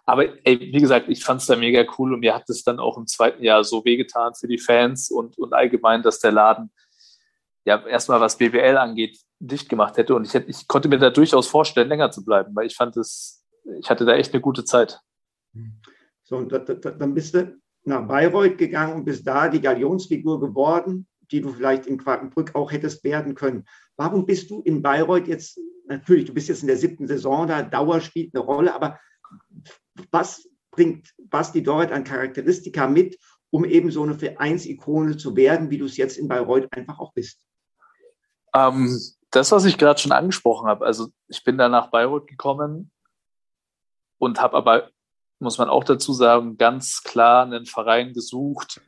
Aber 0.05 0.25
ey, 0.47 0.61
wie 0.61 0.81
gesagt, 0.81 1.09
ich 1.09 1.25
fand 1.25 1.41
es 1.41 1.47
da 1.47 1.57
mega 1.57 1.85
cool 1.99 2.15
und 2.15 2.21
mir 2.21 2.35
hat 2.35 2.49
es 2.49 2.63
dann 2.63 2.79
auch 2.79 2.97
im 2.97 3.07
zweiten 3.07 3.43
Jahr 3.43 3.65
so 3.65 3.85
wehgetan 3.85 4.35
für 4.35 4.49
die 4.49 4.59
Fans 4.59 5.11
und, 5.11 5.39
und 5.39 5.53
allgemein, 5.53 6.03
dass 6.03 6.21
der 6.21 6.33
Laden 6.33 6.71
ja 7.65 7.85
erstmal 7.87 8.21
was 8.21 8.39
BWL 8.39 8.77
angeht, 8.77 9.19
dicht 9.39 9.69
gemacht 9.69 9.97
hätte. 9.97 10.15
Und 10.15 10.27
ich, 10.27 10.35
hätte, 10.35 10.51
ich 10.51 10.69
konnte 10.69 10.89
mir 10.89 10.99
da 10.99 11.11
durchaus 11.11 11.49
vorstellen, 11.49 11.89
länger 11.89 12.11
zu 12.11 12.25
bleiben, 12.25 12.55
weil 12.55 12.67
ich 12.67 12.77
fand 12.77 12.97
es, 12.97 13.45
ich 13.79 13.91
hatte 13.91 14.05
da 14.05 14.15
echt 14.15 14.33
eine 14.33 14.41
gute 14.41 14.65
Zeit. 14.65 15.01
So, 16.23 16.37
und 16.37 16.53
da, 16.53 16.59
da, 16.59 16.91
dann 16.91 17.15
bist 17.15 17.35
du 17.35 17.57
nach 17.85 18.07
Bayreuth 18.07 18.59
gegangen 18.59 18.95
und 18.95 19.05
bist 19.05 19.27
da 19.27 19.49
die 19.49 19.61
Galionsfigur 19.61 20.41
geworden, 20.41 21.07
die 21.31 21.41
du 21.41 21.51
vielleicht 21.51 21.87
in 21.87 21.99
Quakenbrück 21.99 22.55
auch 22.55 22.73
hättest 22.73 23.05
werden 23.05 23.35
können. 23.35 23.65
Warum 23.97 24.27
bist 24.27 24.51
du 24.51 24.63
in 24.63 24.83
Bayreuth 24.83 25.29
jetzt, 25.29 25.59
natürlich, 25.87 26.27
du 26.27 26.35
bist 26.35 26.49
jetzt 26.49 26.63
in 26.63 26.69
der 26.69 26.77
siebten 26.77 27.07
Saison 27.07 27.47
da, 27.47 27.63
Dauer 27.63 28.01
spielt 28.01 28.35
eine 28.35 28.45
Rolle, 28.45 28.75
aber 28.75 28.99
was 30.11 30.49
bringt 30.71 31.15
Basti 31.19 31.63
Doret 31.63 31.93
an 31.93 32.05
Charakteristika 32.05 32.87
mit, 32.87 33.19
um 33.51 33.65
eben 33.65 33.91
so 33.91 34.03
eine 34.03 34.19
Vereinsikone 34.19 35.17
zu 35.17 35.37
werden, 35.37 35.71
wie 35.71 35.79
du 35.79 35.85
es 35.85 35.97
jetzt 35.97 36.19
in 36.19 36.29
Bayreuth 36.29 36.73
einfach 36.73 36.99
auch 36.99 37.13
bist? 37.13 37.41
Ähm, 38.55 38.99
das, 39.31 39.53
was 39.53 39.65
ich 39.65 39.79
gerade 39.79 40.01
schon 40.01 40.13
angesprochen 40.13 40.69
habe, 40.69 40.85
also 40.85 41.09
ich 41.29 41.43
bin 41.45 41.59
da 41.59 41.69
nach 41.69 41.91
Bayreuth 41.91 42.27
gekommen 42.27 42.91
und 44.19 44.41
habe 44.41 44.57
aber, 44.57 44.91
muss 45.39 45.59
man 45.59 45.69
auch 45.69 45.85
dazu 45.85 46.13
sagen, 46.13 46.57
ganz 46.57 47.03
klar 47.03 47.45
einen 47.45 47.67
Verein 47.67 48.13
gesucht, 48.13 48.81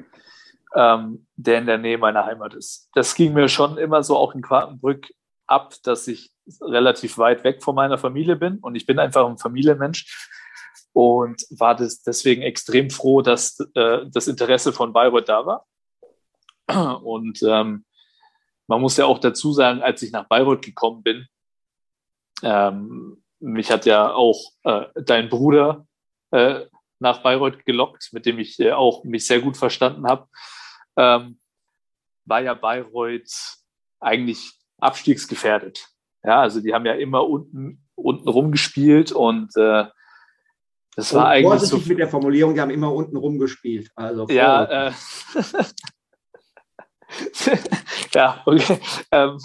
ähm, 0.75 1.27
der 1.37 1.59
in 1.59 1.67
der 1.67 1.79
Nähe 1.79 1.99
meiner 1.99 2.25
Heimat 2.25 2.55
ist. 2.55 2.89
Das 2.95 3.15
ging 3.15 3.33
mir 3.33 3.49
schon 3.49 3.79
immer 3.79 4.03
so 4.03 4.17
auch 4.17 4.35
in 4.35 4.43
Quakenbrück 4.43 5.09
ab, 5.47 5.75
dass 5.83 6.09
ich 6.09 6.33
relativ 6.61 7.19
weit 7.19 7.45
weg 7.45 7.63
von 7.63 7.75
meiner 7.75 7.99
Familie 7.99 8.37
bin 8.37 8.59
und 8.59 8.75
ich 8.75 8.87
bin 8.87 8.99
einfach 8.99 9.29
ein 9.29 9.39
Familienmensch 9.39 10.29
und 10.93 11.45
war 11.51 11.75
das 11.75 12.03
deswegen 12.03 12.43
extrem 12.43 12.91
froh, 12.91 13.21
dass 13.21 13.61
äh, 13.75 14.07
das 14.07 14.29
Interesse 14.29 14.73
von 14.73 14.93
Bayreuth 14.93 15.29
da 15.29 15.45
war. 15.45 15.67
Und 17.03 17.43
ähm, 17.43 17.85
man 18.67 18.81
muss 18.81 18.97
ja 18.97 19.05
auch 19.05 19.19
dazu 19.19 19.53
sagen, 19.53 19.83
als 19.83 20.03
ich 20.03 20.11
nach 20.11 20.27
Bayreuth 20.27 20.63
gekommen 20.63 21.03
bin, 21.03 21.27
ähm, 22.43 23.23
mich 23.39 23.71
hat 23.71 23.87
ja 23.87 24.13
auch 24.13 24.41
äh, 24.65 24.87
dein 24.95 25.29
Bruder 25.29 25.87
äh, 26.31 26.65
nach 26.99 27.23
Bayreuth 27.23 27.65
gelockt, 27.65 28.09
mit 28.13 28.27
dem 28.27 28.39
ich 28.39 28.59
äh, 28.59 28.73
auch 28.73 29.05
mich 29.05 29.27
sehr 29.27 29.41
gut 29.41 29.57
verstanden 29.57 30.07
habe, 30.07 30.29
ähm, 30.97 31.39
war 32.25 32.41
ja 32.41 32.55
Bayreuth 32.55 33.59
eigentlich 34.01 34.56
abstiegsgefährdet. 34.79 35.89
Ja, 36.25 36.41
also 36.41 36.61
die 36.61 36.75
haben 36.75 36.87
ja 36.87 36.95
immer 36.95 37.27
unten, 37.27 37.85
unten 37.95 38.29
rumgespielt 38.29 39.13
und 39.13 39.57
äh, 39.57 39.85
das 40.97 41.13
war 41.13 41.27
und 41.27 41.31
eigentlich. 41.31 41.47
Vorsichtig 41.47 41.85
so, 41.85 41.89
mit 41.89 41.99
der 41.99 42.09
Formulierung, 42.09 42.55
die 42.55 42.61
haben 42.61 42.71
immer 42.71 42.93
unten 42.93 43.17
rumgespielt. 43.17 43.91
Also 43.95 44.27
ja, 44.29 44.89
äh, 44.89 44.93
ja, 48.15 48.43
okay. 48.45 48.79
Ähm. 49.13 49.39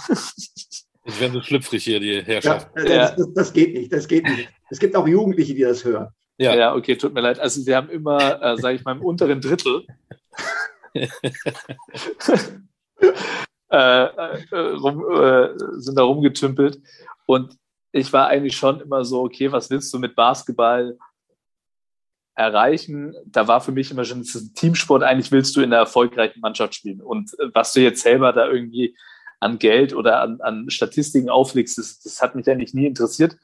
Ich 1.04 1.20
werde 1.20 1.34
so 1.34 1.42
schlüpfrig 1.42 1.84
hier, 1.84 2.00
die 2.00 2.24
Herrschaft. 2.24 2.70
Ja, 2.78 2.84
das, 2.84 3.16
das, 3.16 3.34
das, 3.34 3.54
geht 3.54 3.74
nicht, 3.74 3.92
das 3.92 4.08
geht 4.08 4.24
nicht. 4.24 4.50
Es 4.70 4.80
gibt 4.80 4.96
auch 4.96 5.08
Jugendliche, 5.08 5.54
die 5.54 5.62
das 5.62 5.84
hören. 5.84 6.10
Ja, 6.38 6.56
ja 6.56 6.76
okay, 6.76 6.96
tut 6.96 7.14
mir 7.14 7.22
leid. 7.22 7.40
Also 7.40 7.62
sie 7.62 7.76
haben 7.76 7.90
immer, 7.90 8.42
äh, 8.42 8.58
sage 8.58 8.76
ich 8.76 8.84
mal, 8.84 8.96
im 8.96 9.02
unteren 9.02 9.42
Drittel 9.42 9.86
Äh, 13.72 14.06
äh, 14.52 14.58
rum, 14.58 15.06
äh, 15.10 15.50
sind 15.80 15.98
da 15.98 16.04
rumgetümpelt. 16.04 16.82
Und 17.26 17.58
ich 17.94 18.12
war 18.12 18.28
eigentlich 18.28 18.58
schon 18.58 18.82
immer 18.82 19.06
so, 19.06 19.24
okay, 19.24 19.50
was 19.52 19.70
willst 19.70 19.94
du 19.94 20.00
mit 20.00 20.14
Basketball 20.14 20.98
erreichen? 22.36 23.16
Da 23.26 23.48
war 23.48 23.62
für 23.62 23.72
mich 23.72 23.90
immer 23.90 24.04
schon 24.04 24.22
ein 24.22 24.54
Teamsport, 24.56 25.04
eigentlich 25.04 25.32
willst 25.32 25.56
du 25.56 25.62
in 25.62 25.72
einer 25.72 25.84
erfolgreichen 25.84 26.42
Mannschaft 26.42 26.76
spielen. 26.76 27.02
Und 27.02 27.34
äh, 27.40 27.50
was 27.54 27.72
du 27.72 27.80
jetzt 27.80 28.02
selber 28.02 28.34
da 28.34 28.48
irgendwie 28.48 28.98
an 29.40 29.58
Geld 29.58 29.96
oder 29.96 30.20
an, 30.20 30.42
an 30.42 30.70
Statistiken 30.70 31.30
auflegst, 31.30 31.78
das, 31.78 32.02
das 32.02 32.22
hat 32.22 32.36
mich 32.36 32.50
eigentlich 32.50 32.74
nie 32.74 32.86
interessiert. 32.86 33.38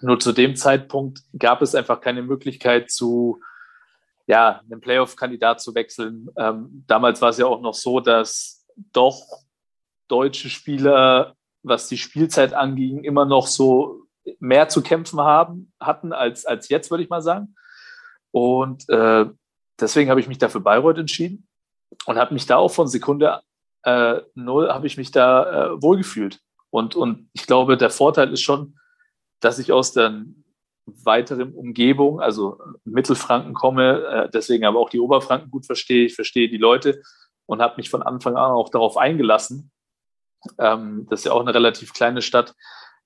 Nur 0.00 0.18
zu 0.18 0.32
dem 0.32 0.56
Zeitpunkt 0.56 1.20
gab 1.38 1.60
es 1.60 1.74
einfach 1.74 2.00
keine 2.00 2.22
Möglichkeit 2.22 2.90
zu, 2.90 3.42
ja, 4.26 4.62
einen 4.70 4.80
Playoff-Kandidat 4.80 5.60
zu 5.60 5.74
wechseln. 5.74 6.30
Ähm, 6.38 6.84
damals 6.86 7.20
war 7.20 7.28
es 7.28 7.38
ja 7.38 7.44
auch 7.44 7.60
noch 7.60 7.74
so, 7.74 8.00
dass 8.00 8.59
doch 8.92 9.24
deutsche 10.08 10.50
Spieler, 10.50 11.34
was 11.62 11.88
die 11.88 11.98
Spielzeit 11.98 12.54
anging, 12.54 13.04
immer 13.04 13.24
noch 13.24 13.46
so 13.46 14.06
mehr 14.38 14.68
zu 14.68 14.82
kämpfen 14.82 15.20
haben, 15.20 15.72
hatten 15.80 16.12
als, 16.12 16.46
als 16.46 16.68
jetzt, 16.68 16.90
würde 16.90 17.04
ich 17.04 17.10
mal 17.10 17.22
sagen. 17.22 17.54
Und 18.32 18.88
äh, 18.88 19.26
deswegen 19.78 20.10
habe 20.10 20.20
ich 20.20 20.28
mich 20.28 20.38
da 20.38 20.48
für 20.48 20.60
Bayreuth 20.60 20.98
entschieden 20.98 21.48
und 22.06 22.16
habe 22.16 22.34
mich 22.34 22.46
da 22.46 22.56
auch 22.56 22.70
von 22.70 22.88
Sekunde 22.88 23.40
äh, 23.82 24.20
null, 24.34 24.70
habe 24.70 24.86
ich 24.86 24.96
mich 24.96 25.10
da 25.10 25.72
äh, 25.72 25.82
wohlgefühlt. 25.82 26.40
Und, 26.70 26.94
und 26.94 27.28
ich 27.32 27.46
glaube, 27.46 27.76
der 27.76 27.90
Vorteil 27.90 28.32
ist 28.32 28.42
schon, 28.42 28.78
dass 29.40 29.58
ich 29.58 29.72
aus 29.72 29.92
der 29.92 30.24
weiteren 30.86 31.54
Umgebung, 31.54 32.20
also 32.20 32.58
Mittelfranken 32.84 33.54
komme, 33.54 34.04
äh, 34.04 34.30
deswegen 34.32 34.64
aber 34.64 34.78
auch 34.78 34.90
die 34.90 35.00
Oberfranken 35.00 35.50
gut 35.50 35.66
verstehe. 35.66 36.06
Ich 36.06 36.14
verstehe 36.14 36.48
die 36.48 36.58
Leute 36.58 37.02
und 37.50 37.60
habe 37.60 37.74
mich 37.78 37.90
von 37.90 38.04
Anfang 38.04 38.36
an 38.36 38.52
auch 38.52 38.68
darauf 38.68 38.96
eingelassen. 38.96 39.72
Ähm, 40.56 41.08
das 41.10 41.20
ist 41.20 41.24
ja 41.24 41.32
auch 41.32 41.40
eine 41.40 41.52
relativ 41.52 41.92
kleine 41.92 42.22
Stadt, 42.22 42.54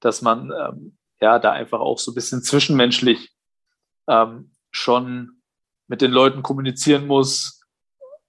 dass 0.01 0.21
man 0.21 0.53
ähm, 0.53 0.99
ja 1.19 1.39
da 1.39 1.53
einfach 1.53 1.81
auch 1.81 1.99
so 1.99 2.11
ein 2.11 2.15
bisschen 2.15 2.43
zwischenmenschlich 2.43 3.31
ähm, 4.07 4.53
schon 4.71 5.41
mit 5.87 6.03
den 6.03 6.11
Leuten 6.11 6.43
kommunizieren 6.43 7.07
muss, 7.07 7.63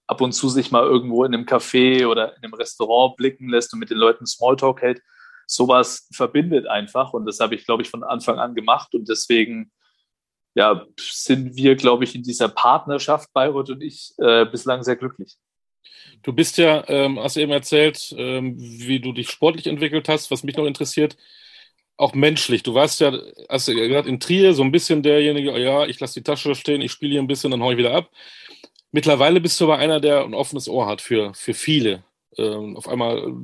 ab 0.06 0.22
und 0.22 0.32
zu 0.32 0.48
sich 0.48 0.70
mal 0.70 0.84
irgendwo 0.84 1.22
in 1.24 1.34
einem 1.34 1.44
Café 1.44 2.06
oder 2.06 2.34
in 2.36 2.44
einem 2.44 2.54
Restaurant 2.54 3.16
blicken 3.18 3.50
lässt 3.50 3.74
und 3.74 3.80
mit 3.80 3.90
den 3.90 3.98
Leuten 3.98 4.24
Smalltalk 4.24 4.80
hält. 4.80 5.02
Sowas 5.46 6.08
verbindet 6.12 6.66
einfach 6.66 7.12
und 7.12 7.26
das 7.26 7.40
habe 7.40 7.54
ich, 7.56 7.66
glaube 7.66 7.82
ich, 7.82 7.90
von 7.90 8.02
Anfang 8.02 8.38
an 8.38 8.54
gemacht 8.54 8.94
und 8.94 9.06
deswegen 9.06 9.70
ja, 10.54 10.86
sind 10.98 11.56
wir, 11.56 11.76
glaube 11.76 12.04
ich, 12.04 12.14
in 12.14 12.22
dieser 12.22 12.48
Partnerschaft, 12.48 13.30
Bayreuth 13.34 13.68
und 13.68 13.82
ich, 13.82 14.14
äh, 14.16 14.46
bislang 14.46 14.82
sehr 14.82 14.96
glücklich. 14.96 15.36
Du 16.22 16.32
bist 16.32 16.58
ja, 16.58 16.84
ähm, 16.88 17.18
hast 17.20 17.36
du 17.36 17.40
eben 17.40 17.52
erzählt, 17.52 18.14
ähm, 18.18 18.56
wie 18.58 19.00
du 19.00 19.12
dich 19.12 19.30
sportlich 19.30 19.66
entwickelt 19.66 20.08
hast, 20.08 20.30
was 20.30 20.42
mich 20.42 20.56
noch 20.56 20.66
interessiert, 20.66 21.16
auch 21.96 22.14
menschlich. 22.14 22.62
Du 22.62 22.74
warst 22.74 23.00
ja, 23.00 23.12
hast 23.48 23.68
du 23.68 23.74
gesagt, 23.74 24.08
in 24.08 24.20
Trier 24.20 24.54
so 24.54 24.62
ein 24.62 24.72
bisschen 24.72 25.02
derjenige, 25.02 25.52
oh 25.52 25.56
ja, 25.56 25.86
ich 25.86 26.00
lasse 26.00 26.20
die 26.20 26.24
Tasche 26.24 26.54
stehen, 26.54 26.82
ich 26.82 26.92
spiele 26.92 27.12
hier 27.12 27.22
ein 27.22 27.26
bisschen, 27.26 27.50
dann 27.50 27.62
haue 27.62 27.72
ich 27.72 27.78
wieder 27.78 27.94
ab. 27.94 28.10
Mittlerweile 28.92 29.40
bist 29.40 29.60
du 29.60 29.64
aber 29.64 29.78
einer, 29.78 30.00
der 30.00 30.24
ein 30.24 30.34
offenes 30.34 30.68
Ohr 30.68 30.86
hat 30.86 31.00
für, 31.00 31.32
für 31.34 31.54
viele. 31.54 32.04
Ähm, 32.38 32.76
auf 32.76 32.88
einmal, 32.88 33.34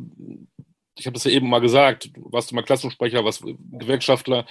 ich 0.99 1.07
habe 1.07 1.15
das 1.15 1.25
ja 1.25 1.31
eben 1.31 1.49
mal 1.49 1.61
gesagt, 1.61 2.11
du 2.15 2.33
warst 2.33 2.53
mal 2.53 2.63
Klassensprecher, 2.63 3.25
warst 3.25 3.45
Gewerkschaftler. 3.71 4.47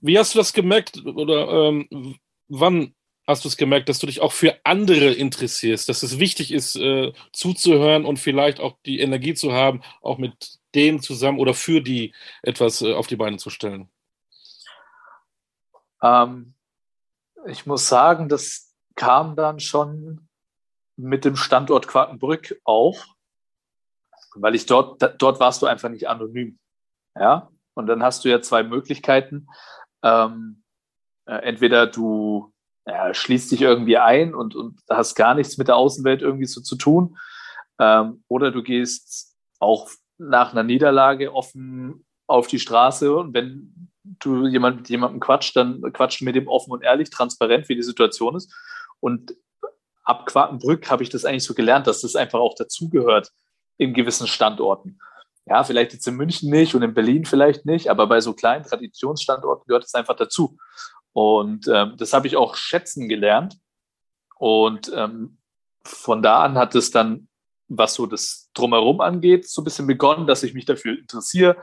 Wie 0.00 0.18
hast 0.18 0.34
du 0.34 0.38
das 0.38 0.52
gemerkt 0.52 1.04
oder 1.04 1.68
ähm, 1.68 2.16
wann 2.48 2.94
hast 3.28 3.44
du 3.44 3.48
es 3.48 3.58
gemerkt, 3.58 3.90
dass 3.90 3.98
du 3.98 4.06
dich 4.06 4.22
auch 4.22 4.32
für 4.32 4.58
andere 4.64 5.12
interessierst, 5.12 5.88
dass 5.88 6.02
es 6.02 6.18
wichtig 6.18 6.50
ist, 6.50 6.76
äh, 6.76 7.12
zuzuhören 7.32 8.06
und 8.06 8.18
vielleicht 8.18 8.58
auch 8.58 8.78
die 8.86 9.00
Energie 9.00 9.34
zu 9.34 9.52
haben, 9.52 9.82
auch 10.00 10.16
mit 10.16 10.58
denen 10.74 11.00
zusammen 11.00 11.38
oder 11.38 11.52
für 11.52 11.82
die 11.82 12.14
etwas 12.42 12.80
äh, 12.80 12.94
auf 12.94 13.06
die 13.06 13.16
Beine 13.16 13.36
zu 13.36 13.50
stellen? 13.50 13.90
Ähm, 16.02 16.54
ich 17.46 17.66
muss 17.66 17.86
sagen, 17.86 18.30
das 18.30 18.74
kam 18.94 19.36
dann 19.36 19.60
schon 19.60 20.26
mit 20.96 21.26
dem 21.26 21.36
Standort 21.36 21.86
Quakenbrück 21.86 22.58
auch, 22.64 23.04
weil 24.36 24.54
ich 24.54 24.64
dort, 24.64 25.02
dort 25.18 25.38
warst 25.38 25.60
du 25.60 25.66
einfach 25.66 25.90
nicht 25.90 26.08
anonym. 26.08 26.58
Ja, 27.14 27.50
und 27.74 27.86
dann 27.88 28.02
hast 28.02 28.24
du 28.24 28.30
ja 28.30 28.40
zwei 28.40 28.62
Möglichkeiten. 28.62 29.48
Ähm, 30.02 30.62
äh, 31.26 31.34
entweder 31.42 31.86
du 31.86 32.52
ja, 32.88 33.12
schließt 33.12 33.52
dich 33.52 33.60
irgendwie 33.60 33.98
ein 33.98 34.34
und, 34.34 34.56
und 34.56 34.80
hast 34.88 35.14
gar 35.14 35.34
nichts 35.34 35.58
mit 35.58 35.68
der 35.68 35.76
Außenwelt 35.76 36.22
irgendwie 36.22 36.46
so 36.46 36.62
zu 36.62 36.76
tun. 36.76 37.18
Ähm, 37.78 38.24
oder 38.28 38.50
du 38.50 38.62
gehst 38.62 39.36
auch 39.60 39.90
nach 40.16 40.52
einer 40.52 40.62
Niederlage 40.62 41.32
offen 41.34 42.06
auf 42.26 42.46
die 42.46 42.58
Straße 42.58 43.14
und 43.14 43.34
wenn 43.34 43.90
du 44.04 44.46
jemand 44.46 44.78
mit 44.78 44.88
jemandem 44.88 45.20
quatscht, 45.20 45.54
dann 45.54 45.82
quatscht 45.92 46.22
mit 46.22 46.34
dem 46.34 46.48
offen 46.48 46.72
und 46.72 46.82
ehrlich, 46.82 47.10
transparent, 47.10 47.68
wie 47.68 47.76
die 47.76 47.82
Situation 47.82 48.36
ist. 48.36 48.52
Und 49.00 49.34
ab 50.04 50.24
Quakenbrück 50.26 50.90
habe 50.90 51.02
ich 51.02 51.10
das 51.10 51.24
eigentlich 51.24 51.44
so 51.44 51.54
gelernt, 51.54 51.86
dass 51.86 52.00
das 52.00 52.16
einfach 52.16 52.38
auch 52.38 52.54
dazugehört 52.54 53.30
in 53.76 53.92
gewissen 53.92 54.26
Standorten. 54.26 54.98
Ja, 55.46 55.62
vielleicht 55.62 55.92
jetzt 55.92 56.08
in 56.08 56.16
München 56.16 56.50
nicht 56.50 56.74
und 56.74 56.82
in 56.82 56.94
Berlin 56.94 57.24
vielleicht 57.24 57.66
nicht, 57.66 57.88
aber 57.88 58.06
bei 58.06 58.20
so 58.20 58.32
kleinen 58.32 58.64
Traditionsstandorten 58.64 59.66
gehört 59.66 59.84
es 59.84 59.94
einfach 59.94 60.16
dazu. 60.16 60.58
Und 61.18 61.66
ähm, 61.66 61.94
das 61.96 62.12
habe 62.12 62.28
ich 62.28 62.36
auch 62.36 62.54
schätzen 62.54 63.08
gelernt. 63.08 63.58
Und 64.36 64.88
ähm, 64.94 65.38
von 65.82 66.22
da 66.22 66.44
an 66.44 66.56
hat 66.56 66.76
es 66.76 66.92
dann, 66.92 67.26
was 67.66 67.94
so 67.94 68.06
das 68.06 68.52
Drumherum 68.54 69.00
angeht, 69.00 69.48
so 69.48 69.60
ein 69.60 69.64
bisschen 69.64 69.88
begonnen, 69.88 70.28
dass 70.28 70.44
ich 70.44 70.54
mich 70.54 70.64
dafür 70.64 70.96
interessiere. 70.96 71.56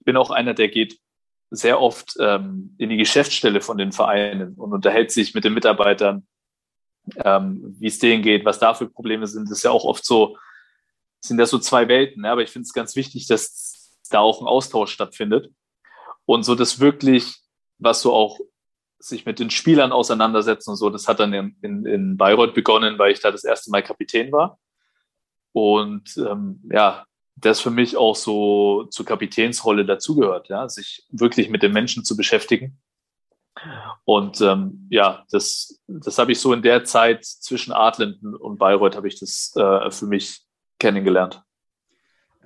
Ich 0.00 0.04
bin 0.04 0.16
auch 0.16 0.32
einer, 0.32 0.52
der 0.52 0.66
geht 0.66 0.98
sehr 1.48 1.80
oft 1.80 2.16
ähm, 2.18 2.74
in 2.78 2.90
die 2.90 2.96
Geschäftsstelle 2.96 3.60
von 3.60 3.78
den 3.78 3.92
Vereinen 3.92 4.54
und 4.54 4.72
unterhält 4.72 5.12
sich 5.12 5.32
mit 5.32 5.44
den 5.44 5.54
Mitarbeitern, 5.54 6.26
ähm, 7.24 7.76
wie 7.78 7.86
es 7.86 8.00
denen 8.00 8.24
geht, 8.24 8.44
was 8.44 8.58
da 8.58 8.74
für 8.74 8.90
Probleme 8.90 9.28
sind. 9.28 9.48
Das 9.48 9.58
ist 9.58 9.64
ja 9.64 9.70
auch 9.70 9.84
oft 9.84 10.04
so, 10.04 10.36
sind 11.20 11.38
das 11.38 11.50
so 11.50 11.60
zwei 11.60 11.86
Welten. 11.86 12.22
Ne? 12.22 12.32
Aber 12.32 12.42
ich 12.42 12.50
finde 12.50 12.64
es 12.64 12.72
ganz 12.72 12.96
wichtig, 12.96 13.28
dass 13.28 13.96
da 14.10 14.18
auch 14.18 14.40
ein 14.40 14.48
Austausch 14.48 14.90
stattfindet. 14.90 15.52
Und 16.24 16.42
so 16.42 16.56
das 16.56 16.80
wirklich, 16.80 17.36
was 17.78 18.02
so 18.02 18.12
auch 18.12 18.40
sich 18.98 19.26
mit 19.26 19.38
den 19.38 19.50
Spielern 19.50 19.92
auseinandersetzen 19.92 20.70
und 20.70 20.76
so, 20.76 20.90
das 20.90 21.06
hat 21.08 21.20
dann 21.20 21.32
in, 21.32 21.56
in, 21.62 21.86
in 21.86 22.16
Bayreuth 22.16 22.54
begonnen, 22.54 22.98
weil 22.98 23.12
ich 23.12 23.20
da 23.20 23.30
das 23.30 23.44
erste 23.44 23.70
Mal 23.70 23.82
Kapitän 23.82 24.32
war. 24.32 24.58
Und 25.52 26.16
ähm, 26.18 26.60
ja, 26.70 27.06
das 27.36 27.60
für 27.60 27.70
mich 27.70 27.96
auch 27.96 28.16
so 28.16 28.84
zur 28.90 29.06
Kapitänsrolle 29.06 29.84
dazugehört, 29.84 30.48
ja, 30.48 30.68
sich 30.68 31.06
wirklich 31.10 31.50
mit 31.50 31.62
den 31.62 31.72
Menschen 31.72 32.04
zu 32.04 32.16
beschäftigen. 32.16 32.78
Und 34.04 34.40
ähm, 34.40 34.86
ja, 34.90 35.24
das, 35.30 35.80
das 35.86 36.18
habe 36.18 36.32
ich 36.32 36.40
so 36.40 36.52
in 36.52 36.62
der 36.62 36.84
Zeit 36.84 37.24
zwischen 37.24 37.72
Adlenden 37.72 38.34
und 38.34 38.58
Bayreuth 38.58 38.96
habe 38.96 39.08
ich 39.08 39.18
das 39.18 39.52
äh, 39.56 39.90
für 39.90 40.06
mich 40.06 40.42
kennengelernt. 40.78 41.42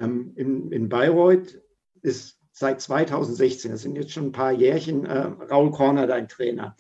Ähm, 0.01 0.33
in, 0.37 0.73
in 0.73 0.89
Bayreuth 0.89 1.61
ist 2.01 2.39
seit 2.63 2.81
2016, 2.81 3.73
das 3.73 3.83
sind 3.83 3.97
jetzt 3.97 4.13
schon 4.13 4.27
ein 4.27 4.33
paar 4.33 4.53
Jährchen, 4.53 5.05
äh, 5.05 5.31
Raul 5.51 5.73
Korner 5.73 6.07
dein 6.07 6.29
Trainer. 6.29 6.77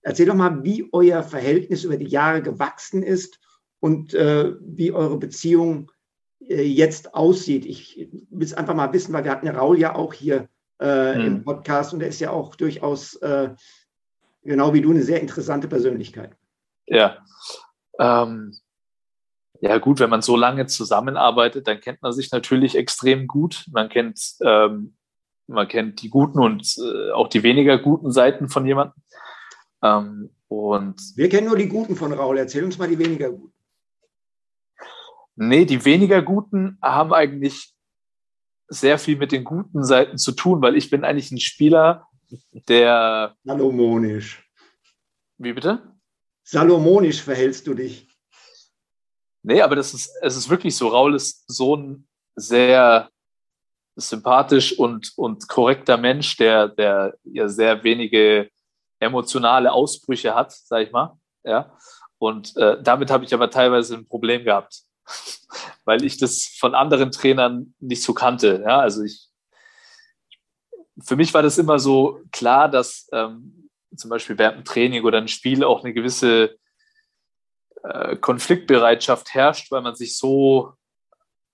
Erzähl 0.00 0.26
doch 0.26 0.34
mal, 0.34 0.64
wie 0.64 0.88
euer 0.92 1.22
Verhältnis 1.22 1.84
über 1.84 1.96
die 1.96 2.08
Jahre 2.08 2.42
gewachsen 2.42 3.02
ist 3.02 3.38
und 3.78 4.14
äh, 4.14 4.54
wie 4.60 4.92
eure 4.92 5.18
Beziehung 5.18 5.92
äh, 6.40 6.62
jetzt 6.62 7.14
aussieht. 7.14 7.66
Ich 7.66 8.08
will 8.30 8.44
es 8.44 8.54
einfach 8.54 8.74
mal 8.74 8.92
wissen, 8.92 9.12
weil 9.12 9.24
wir 9.24 9.30
hatten 9.30 9.46
ja 9.46 9.52
Raul 9.52 9.78
ja 9.78 9.94
auch 9.94 10.14
hier 10.14 10.48
äh, 10.78 11.14
hm. 11.14 11.26
im 11.26 11.44
Podcast 11.44 11.92
und 11.92 12.00
er 12.00 12.08
ist 12.08 12.20
ja 12.20 12.30
auch 12.30 12.54
durchaus, 12.56 13.14
äh, 13.16 13.50
genau 14.42 14.72
wie 14.72 14.80
du, 14.80 14.90
eine 14.90 15.02
sehr 15.02 15.20
interessante 15.20 15.68
Persönlichkeit. 15.68 16.34
Ja. 16.86 17.18
Ähm, 17.98 18.54
ja, 19.60 19.78
gut, 19.78 20.00
wenn 20.00 20.10
man 20.10 20.22
so 20.22 20.36
lange 20.36 20.66
zusammenarbeitet, 20.66 21.66
dann 21.66 21.80
kennt 21.80 22.02
man 22.02 22.12
sich 22.12 22.30
natürlich 22.30 22.76
extrem 22.76 23.26
gut. 23.26 23.66
Man 23.72 23.88
kennt, 23.88 24.36
ähm, 24.42 24.96
man 25.46 25.68
kennt 25.68 26.02
die 26.02 26.10
guten 26.10 26.38
und 26.38 26.76
äh, 26.78 27.12
auch 27.12 27.28
die 27.28 27.42
weniger 27.42 27.78
guten 27.78 28.12
Seiten 28.12 28.48
von 28.48 28.66
jemandem. 28.66 29.02
Ähm, 29.82 30.30
und 30.48 31.00
Wir 31.16 31.28
kennen 31.28 31.48
nur 31.48 31.56
die 31.56 31.68
guten 31.68 31.96
von 31.96 32.12
Raul. 32.12 32.38
Erzähl 32.38 32.64
uns 32.64 32.78
mal 32.78 32.88
die 32.88 32.98
weniger 32.98 33.30
guten. 33.30 33.52
Nee, 35.36 35.64
die 35.64 35.84
weniger 35.84 36.22
guten 36.22 36.78
haben 36.80 37.12
eigentlich 37.12 37.74
sehr 38.68 38.98
viel 38.98 39.16
mit 39.16 39.32
den 39.32 39.44
guten 39.44 39.84
Seiten 39.84 40.18
zu 40.18 40.32
tun, 40.32 40.62
weil 40.62 40.76
ich 40.76 40.90
bin 40.90 41.04
eigentlich 41.04 41.30
ein 41.30 41.40
Spieler, 41.40 42.08
der. 42.68 43.36
Salomonisch. 43.44 44.50
Wie 45.38 45.52
bitte? 45.52 45.94
Salomonisch 46.42 47.22
verhältst 47.22 47.66
du 47.66 47.74
dich. 47.74 48.08
Nee, 49.42 49.60
aber 49.60 49.76
das 49.76 49.94
ist, 49.94 50.10
es 50.22 50.36
ist 50.36 50.48
wirklich 50.48 50.74
so. 50.74 50.88
Raul 50.88 51.14
ist 51.14 51.44
so 51.46 51.76
ein 51.76 52.08
sehr 52.34 53.10
sympathisch 53.96 54.78
und, 54.78 55.12
und 55.16 55.48
korrekter 55.48 55.96
Mensch, 55.96 56.36
der, 56.36 56.68
der 56.68 57.16
ja 57.24 57.48
sehr 57.48 57.82
wenige 57.82 58.50
emotionale 59.00 59.72
Ausbrüche 59.72 60.34
hat, 60.34 60.52
sag 60.52 60.86
ich 60.86 60.92
mal. 60.92 61.18
Ja. 61.44 61.76
Und 62.18 62.56
äh, 62.56 62.82
damit 62.82 63.10
habe 63.10 63.24
ich 63.24 63.34
aber 63.34 63.50
teilweise 63.50 63.94
ein 63.94 64.06
Problem 64.06 64.44
gehabt 64.44 64.86
weil 65.84 66.04
ich 66.04 66.18
das 66.18 66.46
von 66.58 66.74
anderen 66.74 67.12
Trainern 67.12 67.74
nicht 67.80 68.02
so 68.02 68.14
kannte. 68.14 68.62
Ja, 68.66 68.80
also 68.80 69.02
ich, 69.02 69.28
für 71.02 71.16
mich 71.16 71.32
war 71.34 71.42
das 71.42 71.58
immer 71.58 71.78
so 71.78 72.20
klar, 72.32 72.68
dass 72.68 73.08
ähm, 73.12 73.70
zum 73.96 74.10
Beispiel 74.10 74.38
während 74.38 74.56
einem 74.56 74.64
Training 74.64 75.04
oder 75.04 75.18
einem 75.18 75.28
Spiel 75.28 75.64
auch 75.64 75.84
eine 75.84 75.94
gewisse 75.94 76.56
äh, 77.82 78.16
Konfliktbereitschaft 78.16 79.34
herrscht, 79.34 79.70
weil 79.70 79.82
man 79.82 79.94
sich 79.94 80.16
so 80.16 80.72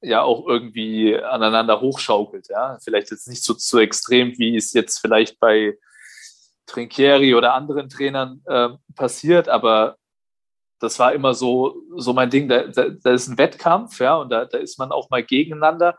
ja 0.03 0.23
auch 0.23 0.47
irgendwie 0.47 1.17
aneinander 1.17 1.81
hochschaukelt. 1.81 2.49
Ja, 2.49 2.79
vielleicht 2.83 3.11
jetzt 3.11 3.29
nicht 3.29 3.43
so, 3.43 3.55
so 3.57 3.81
extrem, 3.81 4.37
wie 4.38 4.57
es 4.57 4.73
jetzt 4.73 4.99
vielleicht 4.99 5.38
bei 5.38 5.79
Trinkieri 6.67 7.35
oder 7.35 7.55
anderen 7.55 7.88
Trainern 7.88 8.43
äh, 8.47 8.71
passiert, 8.95 9.49
aber 9.49 9.97
das 10.81 10.99
war 10.99 11.12
immer 11.12 11.33
so, 11.33 11.77
so 11.97 12.12
mein 12.12 12.31
Ding. 12.31 12.49
Da, 12.49 12.67
da, 12.67 12.88
da 12.88 13.12
ist 13.12 13.29
ein 13.29 13.38
Wettkampf, 13.38 14.01
ja, 14.01 14.17
und 14.17 14.31
da, 14.31 14.45
da 14.45 14.59
ist 14.59 14.79
man 14.79 14.91
auch 14.91 15.11
mal 15.11 15.23
gegeneinander. 15.23 15.97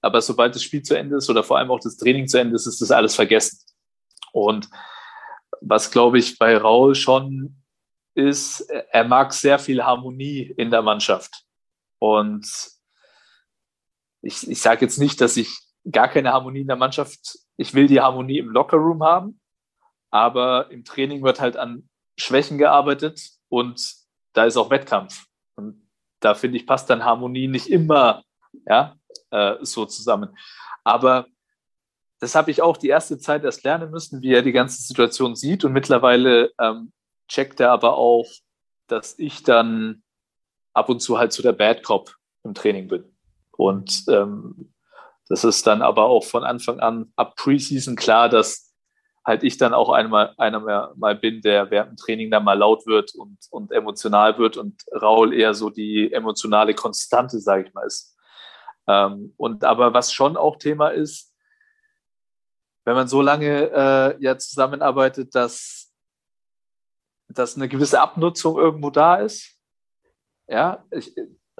Aber 0.00 0.20
sobald 0.20 0.54
das 0.54 0.62
Spiel 0.62 0.82
zu 0.82 0.96
Ende 0.96 1.16
ist 1.16 1.30
oder 1.30 1.42
vor 1.42 1.58
allem 1.58 1.70
auch 1.70 1.80
das 1.80 1.96
Training 1.96 2.28
zu 2.28 2.38
Ende 2.38 2.54
ist, 2.54 2.66
ist 2.66 2.80
das 2.80 2.90
alles 2.90 3.14
vergessen. 3.14 3.58
Und 4.32 4.68
was, 5.60 5.90
glaube 5.90 6.18
ich, 6.18 6.38
bei 6.38 6.56
Raul 6.56 6.94
schon 6.94 7.56
ist, 8.14 8.60
er 8.60 9.04
mag 9.04 9.32
sehr 9.32 9.58
viel 9.58 9.82
Harmonie 9.82 10.52
in 10.56 10.70
der 10.70 10.82
Mannschaft. 10.82 11.44
Und 11.98 12.46
ich, 14.28 14.48
ich 14.48 14.60
sage 14.60 14.84
jetzt 14.84 14.98
nicht, 14.98 15.20
dass 15.20 15.36
ich 15.36 15.58
gar 15.90 16.08
keine 16.08 16.32
Harmonie 16.32 16.60
in 16.60 16.66
der 16.66 16.76
Mannschaft, 16.76 17.38
ich 17.56 17.72
will 17.72 17.86
die 17.86 18.00
Harmonie 18.00 18.38
im 18.38 18.50
Lockerroom 18.50 19.02
haben, 19.02 19.40
aber 20.10 20.70
im 20.70 20.84
Training 20.84 21.22
wird 21.22 21.40
halt 21.40 21.56
an 21.56 21.88
Schwächen 22.18 22.58
gearbeitet 22.58 23.30
und 23.48 23.94
da 24.34 24.44
ist 24.44 24.58
auch 24.58 24.70
Wettkampf. 24.70 25.24
Und 25.56 25.88
da 26.20 26.34
finde 26.34 26.58
ich, 26.58 26.66
passt 26.66 26.90
dann 26.90 27.04
Harmonie 27.04 27.48
nicht 27.48 27.70
immer 27.70 28.22
ja, 28.66 28.96
äh, 29.30 29.54
so 29.62 29.86
zusammen. 29.86 30.36
Aber 30.84 31.26
das 32.20 32.34
habe 32.34 32.50
ich 32.50 32.60
auch 32.60 32.76
die 32.76 32.88
erste 32.88 33.18
Zeit 33.18 33.44
erst 33.44 33.64
lernen 33.64 33.90
müssen, 33.90 34.20
wie 34.20 34.34
er 34.34 34.42
die 34.42 34.52
ganze 34.52 34.82
Situation 34.82 35.36
sieht. 35.36 35.64
Und 35.64 35.72
mittlerweile 35.72 36.52
ähm, 36.60 36.92
checkt 37.28 37.60
er 37.60 37.70
aber 37.70 37.96
auch, 37.96 38.26
dass 38.88 39.18
ich 39.18 39.42
dann 39.42 40.02
ab 40.74 40.88
und 40.88 41.00
zu 41.00 41.18
halt 41.18 41.32
so 41.32 41.42
der 41.42 41.52
Bad 41.52 41.82
Cop 41.82 42.14
im 42.44 42.54
Training 42.54 42.88
bin. 42.88 43.17
Und 43.58 44.04
ähm, 44.08 44.72
das 45.28 45.42
ist 45.42 45.66
dann 45.66 45.82
aber 45.82 46.04
auch 46.04 46.24
von 46.24 46.44
Anfang 46.44 46.78
an 46.78 47.12
ab 47.16 47.34
Preseason 47.34 47.96
klar, 47.96 48.28
dass 48.28 48.72
halt 49.24 49.42
ich 49.42 49.58
dann 49.58 49.74
auch 49.74 49.90
einmal 49.90 50.32
einer 50.38 50.60
mehr, 50.60 50.92
mal 50.96 51.16
bin, 51.16 51.42
der 51.42 51.70
während 51.70 51.90
dem 51.90 51.96
Training 51.96 52.30
dann 52.30 52.44
mal 52.44 52.56
laut 52.56 52.86
wird 52.86 53.14
und, 53.16 53.36
und 53.50 53.72
emotional 53.72 54.38
wird 54.38 54.56
und 54.56 54.84
Raul 54.92 55.34
eher 55.34 55.54
so 55.54 55.70
die 55.70 56.12
emotionale 56.12 56.72
Konstante, 56.72 57.40
sage 57.40 57.66
ich 57.66 57.74
mal, 57.74 57.84
ist. 57.84 58.16
Ähm, 58.86 59.34
und 59.36 59.64
aber 59.64 59.92
was 59.92 60.12
schon 60.12 60.36
auch 60.36 60.56
Thema 60.56 60.90
ist, 60.90 61.34
wenn 62.84 62.94
man 62.94 63.08
so 63.08 63.20
lange 63.20 63.70
äh, 63.70 64.22
ja 64.22 64.38
zusammenarbeitet, 64.38 65.34
dass, 65.34 65.92
dass 67.28 67.56
eine 67.56 67.68
gewisse 67.68 68.00
Abnutzung 68.00 68.56
irgendwo 68.56 68.90
da 68.90 69.16
ist. 69.16 69.58
Ja, 70.46 70.86
ich 70.92 71.12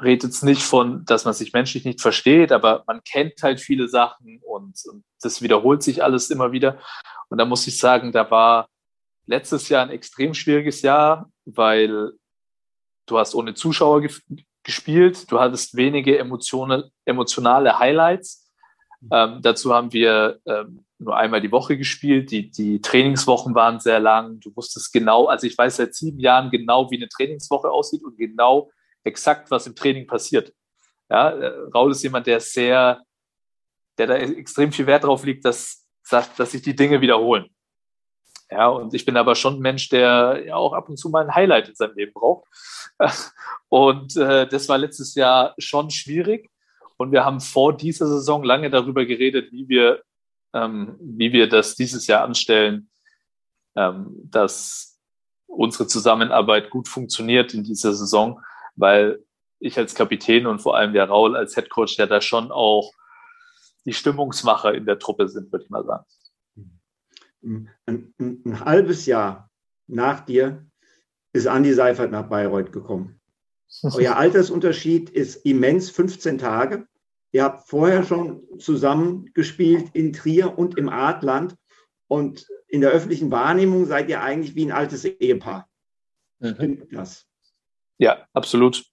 rede 0.03 0.26
jetzt 0.26 0.42
nicht 0.42 0.62
von, 0.62 1.05
dass 1.05 1.24
man 1.24 1.34
sich 1.34 1.53
menschlich 1.53 1.84
nicht 1.84 2.01
versteht, 2.01 2.53
aber 2.53 2.84
man 2.86 3.03
kennt 3.05 3.42
halt 3.42 3.61
viele 3.61 3.88
Sachen 3.88 4.40
und, 4.46 4.74
und 4.90 5.05
das 5.20 5.42
wiederholt 5.42 5.82
sich 5.82 6.03
alles 6.03 6.30
immer 6.30 6.53
wieder. 6.53 6.78
Und 7.28 7.38
da 7.38 7.44
muss 7.44 7.66
ich 7.66 7.78
sagen, 7.78 8.12
da 8.12 8.30
war 8.30 8.68
letztes 9.26 9.68
Jahr 9.68 9.84
ein 9.84 9.90
extrem 9.90 10.34
schwieriges 10.34 10.82
Jahr, 10.82 11.30
weil 11.44 12.12
du 13.07 13.18
hast 13.18 13.34
ohne 13.34 13.55
Zuschauer 13.55 14.03
ge 14.03 14.11
gespielt, 14.64 15.30
du 15.30 15.40
hattest 15.40 15.76
wenige 15.76 16.18
emotionale, 16.18 16.90
emotionale 17.07 17.78
Highlights. 17.78 18.51
Ähm, 19.11 19.40
dazu 19.40 19.72
haben 19.72 19.94
wir 19.94 20.40
ähm, 20.44 20.84
nur 20.99 21.16
einmal 21.16 21.40
die 21.40 21.53
Woche 21.53 21.78
gespielt. 21.78 22.30
Die, 22.30 22.51
die 22.51 22.82
Trainingswochen 22.82 23.55
waren 23.55 23.80
sehr 23.80 23.99
lang. 23.99 24.40
Du 24.40 24.55
wusstest 24.55 24.92
genau, 24.92 25.24
also 25.26 25.46
ich 25.46 25.57
weiß 25.57 25.76
seit 25.76 25.94
sieben 25.94 26.20
Jahren 26.20 26.51
genau, 26.51 26.90
wie 26.90 26.96
eine 26.96 27.09
Trainingswoche 27.09 27.70
aussieht 27.70 28.05
und 28.05 28.18
genau 28.18 28.70
exakt, 29.09 29.50
was 29.50 29.66
im 29.66 29.74
Training 29.74 30.06
passiert. 30.06 30.52
Ja, 31.11 31.30
äh, 31.30 31.46
Raul 31.74 31.92
ist 31.92 32.02
jemand, 32.02 32.26
der 32.26 32.40
sehr, 32.40 33.02
der 33.96 34.06
da 34.06 34.14
extrem 34.14 34.72
viel 34.72 34.86
Wert 34.86 35.04
drauf 35.04 35.24
dass 35.42 35.84
dass, 36.11 36.34
dass 36.34 36.52
sich 36.52 36.62
die 36.62 36.76
Dinge 36.76 37.00
wiederholen. 37.00 37.50
Ja, 38.50 38.68
und 38.68 38.94
ich 38.94 39.04
bin 39.04 39.16
aber 39.16 39.34
schon 39.34 39.56
ein 39.56 39.61
Mensch, 39.61 39.90
der 39.90 40.42
ja 40.46 40.54
auch 40.54 40.72
ab 40.72 40.88
und 40.88 40.96
zu 40.96 41.11
mal 41.11 41.24
ein 41.24 41.34
Highlight 41.34 41.68
in 41.68 41.74
seinem 41.74 41.94
Leben 41.96 42.12
braucht. 42.14 42.46
Und 43.68 44.16
äh, 44.16 44.48
das 44.48 44.70
war 44.70 44.78
letztes 44.78 45.14
Jahr 45.14 45.54
schon 45.59 45.90
schwierig. 45.90 46.48
Und 46.96 47.12
wir 47.12 47.26
haben 47.26 47.40
vor 47.40 47.76
dieser 47.76 48.06
Saison 48.06 48.42
lange 48.42 48.70
darüber 48.70 49.04
geredet, 49.04 49.52
wie 49.52 49.68
wir, 49.68 50.02
ähm, 50.54 50.96
wie 50.98 51.32
wir 51.34 51.46
das 51.46 51.74
dieses 51.74 52.06
Jahr 52.06 52.24
anstellen, 52.24 52.88
ähm, 53.76 54.16
dass 54.24 54.98
unsere 55.46 55.86
Zusammenarbeit 55.86 56.70
gut 56.70 56.88
funktioniert 56.88 57.52
in 57.52 57.64
dieser 57.64 57.92
Saison, 57.92 58.40
weil 58.79 59.22
ich 59.59 59.76
als 59.76 59.95
Kapitän 59.95 60.47
und 60.47 60.61
vor 60.61 60.76
allem 60.76 60.93
der 60.93 61.07
Raul 61.07 61.37
als 61.37 61.57
Headcoach, 61.57 61.97
der 61.97 62.07
da 62.07 62.20
schon 62.20 62.53
auch 62.53 62.93
die 63.85 63.93
Stimmungsmacher 63.93 64.74
in 64.74 64.87
der 64.87 64.99
Truppe 64.99 65.29
sind, 65.29 65.51
würde 65.53 65.64
ich 65.64 65.70
mal 65.70 65.85
sagen. 65.85 66.05
Ein, 67.43 67.70
ein, 67.87 68.43
ein 68.45 68.61
halbes 68.64 69.07
Jahr 69.07 69.51
nach 69.87 70.20
dir 70.24 70.66
ist 71.33 71.47
Andi 71.47 71.72
Seifert 71.72 72.11
nach 72.11 72.29
Bayreuth 72.29 72.72
gekommen. 72.72 73.20
Euer 73.83 74.16
Altersunterschied 74.16 75.11
ist 75.11 75.45
immens, 75.45 75.91
15 75.91 76.39
Tage. 76.39 76.87
Ihr 77.33 77.45
habt 77.45 77.68
vorher 77.68 78.05
schon 78.05 78.43
zusammen 78.59 79.31
gespielt 79.35 79.91
in 79.93 80.12
Trier 80.12 80.59
und 80.59 80.79
im 80.79 80.89
Artland. 80.89 81.55
Und 82.07 82.47
in 82.68 82.81
der 82.81 82.91
öffentlichen 82.91 83.31
Wahrnehmung 83.31 83.85
seid 83.85 84.09
ihr 84.09 84.22
eigentlich 84.22 84.55
wie 84.55 84.66
ein 84.66 84.72
altes 84.72 85.05
Ehepaar. 85.05 85.68
Mhm. 86.39 86.55
Stimmt 86.55 86.93
das? 86.93 87.26
Ja, 87.99 88.26
absolut. 88.32 88.84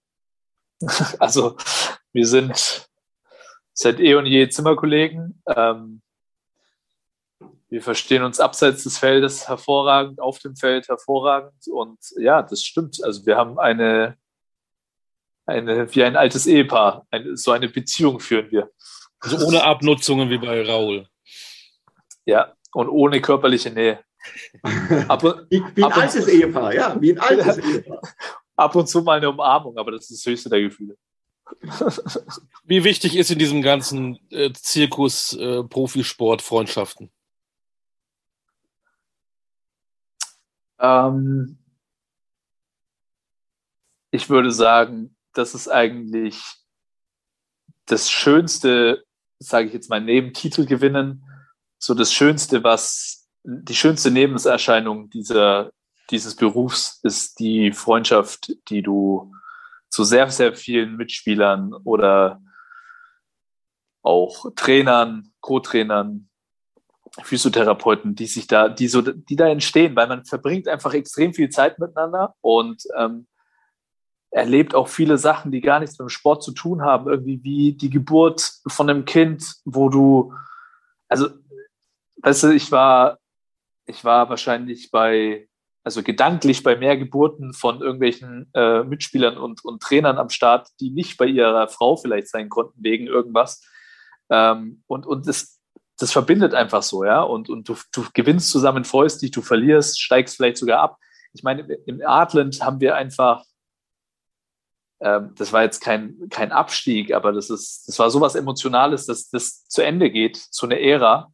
Also 1.18 1.56
wir 2.12 2.26
sind 2.26 2.86
seit 3.72 3.98
eh 4.00 4.14
und 4.14 4.26
je 4.26 4.48
Zimmerkollegen. 4.48 5.42
Ähm, 5.46 6.02
wir 7.68 7.82
verstehen 7.82 8.22
uns 8.22 8.40
abseits 8.40 8.84
des 8.84 8.98
Feldes 8.98 9.48
hervorragend, 9.48 10.20
auf 10.20 10.38
dem 10.38 10.56
Feld 10.56 10.88
hervorragend. 10.88 11.66
Und 11.68 11.98
ja, 12.18 12.42
das 12.42 12.62
stimmt. 12.62 13.02
Also 13.02 13.26
wir 13.26 13.36
haben 13.36 13.58
eine, 13.58 14.16
eine 15.46 15.94
wie 15.94 16.04
ein 16.04 16.16
altes 16.16 16.46
Ehepaar, 16.46 17.06
eine, 17.10 17.36
so 17.36 17.52
eine 17.52 17.68
Beziehung 17.68 18.20
führen 18.20 18.50
wir. 18.50 18.70
Also 19.20 19.44
ohne 19.46 19.64
Abnutzungen 19.64 20.30
wie 20.30 20.38
bei 20.38 20.64
Raul. 20.64 21.08
Ja, 22.24 22.54
und 22.72 22.88
ohne 22.88 23.20
körperliche 23.20 23.70
Nähe. 23.70 24.00
Ab, 25.08 25.22
wie, 25.50 25.62
wie 25.74 25.84
ein 25.84 25.92
altes 25.92 26.26
Ehepaar, 26.28 26.74
ja, 26.74 27.00
wie 27.00 27.12
ein 27.12 27.18
altes 27.18 27.58
Ehepaar. 27.64 28.00
Ab 28.56 28.74
und 28.74 28.88
zu 28.88 29.02
mal 29.02 29.18
eine 29.18 29.30
Umarmung, 29.30 29.76
aber 29.76 29.92
das 29.92 30.10
ist 30.10 30.26
das 30.26 30.32
höchste 30.32 30.48
der 30.48 30.62
Gefühle. 30.62 30.96
Wie 32.64 32.82
wichtig 32.82 33.16
ist 33.16 33.30
in 33.30 33.38
diesem 33.38 33.62
ganzen 33.62 34.18
äh, 34.30 34.52
Zirkus 34.52 35.34
äh, 35.34 35.62
Profisport 35.62 36.42
Freundschaften? 36.42 37.10
Ähm, 40.78 41.58
ich 44.10 44.28
würde 44.28 44.50
sagen, 44.50 45.14
das 45.32 45.54
ist 45.54 45.68
eigentlich 45.68 46.42
das 47.86 48.10
Schönste, 48.10 49.04
sage 49.38 49.68
ich 49.68 49.74
jetzt 49.74 49.90
mal, 49.90 50.00
neben 50.00 50.32
Titel 50.32 50.66
gewinnen, 50.66 51.22
so 51.78 51.94
das 51.94 52.12
Schönste, 52.12 52.64
was 52.64 53.28
die 53.44 53.74
schönste 53.74 54.10
Nebenerscheinung 54.10 55.08
dieser, 55.10 55.70
dieses 56.10 56.36
Berufs 56.36 57.00
ist 57.02 57.38
die 57.38 57.72
Freundschaft, 57.72 58.52
die 58.68 58.82
du 58.82 59.32
zu 59.88 60.04
sehr, 60.04 60.30
sehr 60.30 60.54
vielen 60.54 60.96
Mitspielern 60.96 61.72
oder 61.72 62.40
auch 64.02 64.46
Trainern, 64.54 65.32
Co-Trainern, 65.40 66.28
Physiotherapeuten, 67.22 68.14
die 68.14 68.26
sich 68.26 68.46
da, 68.46 68.68
die 68.68 68.88
so, 68.88 69.00
die 69.00 69.36
da 69.36 69.48
entstehen, 69.48 69.96
weil 69.96 70.06
man 70.06 70.24
verbringt 70.24 70.68
einfach 70.68 70.92
extrem 70.94 71.32
viel 71.32 71.48
Zeit 71.48 71.78
miteinander 71.78 72.34
und 72.40 72.84
ähm, 72.96 73.26
erlebt 74.30 74.74
auch 74.74 74.88
viele 74.88 75.16
Sachen, 75.16 75.50
die 75.50 75.60
gar 75.60 75.80
nichts 75.80 75.98
mit 75.98 76.06
dem 76.06 76.10
Sport 76.10 76.42
zu 76.42 76.52
tun 76.52 76.82
haben, 76.82 77.08
irgendwie 77.08 77.42
wie 77.42 77.72
die 77.72 77.90
Geburt 77.90 78.52
von 78.66 78.90
einem 78.90 79.06
Kind, 79.06 79.56
wo 79.64 79.88
du, 79.88 80.34
also, 81.08 81.30
weißt 82.22 82.44
du, 82.44 82.48
ich 82.50 82.70
war, 82.70 83.18
ich 83.86 84.04
war 84.04 84.28
wahrscheinlich 84.28 84.90
bei, 84.90 85.48
also 85.86 86.02
gedanklich 86.02 86.64
bei 86.64 86.74
mehr 86.74 86.96
Geburten 86.96 87.52
von 87.52 87.80
irgendwelchen 87.80 88.50
äh, 88.54 88.82
Mitspielern 88.82 89.38
und, 89.38 89.64
und 89.64 89.80
Trainern 89.80 90.18
am 90.18 90.30
Start, 90.30 90.66
die 90.80 90.90
nicht 90.90 91.16
bei 91.16 91.26
ihrer 91.26 91.68
Frau 91.68 91.94
vielleicht 91.94 92.26
sein 92.26 92.48
konnten 92.48 92.82
wegen 92.82 93.06
irgendwas. 93.06 93.64
Ähm, 94.28 94.82
und 94.88 95.06
und 95.06 95.28
das, 95.28 95.60
das 95.96 96.10
verbindet 96.10 96.54
einfach 96.54 96.82
so, 96.82 97.04
ja. 97.04 97.22
Und, 97.22 97.48
und 97.48 97.68
du, 97.68 97.76
du 97.92 98.04
gewinnst 98.14 98.50
zusammen, 98.50 98.82
freust 98.84 99.22
dich, 99.22 99.30
du 99.30 99.42
verlierst, 99.42 100.00
steigst 100.00 100.34
vielleicht 100.34 100.56
sogar 100.56 100.80
ab. 100.80 100.98
Ich 101.32 101.44
meine, 101.44 101.62
im 101.86 102.02
Artland 102.04 102.60
haben 102.62 102.80
wir 102.80 102.96
einfach, 102.96 103.44
ähm, 104.98 105.36
das 105.36 105.52
war 105.52 105.62
jetzt 105.62 105.78
kein, 105.78 106.16
kein 106.30 106.50
Abstieg, 106.50 107.14
aber 107.14 107.30
das 107.30 107.48
ist, 107.48 107.86
das 107.86 107.96
war 108.00 108.10
sowas 108.10 108.34
Emotionales, 108.34 109.06
dass 109.06 109.30
das 109.30 109.68
zu 109.68 109.82
Ende 109.82 110.10
geht, 110.10 110.36
zu 110.36 110.66
einer 110.66 110.80
Ära. 110.80 111.32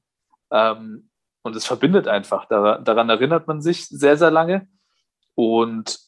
Ähm, 0.50 1.08
und 1.42 1.56
es 1.56 1.64
verbindet 1.64 2.08
einfach. 2.08 2.46
Daran, 2.46 3.08
erinnert 3.08 3.46
man 3.46 3.60
sich 3.60 3.86
sehr, 3.86 4.16
sehr 4.16 4.30
lange. 4.30 4.68
Und 5.34 5.98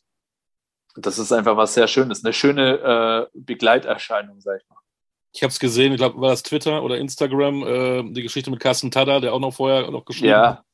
das 0.97 1.19
ist 1.19 1.33
einfach 1.33 1.57
was 1.57 1.75
sehr 1.75 1.89
Schönes, 1.89 2.25
eine 2.25 2.33
schöne 2.33 3.29
äh, 3.35 3.39
Begleiterscheinung, 3.39 4.41
sag 4.41 4.61
ich 4.61 4.69
mal. 4.69 4.79
Ich 5.33 5.43
habe 5.43 5.51
es 5.51 5.59
gesehen, 5.59 5.93
ich 5.93 5.99
glaube, 5.99 6.21
war 6.21 6.31
das 6.31 6.45
Twitter 6.45 6.85
oder 6.85 6.97
Instagram, 6.99 7.63
äh, 7.65 8.13
die 8.13 8.23
Geschichte 8.23 8.51
mit 8.51 8.61
Carsten 8.61 8.93
Tada, 8.93 9.19
der 9.19 9.35
auch 9.35 9.41
noch 9.41 9.53
vorher 9.53 9.91
noch 9.91 10.05
geschrieben 10.05 10.29
ja. 10.29 10.49
hat. 10.59 10.65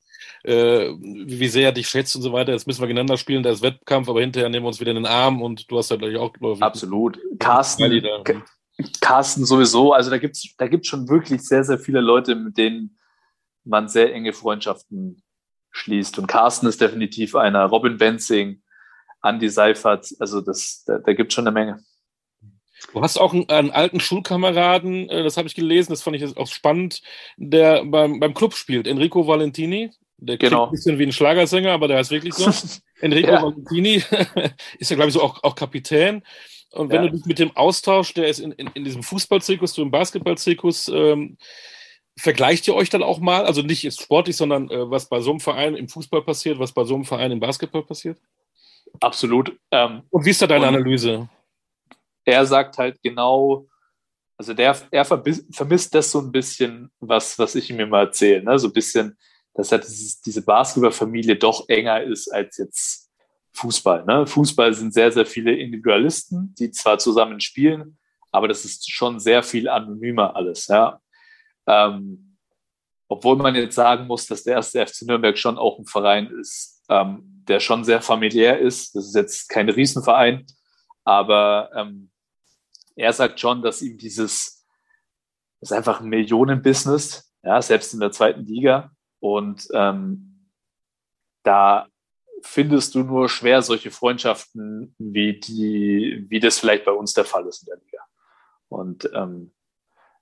Äh, 0.43 0.91
wie 1.01 1.49
sehr 1.49 1.67
er 1.67 1.73
dich 1.73 1.89
schätzt 1.89 2.15
und 2.17 2.23
so 2.23 2.33
weiter. 2.33 2.53
Jetzt 2.53 2.67
müssen 2.67 2.81
wir 2.81 2.87
gegeneinander 2.87 3.17
spielen, 3.17 3.43
da 3.43 3.51
ist 3.51 3.63
Wettkampf, 3.63 4.09
aber 4.09 4.21
hinterher 4.21 4.51
nehmen 4.51 4.65
wir 4.65 4.69
uns 4.69 4.81
wieder 4.81 4.91
in 4.91 4.97
den 4.97 5.07
Arm 5.07 5.41
und 5.41 5.71
du 5.71 5.79
hast 5.79 5.91
ja 5.91 5.97
gleich 5.97 6.17
auch. 6.17 6.33
Glaub, 6.33 6.63
Absolut. 6.63 7.19
Carsten, 7.39 8.15
Carsten 9.01 9.45
sowieso, 9.45 9.93
also 9.93 10.11
da 10.11 10.19
gibt 10.19 10.37
es 10.37 10.55
da 10.57 10.67
gibt's 10.67 10.89
schon 10.89 11.09
wirklich 11.09 11.43
sehr, 11.43 11.65
sehr 11.65 11.79
viele 11.79 12.01
Leute, 12.01 12.35
mit 12.35 12.57
denen 12.57 12.97
man 13.65 13.89
sehr 13.89 14.13
enge 14.15 14.33
Freundschaften 14.33 15.23
schließt. 15.71 16.19
Und 16.19 16.27
Carsten 16.27 16.67
ist 16.67 16.81
definitiv 16.81 17.37
einer, 17.37 17.67
Robin 17.67 17.97
Benzing, 17.97 18.63
Andy 19.23 19.49
Seifert, 19.49 20.09
also 20.19 20.41
das, 20.41 20.85
da, 20.87 20.99
da 20.99 21.13
gibt 21.13 21.31
es 21.33 21.35
schon 21.35 21.47
eine 21.47 21.53
Menge. 21.53 21.83
Du 22.93 23.03
hast 23.03 23.19
auch 23.19 23.35
einen, 23.35 23.49
einen 23.51 23.71
alten 23.71 24.01
Schulkameraden, 24.01 25.09
äh, 25.11 25.23
das 25.23 25.37
habe 25.37 25.47
ich 25.47 25.55
gelesen, 25.55 25.93
das 25.93 26.03
fand 26.03 26.17
ich 26.17 26.37
auch 26.37 26.47
spannend, 26.47 27.03
der 27.37 27.85
beim, 27.85 28.21
beim 28.21 28.35
Club 28.35 28.55
spielt, 28.55 28.87
Enrico 28.87 29.27
Valentini. 29.27 29.91
Der 30.23 30.37
genau. 30.37 30.67
ein 30.67 30.71
bisschen 30.71 30.99
wie 30.99 31.05
ein 31.05 31.13
Schlagersänger, 31.13 31.73
aber 31.73 31.89
der 31.89 31.97
heißt 31.97 32.11
wirklich 32.11 32.35
so. 32.35 32.51
Enrico 33.01 33.31
ja. 33.31 33.43
Valentini 33.43 34.03
ist 34.79 34.91
ja, 34.91 34.97
glaube 34.97 35.09
ich, 35.09 35.15
so 35.15 35.23
auch, 35.23 35.43
auch 35.43 35.55
Kapitän. 35.55 36.23
Und 36.73 36.91
wenn 36.91 37.05
ja. 37.05 37.09
du 37.09 37.17
dich 37.17 37.27
mit 37.27 37.39
dem 37.39 37.57
Austausch, 37.57 38.13
der 38.15 38.29
ist 38.29 38.39
in, 38.39 38.53
in, 38.53 38.69
in 38.75 38.85
diesem 38.85 39.03
Fußballzirkus, 39.03 39.73
du 39.73 39.83
im 39.83 39.91
Basketballzirkus, 39.91 40.89
ähm, 40.89 41.37
vergleicht 42.21 42.69
ihr 42.69 42.75
euch 42.75 42.91
dann 42.91 43.03
auch 43.03 43.19
mal? 43.19 43.45
Also 43.45 43.63
nicht 43.63 43.83
jetzt 43.83 44.03
sportlich, 44.03 44.37
sondern 44.37 44.71
äh, 44.71 44.91
was 44.91 45.09
bei 45.09 45.21
so 45.21 45.31
einem 45.31 45.41
Verein 45.41 45.75
im 45.77 45.89
Fußball 45.89 46.23
passiert, 46.23 46.59
was 46.59 46.73
bei 46.73 46.85
so 46.85 46.95
einem 46.95 47.05
Verein 47.05 47.33
im 47.33 47.41
Basketball 47.41 47.83
passiert? 47.83 48.19
Absolut. 49.01 49.57
Ähm, 49.71 50.03
und 50.11 50.25
wie 50.25 50.31
ist 50.31 50.43
da 50.43 50.47
deine 50.47 50.69
Analyse? 50.69 51.29
er 52.25 52.47
sagt 52.47 52.79
halt 52.79 53.03
genau, 53.03 53.67
also 54.37 54.55
der, 54.55 54.77
er 54.91 55.05
vermisst 55.05 55.95
das 55.95 56.11
so 56.11 56.21
ein 56.21 56.33
bisschen, 56.33 56.91
was, 56.99 57.39
was 57.39 57.55
ich 57.55 57.71
ihm 57.71 57.81
immer 57.81 58.01
erzähle, 58.01 58.43
ne? 58.43 58.59
so 58.59 58.69
ein 58.69 58.73
bisschen, 58.73 59.19
dass 59.55 59.71
halt 59.71 59.87
diese 60.25 60.43
Basketballfamilie 60.43 61.37
doch 61.37 61.69
enger 61.69 62.03
ist 62.03 62.33
als 62.33 62.57
jetzt 62.57 63.11
Fußball. 63.53 64.05
Ne? 64.07 64.27
Fußball 64.27 64.73
sind 64.73 64.95
sehr, 64.95 65.13
sehr 65.13 65.27
viele 65.27 65.55
Individualisten, 65.55 66.55
die 66.59 66.71
zwar 66.71 66.99
zusammen 66.99 67.41
spielen, 67.41 67.99
aber 68.31 68.49
das 68.49 68.65
ist 68.65 68.91
schon 68.91 69.21
sehr 69.21 69.43
viel 69.43 69.69
anonymer 69.69 70.35
alles. 70.35 70.69
Ja? 70.69 71.01
Ähm, 71.71 72.37
obwohl 73.09 73.37
man 73.37 73.55
jetzt 73.55 73.75
sagen 73.75 74.07
muss, 74.07 74.27
dass 74.27 74.45
der 74.45 74.57
erste 74.57 74.85
FC 74.87 75.03
Nürnberg 75.03 75.37
schon 75.37 75.59
auch 75.59 75.79
ein 75.79 75.87
Verein 75.87 76.27
ist, 76.41 76.83
ähm, 76.89 77.45
der 77.49 77.61
schon 77.61 77.85
sehr 77.85 78.01
familiär 78.01 78.59
ist. 78.59 78.95
Das 78.95 79.07
ist 79.07 79.15
jetzt 79.15 79.49
kein 79.49 79.69
Riesenverein, 79.69 80.47
aber 81.05 81.71
ähm, 81.75 82.11
er 82.97 83.13
sagt 83.13 83.41
schon, 83.41 83.63
dass 83.63 83.83
ihm 83.83 83.99
dieses 83.99 84.61
ist 85.61 85.73
einfach 85.73 86.01
ein 86.01 86.09
Millionenbusiness, 86.09 87.35
ja, 87.43 87.61
selbst 87.61 87.93
in 87.93 88.01
der 88.01 88.13
zweiten 88.13 88.45
Liga. 88.47 88.91
Und 89.21 89.69
ähm, 89.75 90.49
da 91.43 91.87
findest 92.43 92.95
du 92.95 93.03
nur 93.03 93.29
schwer 93.29 93.61
solche 93.61 93.91
Freundschaften, 93.91 94.95
wie 94.99 95.39
die, 95.39 96.25
wie 96.29 96.41
das 96.41 96.59
vielleicht 96.59 96.85
bei 96.85 96.93
uns 96.93 97.13
der 97.13 97.27
Fall 97.27 97.47
ist 97.47 97.63
in 97.63 97.67
der 97.67 97.77
Liga. 97.77 98.03
Und 98.69 99.11
ähm, 99.15 99.53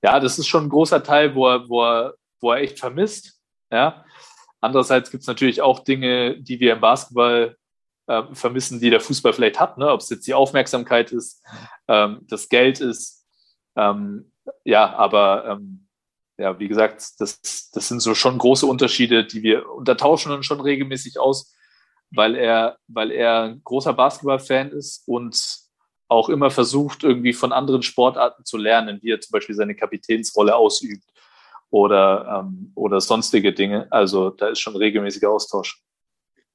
ja, 0.02 0.20
das 0.20 0.38
ist 0.38 0.46
schon 0.46 0.64
ein 0.64 0.70
großer 0.70 1.02
Teil, 1.02 1.34
wo 1.34 1.48
er, 1.48 1.68
wo 1.68 1.84
er, 1.84 2.14
wo 2.40 2.52
er 2.52 2.60
echt 2.60 2.78
vermisst. 2.78 3.40
Ja. 3.70 4.04
Andererseits 4.60 5.10
gibt 5.10 5.22
es 5.22 5.26
natürlich 5.26 5.62
auch 5.62 5.80
Dinge, 5.80 6.40
die 6.40 6.60
wir 6.60 6.74
im 6.74 6.80
Basketball 6.80 7.56
äh, 8.06 8.22
vermissen, 8.32 8.80
die 8.80 8.90
der 8.90 9.00
Fußball 9.00 9.32
vielleicht 9.32 9.60
hat, 9.60 9.78
ne? 9.78 9.90
ob 9.90 10.00
es 10.00 10.10
jetzt 10.10 10.26
die 10.26 10.34
Aufmerksamkeit 10.34 11.12
ist, 11.12 11.44
ähm, 11.86 12.20
das 12.28 12.48
Geld 12.48 12.80
ist. 12.80 13.26
Ähm, 13.76 14.32
ja, 14.64 14.94
aber 14.96 15.46
ähm, 15.46 15.86
ja, 16.38 16.58
wie 16.58 16.68
gesagt, 16.68 17.20
das, 17.20 17.70
das 17.70 17.88
sind 17.88 18.00
so 18.00 18.14
schon 18.14 18.38
große 18.38 18.66
Unterschiede, 18.66 19.26
die 19.26 19.42
wir, 19.42 19.70
und 19.70 19.88
da 19.88 19.94
tauschen 19.94 20.32
uns 20.32 20.46
schon 20.46 20.60
regelmäßig 20.60 21.18
aus, 21.18 21.54
weil 22.10 22.34
er, 22.34 22.78
weil 22.86 23.10
er 23.10 23.42
ein 23.42 23.62
großer 23.62 23.92
Basketballfan 23.92 24.70
ist 24.70 25.06
und 25.06 25.67
auch 26.08 26.28
immer 26.28 26.50
versucht, 26.50 27.04
irgendwie 27.04 27.32
von 27.32 27.52
anderen 27.52 27.82
Sportarten 27.82 28.44
zu 28.44 28.56
lernen, 28.56 28.98
wie 29.02 29.12
er 29.12 29.20
zum 29.20 29.32
Beispiel 29.32 29.54
seine 29.54 29.74
Kapitänsrolle 29.74 30.56
ausübt 30.56 31.04
oder, 31.70 32.44
ähm, 32.46 32.72
oder 32.74 33.00
sonstige 33.00 33.52
Dinge. 33.52 33.86
Also 33.90 34.30
da 34.30 34.48
ist 34.48 34.60
schon 34.60 34.76
regelmäßiger 34.76 35.30
Austausch. 35.30 35.82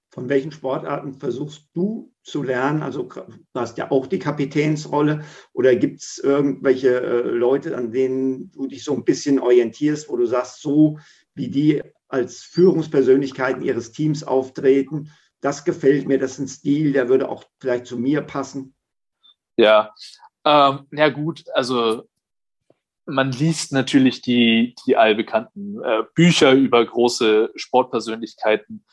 Von 0.09 0.29
welchen 0.29 0.51
Sportarten 0.51 1.15
versuchst 1.15 1.69
du 1.73 2.13
zu 2.21 2.43
lernen? 2.43 2.83
Also 2.83 3.03
du 3.03 3.33
hast 3.55 3.77
ja 3.79 3.89
auch 3.89 4.05
die 4.05 4.19
Kapitänsrolle 4.19 5.23
oder 5.53 5.75
gibt 5.75 6.01
es 6.01 6.19
irgendwelche 6.19 7.01
äh, 7.01 7.21
Leute, 7.29 7.75
an 7.75 7.91
denen 7.91 8.51
du 8.51 8.67
dich 8.67 8.83
so 8.83 8.93
ein 8.93 9.05
bisschen 9.05 9.39
orientierst, 9.39 10.09
wo 10.09 10.17
du 10.17 10.25
sagst, 10.25 10.61
so 10.61 10.99
wie 11.33 11.49
die 11.49 11.81
als 12.07 12.43
Führungspersönlichkeiten 12.43 13.63
ihres 13.63 13.91
Teams 13.91 14.23
auftreten, 14.23 15.09
das 15.41 15.65
gefällt 15.65 16.07
mir, 16.07 16.19
das 16.19 16.33
ist 16.33 16.39
ein 16.39 16.47
Stil, 16.47 16.93
der 16.93 17.09
würde 17.09 17.27
auch 17.27 17.43
vielleicht 17.59 17.87
zu 17.87 17.97
mir 17.97 18.21
passen? 18.21 18.75
Ja, 19.57 19.93
ähm, 20.45 20.87
ja 20.91 21.09
gut, 21.09 21.43
also 21.53 22.07
man 23.05 23.31
liest 23.31 23.71
natürlich 23.71 24.21
die, 24.21 24.75
die 24.85 24.95
allbekannten 24.95 25.81
äh, 25.83 26.03
Bücher 26.15 26.53
über 26.53 26.85
große 26.85 27.51
Sportpersönlichkeiten. 27.55 28.85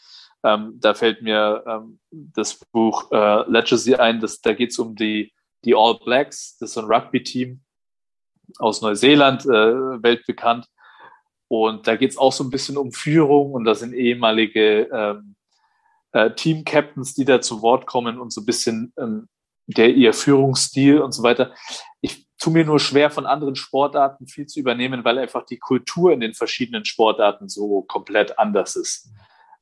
Ähm, 0.42 0.78
da 0.80 0.94
fällt 0.94 1.22
mir 1.22 1.62
ähm, 1.66 2.00
das 2.10 2.58
Buch 2.72 3.10
äh, 3.12 3.50
Legacy 3.50 3.94
ein, 3.94 4.20
das, 4.20 4.40
da 4.40 4.52
geht 4.52 4.70
es 4.70 4.78
um 4.78 4.96
die, 4.96 5.32
die 5.64 5.74
All 5.74 5.98
Blacks, 6.02 6.56
das 6.58 6.70
ist 6.70 6.78
ein 6.78 6.86
Rugby-Team 6.86 7.60
aus 8.58 8.80
Neuseeland, 8.80 9.44
äh, 9.44 10.02
weltbekannt. 10.02 10.66
Und 11.48 11.86
da 11.86 11.96
geht 11.96 12.10
es 12.10 12.16
auch 12.16 12.32
so 12.32 12.44
ein 12.44 12.50
bisschen 12.50 12.76
um 12.76 12.92
Führung 12.92 13.52
und 13.52 13.64
da 13.64 13.74
sind 13.74 13.92
ehemalige 13.92 14.88
ähm, 14.92 15.34
äh, 16.12 16.30
Team-Captains, 16.30 17.14
die 17.14 17.24
da 17.24 17.40
zu 17.40 17.60
Wort 17.60 17.86
kommen 17.86 18.18
und 18.18 18.32
so 18.32 18.40
ein 18.40 18.46
bisschen 18.46 18.92
ähm, 18.96 19.28
der 19.70 19.94
ihr 19.94 20.12
Führungsstil 20.12 21.00
und 21.00 21.12
so 21.12 21.22
weiter. 21.22 21.54
Ich 22.00 22.26
tue 22.38 22.52
mir 22.52 22.64
nur 22.64 22.80
schwer, 22.80 23.10
von 23.10 23.26
anderen 23.26 23.56
Sportarten 23.56 24.26
viel 24.26 24.46
zu 24.46 24.60
übernehmen, 24.60 25.04
weil 25.04 25.18
einfach 25.18 25.44
die 25.44 25.58
Kultur 25.58 26.12
in 26.12 26.20
den 26.20 26.34
verschiedenen 26.34 26.84
Sportarten 26.84 27.48
so 27.48 27.82
komplett 27.82 28.38
anders 28.38 28.76
ist. 28.76 29.10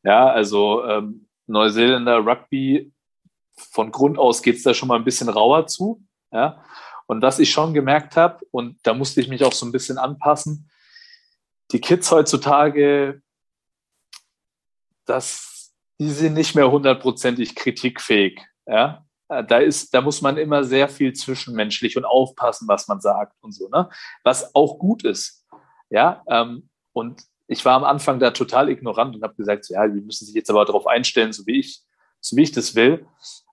Ja, 0.03 0.31
also 0.31 0.85
ähm, 0.85 1.27
Neuseeländer 1.47 2.19
Rugby, 2.19 2.93
von 3.57 3.91
Grund 3.91 4.19
aus 4.19 4.43
geht 4.43 4.57
es 4.57 4.63
da 4.63 4.73
schon 4.73 4.89
mal 4.89 4.97
ein 4.97 5.05
bisschen 5.05 5.29
rauer 5.29 5.67
zu. 5.67 6.03
Ja, 6.31 6.63
und 7.07 7.23
was 7.23 7.39
ich 7.39 7.51
schon 7.51 7.75
gemerkt 7.75 8.17
habe, 8.17 8.45
und 8.51 8.79
da 8.83 8.95
musste 8.95 9.21
ich 9.21 9.29
mich 9.29 9.43
auch 9.43 9.53
so 9.53 9.67
ein 9.67 9.73
bisschen 9.73 9.99
anpassen, 9.99 10.71
die 11.73 11.81
Kids 11.81 12.11
heutzutage, 12.11 13.23
das, 15.07 15.73
die 15.99 16.11
sind 16.11 16.35
nicht 16.35 16.55
mehr 16.55 16.71
hundertprozentig 16.71 17.55
kritikfähig. 17.55 18.41
Ja, 18.67 19.07
da 19.29 19.59
ist, 19.59 19.93
da 19.93 20.01
muss 20.01 20.23
man 20.23 20.37
immer 20.39 20.65
sehr 20.65 20.89
viel 20.89 21.13
zwischenmenschlich 21.13 21.97
und 21.97 22.05
aufpassen, 22.05 22.67
was 22.67 22.89
man 22.89 23.01
sagt 23.01 23.35
und 23.43 23.53
so, 23.53 23.69
ne? 23.69 23.89
Was 24.25 24.55
auch 24.55 24.79
gut 24.79 25.05
ist. 25.05 25.47
Ja, 25.91 26.23
ähm, 26.29 26.69
und 26.93 27.23
ich 27.47 27.65
war 27.65 27.75
am 27.75 27.85
Anfang 27.85 28.19
da 28.19 28.31
total 28.31 28.69
ignorant 28.69 29.17
und 29.17 29.23
habe 29.23 29.35
gesagt, 29.35 29.65
so, 29.65 29.75
ja, 29.75 29.87
die 29.87 30.01
müssen 30.01 30.27
sich 30.27 30.35
jetzt 30.35 30.51
aber 30.51 30.65
darauf 30.65 30.87
einstellen, 30.87 31.33
so 31.33 31.47
wie 31.47 31.61
ich, 31.61 31.83
so 32.21 32.37
wie 32.37 32.43
ich 32.43 32.53
das 32.53 32.75
will. 32.75 33.07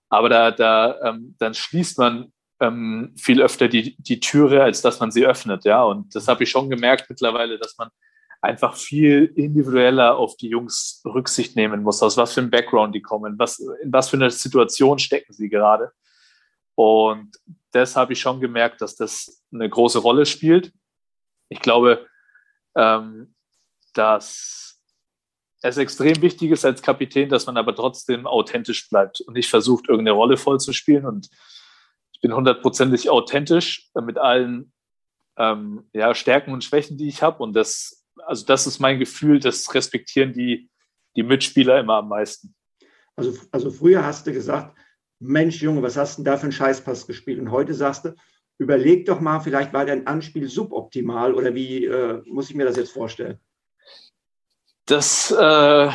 Aber 0.08 0.28
da, 0.28 0.50
da, 0.50 1.00
ähm, 1.02 1.34
dann 1.38 1.54
schließt 1.54 1.98
man 1.98 2.32
ähm, 2.60 3.14
viel 3.18 3.42
öfter 3.42 3.68
die, 3.68 3.96
die 3.98 4.20
Türe, 4.20 4.62
als 4.62 4.82
dass 4.82 5.00
man 5.00 5.10
sie 5.10 5.26
öffnet, 5.26 5.64
ja. 5.64 5.82
Und 5.82 6.14
das 6.14 6.28
habe 6.28 6.44
ich 6.44 6.50
schon 6.50 6.70
gemerkt 6.70 7.08
mittlerweile, 7.08 7.58
dass 7.58 7.76
man 7.78 7.90
einfach 8.46 8.76
viel 8.76 9.32
individueller 9.34 10.16
auf 10.16 10.36
die 10.36 10.48
Jungs 10.48 11.02
Rücksicht 11.04 11.56
nehmen 11.56 11.82
muss, 11.82 12.02
aus 12.02 12.16
was 12.16 12.32
für 12.32 12.40
einem 12.40 12.50
Background 12.50 12.94
die 12.94 13.02
kommen, 13.02 13.38
was, 13.38 13.58
in 13.58 13.92
was 13.92 14.08
für 14.08 14.16
einer 14.16 14.30
Situation 14.30 14.98
stecken 14.98 15.32
sie 15.32 15.48
gerade. 15.48 15.90
Und 16.76 17.36
das 17.72 17.96
habe 17.96 18.12
ich 18.12 18.20
schon 18.20 18.40
gemerkt, 18.40 18.80
dass 18.80 18.94
das 18.94 19.42
eine 19.52 19.68
große 19.68 19.98
Rolle 19.98 20.26
spielt. 20.26 20.72
Ich 21.48 21.60
glaube, 21.60 22.06
ähm, 22.76 23.34
dass 23.94 24.80
es 25.62 25.76
extrem 25.76 26.22
wichtig 26.22 26.52
ist 26.52 26.64
als 26.64 26.82
Kapitän, 26.82 27.28
dass 27.28 27.46
man 27.46 27.56
aber 27.56 27.74
trotzdem 27.74 28.26
authentisch 28.26 28.88
bleibt 28.88 29.22
und 29.22 29.34
nicht 29.34 29.50
versucht, 29.50 29.88
irgendeine 29.88 30.16
Rolle 30.16 30.36
vollzuspielen. 30.36 31.04
Und 31.04 31.28
ich 32.12 32.20
bin 32.20 32.32
hundertprozentig 32.34 33.10
authentisch 33.10 33.90
mit 34.00 34.18
allen 34.18 34.72
ähm, 35.36 35.88
ja, 35.92 36.14
Stärken 36.14 36.52
und 36.52 36.62
Schwächen, 36.62 36.96
die 36.96 37.08
ich 37.08 37.22
habe. 37.22 37.42
Und 37.42 37.54
das 37.54 38.05
also 38.24 38.46
das 38.46 38.66
ist 38.66 38.78
mein 38.78 38.98
Gefühl, 38.98 39.40
das 39.40 39.74
respektieren 39.74 40.32
die, 40.32 40.68
die 41.16 41.22
Mitspieler 41.22 41.80
immer 41.80 41.94
am 41.94 42.08
meisten. 42.08 42.54
Also, 43.16 43.36
also 43.50 43.70
früher 43.70 44.04
hast 44.04 44.26
du 44.26 44.32
gesagt, 44.32 44.76
Mensch, 45.18 45.62
Junge, 45.62 45.82
was 45.82 45.96
hast 45.96 46.18
du 46.18 46.22
denn 46.22 46.32
da 46.32 46.36
für 46.36 46.44
einen 46.44 46.52
Scheißpass 46.52 47.06
gespielt? 47.06 47.38
Und 47.38 47.50
heute 47.50 47.72
sagst 47.72 48.04
du, 48.04 48.14
überleg 48.58 49.06
doch 49.06 49.20
mal, 49.20 49.40
vielleicht 49.40 49.72
war 49.72 49.86
dein 49.86 50.06
Anspiel 50.06 50.48
suboptimal 50.48 51.34
oder 51.34 51.54
wie 51.54 51.86
äh, 51.86 52.22
muss 52.26 52.50
ich 52.50 52.56
mir 52.56 52.66
das 52.66 52.76
jetzt 52.76 52.92
vorstellen? 52.92 53.38
Das, 54.84 55.32
äh, 55.32 55.90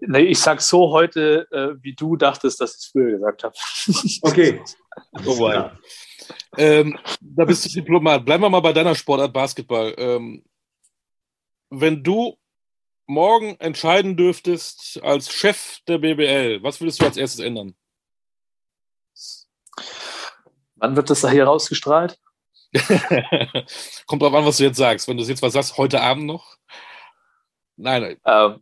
nee, 0.00 0.22
ich 0.22 0.38
sag 0.38 0.62
so 0.62 0.90
heute, 0.92 1.46
äh, 1.50 1.82
wie 1.82 1.94
du 1.94 2.16
dachtest, 2.16 2.60
dass 2.60 2.72
ich 2.72 2.78
es 2.78 2.86
früher 2.86 3.10
gesagt 3.12 3.44
habe. 3.44 3.54
Okay. 4.22 4.60
so 5.22 5.50
ähm, 6.56 6.98
da 7.20 7.44
bist 7.44 7.64
du 7.64 7.68
Diplomat. 7.68 8.24
Bleiben 8.24 8.42
wir 8.42 8.50
mal 8.50 8.60
bei 8.60 8.72
deiner 8.72 8.94
Sportart 8.94 9.32
Basketball. 9.32 9.94
Ähm, 9.96 10.42
wenn 11.70 12.02
du 12.02 12.36
morgen 13.06 13.56
entscheiden 13.60 14.16
dürftest 14.16 15.00
als 15.02 15.32
Chef 15.32 15.80
der 15.88 15.98
BBL, 15.98 16.62
was 16.62 16.80
würdest 16.80 17.00
du 17.00 17.06
als 17.06 17.16
erstes 17.16 17.40
ändern? 17.40 17.74
Wann 20.76 20.96
wird 20.96 21.10
das 21.10 21.20
da 21.20 21.28
hier 21.28 21.44
rausgestrahlt? 21.44 22.18
Kommt 24.06 24.22
drauf 24.22 24.34
an, 24.34 24.44
was 24.44 24.58
du 24.58 24.64
jetzt 24.64 24.76
sagst. 24.76 25.08
Wenn 25.08 25.16
du 25.16 25.24
jetzt 25.24 25.42
was 25.42 25.52
sagst, 25.52 25.76
heute 25.76 26.00
Abend 26.00 26.26
noch? 26.26 26.56
Nein. 27.76 28.20
Ähm, 28.24 28.60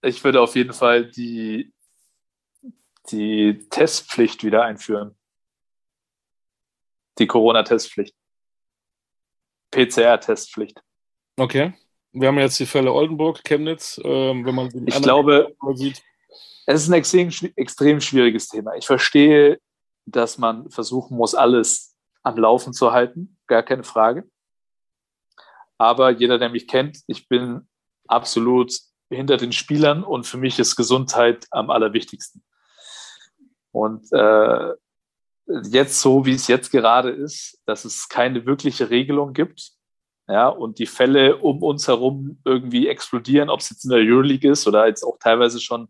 ich 0.00 0.22
würde 0.24 0.40
auf 0.40 0.56
jeden 0.56 0.72
Fall 0.72 1.10
die, 1.10 1.72
die 3.10 3.66
Testpflicht 3.70 4.42
wieder 4.42 4.64
einführen. 4.64 5.16
Die 7.18 7.26
Corona-Testpflicht. 7.26 8.14
PCR-Testpflicht. 9.70 10.82
Okay. 11.36 11.74
Wir 12.12 12.28
haben 12.28 12.38
jetzt 12.38 12.60
die 12.60 12.66
Fälle 12.66 12.92
Oldenburg, 12.92 13.42
Chemnitz, 13.42 14.00
ähm, 14.04 14.44
wenn 14.44 14.54
man 14.54 14.70
Ich 14.86 15.00
glaube, 15.00 15.54
sieht. 15.74 16.02
es 16.66 16.82
ist 16.82 16.88
ein 16.88 16.94
extrem, 16.94 17.30
extrem 17.56 18.00
schwieriges 18.00 18.48
Thema. 18.48 18.74
Ich 18.74 18.86
verstehe, 18.86 19.58
dass 20.04 20.36
man 20.36 20.70
versuchen 20.70 21.16
muss, 21.16 21.34
alles 21.34 21.96
am 22.22 22.36
Laufen 22.36 22.72
zu 22.72 22.92
halten, 22.92 23.38
gar 23.46 23.62
keine 23.62 23.82
Frage. 23.82 24.28
Aber 25.78 26.10
jeder, 26.10 26.38
der 26.38 26.50
mich 26.50 26.68
kennt, 26.68 26.98
ich 27.06 27.28
bin 27.28 27.66
absolut 28.06 28.72
hinter 29.10 29.36
den 29.36 29.52
Spielern 29.52 30.04
und 30.04 30.26
für 30.26 30.38
mich 30.38 30.58
ist 30.58 30.76
Gesundheit 30.76 31.46
am 31.50 31.70
allerwichtigsten. 31.70 32.44
Und 33.72 34.12
äh, 34.12 34.74
jetzt 35.64 36.00
so, 36.00 36.26
wie 36.26 36.34
es 36.34 36.46
jetzt 36.46 36.70
gerade 36.70 37.10
ist, 37.10 37.58
dass 37.64 37.84
es 37.84 38.08
keine 38.08 38.44
wirkliche 38.46 38.90
Regelung 38.90 39.32
gibt, 39.32 39.72
ja, 40.28 40.48
und 40.48 40.78
die 40.78 40.86
Fälle 40.86 41.38
um 41.38 41.62
uns 41.62 41.88
herum 41.88 42.40
irgendwie 42.44 42.88
explodieren, 42.88 43.50
ob 43.50 43.60
es 43.60 43.70
jetzt 43.70 43.84
in 43.84 43.90
der 43.90 43.98
Euroleague 43.98 44.50
ist 44.50 44.66
oder 44.66 44.86
jetzt 44.86 45.02
auch 45.02 45.18
teilweise 45.18 45.60
schon 45.60 45.88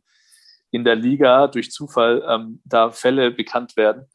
in 0.70 0.85
der 0.85 0.97
Liga 0.97 1.49
durch 1.49 1.70
Zufall 1.70 2.24
ähm, 2.26 2.61
da 2.64 2.91
Fälle 2.91 3.30
bekannt 3.30 3.76
werden. 3.76 4.07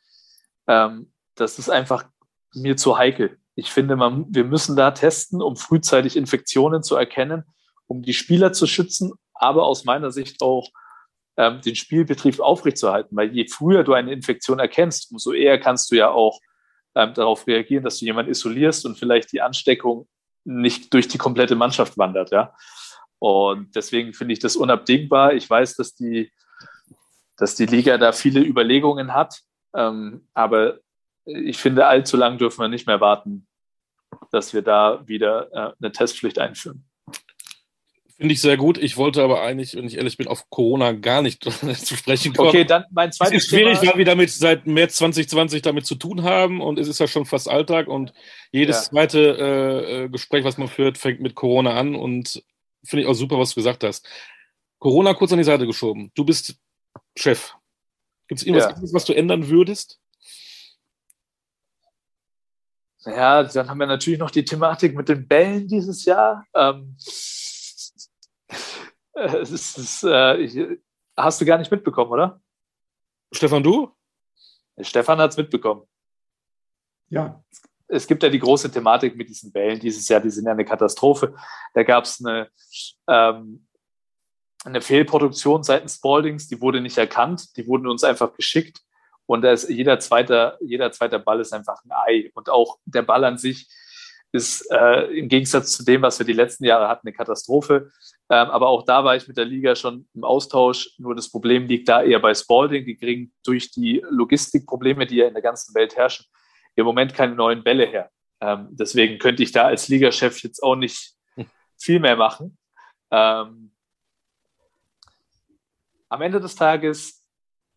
Ähm, 0.67 1.11
das 1.35 1.59
ist 1.59 1.69
einfach 1.69 2.05
mir 2.53 2.75
zu 2.77 2.97
heikel. 2.97 3.37
Ich 3.55 3.71
finde, 3.71 3.95
man, 3.95 4.25
wir 4.29 4.43
müssen 4.43 4.75
da 4.75 4.91
testen, 4.91 5.41
um 5.41 5.55
frühzeitig 5.55 6.17
Infektionen 6.17 6.83
zu 6.83 6.95
erkennen, 6.95 7.43
um 7.85 8.01
die 8.01 8.13
Spieler 8.13 8.53
zu 8.53 8.65
schützen, 8.65 9.13
aber 9.33 9.65
aus 9.65 9.85
meiner 9.85 10.11
Sicht 10.11 10.41
auch 10.41 10.69
ähm, 11.37 11.61
den 11.61 11.75
Spielbetrieb 11.75 12.39
aufrechtzuerhalten. 12.39 13.15
Weil 13.15 13.33
je 13.33 13.47
früher 13.47 13.83
du 13.83 13.93
eine 13.93 14.11
Infektion 14.11 14.59
erkennst, 14.59 15.11
umso 15.11 15.31
eher 15.31 15.59
kannst 15.59 15.91
du 15.91 15.95
ja 15.95 16.09
auch 16.09 16.39
ähm, 16.97 17.13
darauf 17.13 17.45
reagieren, 17.45 17.83
dass 17.83 17.99
du 17.99 18.05
jemanden 18.05 18.31
isolierst 18.31 18.85
und 18.85 18.97
vielleicht 18.97 19.31
die 19.31 19.41
Ansteckung 19.41 20.07
nicht 20.43 20.93
durch 20.93 21.07
die 21.07 21.17
komplette 21.17 21.55
Mannschaft 21.55 21.97
wandert, 21.97 22.31
ja. 22.31 22.53
Und 23.19 23.75
deswegen 23.75 24.13
finde 24.13 24.33
ich 24.33 24.39
das 24.39 24.55
unabdingbar. 24.55 25.33
Ich 25.33 25.49
weiß, 25.49 25.75
dass 25.75 25.95
die, 25.95 26.31
dass 27.35 27.55
die 27.55 27.65
Liga 27.65 27.97
da 27.97 28.11
viele 28.11 28.41
Überlegungen 28.41 29.13
hat, 29.13 29.41
ähm, 29.75 30.27
aber 30.33 30.79
ich 31.25 31.57
finde, 31.57 31.85
allzu 31.85 32.17
lang 32.17 32.37
dürfen 32.37 32.61
wir 32.61 32.67
nicht 32.67 32.87
mehr 32.87 33.01
warten, 33.01 33.47
dass 34.31 34.53
wir 34.53 34.61
da 34.61 35.07
wieder 35.07 35.51
äh, 35.51 35.73
eine 35.79 35.91
Testpflicht 35.91 36.39
einführen. 36.39 36.85
Finde 38.17 38.33
ich 38.33 38.41
sehr 38.41 38.57
gut. 38.57 38.79
Ich 38.79 38.97
wollte 38.97 39.21
aber 39.21 39.43
eigentlich, 39.43 39.75
wenn 39.75 39.85
ich 39.85 39.97
ehrlich 39.97 40.17
bin, 40.17 40.27
auf 40.27 40.49
Corona 40.49 40.91
gar 40.93 41.21
nicht 41.21 41.43
zu 41.43 41.95
sprechen 41.95 42.33
kommen. 42.33 42.49
Okay, 42.49 42.65
dann 42.65 42.85
mein 42.89 43.11
zweites 43.11 43.37
Es 43.37 43.43
ist 43.43 43.49
schwierig, 43.49 43.79
weil 43.83 43.97
wir 43.97 44.05
damit 44.05 44.31
seit 44.31 44.65
März 44.65 44.95
2020 44.95 45.61
damit 45.61 45.85
zu 45.85 45.93
tun 45.93 46.23
haben 46.23 46.59
und 46.59 46.79
es 46.79 46.87
ist 46.87 46.99
ja 46.99 47.07
schon 47.07 47.25
fast 47.25 47.47
Alltag 47.47 47.87
und 47.87 48.13
jedes 48.51 48.77
ja. 48.77 48.83
zweite 48.89 49.19
äh, 49.19 50.03
äh, 50.03 50.09
Gespräch, 50.09 50.43
was 50.43 50.57
man 50.57 50.67
führt, 50.67 50.97
fängt 50.97 51.21
mit 51.21 51.35
Corona 51.35 51.75
an 51.75 51.93
und 51.93 52.43
finde 52.83 53.03
ich 53.03 53.07
auch 53.07 53.13
super, 53.13 53.37
was 53.37 53.49
du 53.51 53.55
gesagt 53.55 53.83
hast. 53.83 54.07
Corona 54.79 55.13
kurz 55.13 55.31
an 55.31 55.37
die 55.37 55.43
Seite 55.43 55.67
geschoben. 55.67 56.11
Du 56.15 56.25
bist 56.25 56.55
Chef. 57.15 57.53
Gibt 58.27 58.41
es 58.41 58.47
irgendwas, 58.47 58.73
ja. 58.81 58.93
was 58.93 59.05
du 59.05 59.13
ändern 59.13 59.47
würdest? 59.47 59.99
Ja, 63.05 63.43
dann 63.43 63.69
haben 63.69 63.79
wir 63.79 63.87
natürlich 63.87 64.19
noch 64.19 64.31
die 64.31 64.43
Thematik 64.43 64.95
mit 64.95 65.07
den 65.07 65.27
Bällen 65.27 65.67
dieses 65.67 66.03
Jahr. 66.03 66.45
Ähm, 66.55 66.97
ist, 69.25 69.77
es, 69.77 70.03
äh, 70.03 70.37
ich, 70.37 70.79
hast 71.15 71.41
du 71.41 71.45
gar 71.45 71.57
nicht 71.57 71.71
mitbekommen, 71.71 72.11
oder? 72.11 72.41
Stefan, 73.31 73.63
du? 73.63 73.91
Stefan 74.79 75.19
hat 75.19 75.31
es 75.31 75.37
mitbekommen. 75.37 75.83
Ja. 77.09 77.43
Es 77.89 78.05
gibt 78.05 78.21
ja 78.21 78.29
die 78.29 78.39
große 78.39 78.69
Thematik 78.69 79.15
mit 79.15 79.29
diesen 79.29 79.51
Bällen 79.51 79.79
dieses 79.79 80.07
Jahr, 80.09 80.19
die 80.19 80.29
sind 80.29 80.45
ja 80.45 80.51
eine 80.51 80.65
Katastrophe. 80.65 81.35
Da 81.73 81.83
gab 81.83 82.03
es 82.03 82.23
eine, 82.23 82.49
ähm, 83.07 83.65
eine 84.65 84.81
Fehlproduktion 84.81 85.63
seitens 85.63 85.95
Spaldings, 85.95 86.47
die 86.47 86.59
wurde 86.59 86.81
nicht 86.81 86.97
erkannt, 86.97 87.55
die 87.55 87.65
wurden 87.65 87.87
uns 87.87 88.03
einfach 88.03 88.33
geschickt. 88.33 88.81
Und 89.25 89.41
da 89.41 89.51
ist 89.51 89.69
jeder 89.69 89.99
zweite, 89.99 90.57
jeder 90.61 90.91
zweite 90.91 91.19
Ball 91.19 91.39
ist 91.39 91.53
einfach 91.53 91.83
ein 91.83 91.91
Ei. 91.91 92.31
Und 92.33 92.49
auch 92.49 92.77
der 92.85 93.03
Ball 93.03 93.23
an 93.23 93.37
sich 93.37 93.69
ist 94.31 94.69
äh, 94.71 95.03
im 95.17 95.29
Gegensatz 95.29 95.71
zu 95.71 95.83
dem, 95.83 96.01
was 96.01 96.19
wir 96.19 96.25
die 96.25 96.33
letzten 96.33 96.65
Jahre 96.65 96.87
hatten, 96.89 97.07
eine 97.07 97.15
Katastrophe. 97.15 97.91
Ähm, 98.29 98.49
aber 98.49 98.67
auch 98.67 98.83
da 98.83 99.03
war 99.03 99.15
ich 99.15 99.27
mit 99.27 99.37
der 99.37 99.45
Liga 99.45 99.75
schon 99.75 100.07
im 100.13 100.23
Austausch. 100.23 100.89
Nur 100.97 101.15
das 101.15 101.29
Problem 101.29 101.65
liegt 101.67 101.87
da 101.87 102.03
eher 102.03 102.19
bei 102.19 102.33
Spalding. 102.33 102.85
Die 102.85 102.97
kriegen 102.97 103.33
durch 103.45 103.71
die 103.71 104.03
Logistikprobleme, 104.09 105.05
die 105.05 105.17
ja 105.17 105.27
in 105.27 105.33
der 105.33 105.43
ganzen 105.43 105.73
Welt 105.75 105.95
herrschen, 105.95 106.25
im 106.75 106.85
Moment 106.85 107.13
keine 107.13 107.35
neuen 107.35 107.63
Bälle 107.63 107.85
her. 107.85 108.09
Ähm, 108.41 108.67
deswegen 108.71 109.17
könnte 109.17 109.43
ich 109.43 109.51
da 109.51 109.65
als 109.67 109.87
Ligachef 109.87 110.43
jetzt 110.43 110.61
auch 110.61 110.75
nicht 110.75 111.13
viel 111.77 111.99
mehr 111.99 112.15
machen. 112.15 112.57
Ähm, 113.11 113.71
am 116.09 116.21
Ende 116.21 116.39
des 116.39 116.55
Tages 116.55 117.23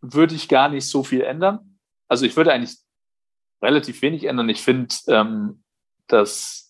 würde 0.01 0.35
ich 0.35 0.49
gar 0.49 0.69
nicht 0.69 0.89
so 0.89 1.03
viel 1.03 1.23
ändern. 1.23 1.79
Also 2.09 2.27
ich 2.27 2.37
würde 2.37 2.53
eigentlich 2.53 2.77
relativ 3.63 4.03
wenig 4.03 4.25
ändern. 4.25 4.49
Ich 4.49 4.63
finde, 4.63 4.95
ähm, 5.09 5.63
dass, 6.07 6.70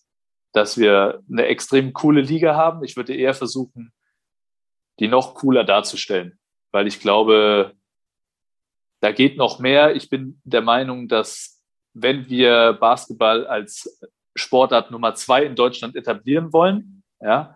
dass 0.53 0.77
wir 0.77 1.21
eine 1.29 1.45
extrem 1.45 1.93
coole 1.93 2.21
Liga 2.21 2.55
haben. 2.55 2.83
Ich 2.83 2.97
würde 2.97 3.15
eher 3.15 3.33
versuchen, 3.33 3.93
die 4.99 5.07
noch 5.07 5.35
cooler 5.35 5.63
darzustellen, 5.63 6.39
weil 6.71 6.87
ich 6.87 6.99
glaube, 6.99 7.73
da 8.99 9.11
geht 9.11 9.37
noch 9.37 9.59
mehr. 9.59 9.95
Ich 9.95 10.09
bin 10.09 10.39
der 10.43 10.61
Meinung, 10.61 11.07
dass 11.07 11.61
wenn 11.93 12.29
wir 12.29 12.73
Basketball 12.73 13.47
als 13.47 13.99
Sportart 14.35 14.91
Nummer 14.91 15.15
zwei 15.15 15.43
in 15.43 15.55
Deutschland 15.55 15.95
etablieren 15.95 16.53
wollen, 16.53 17.03
ja, 17.19 17.55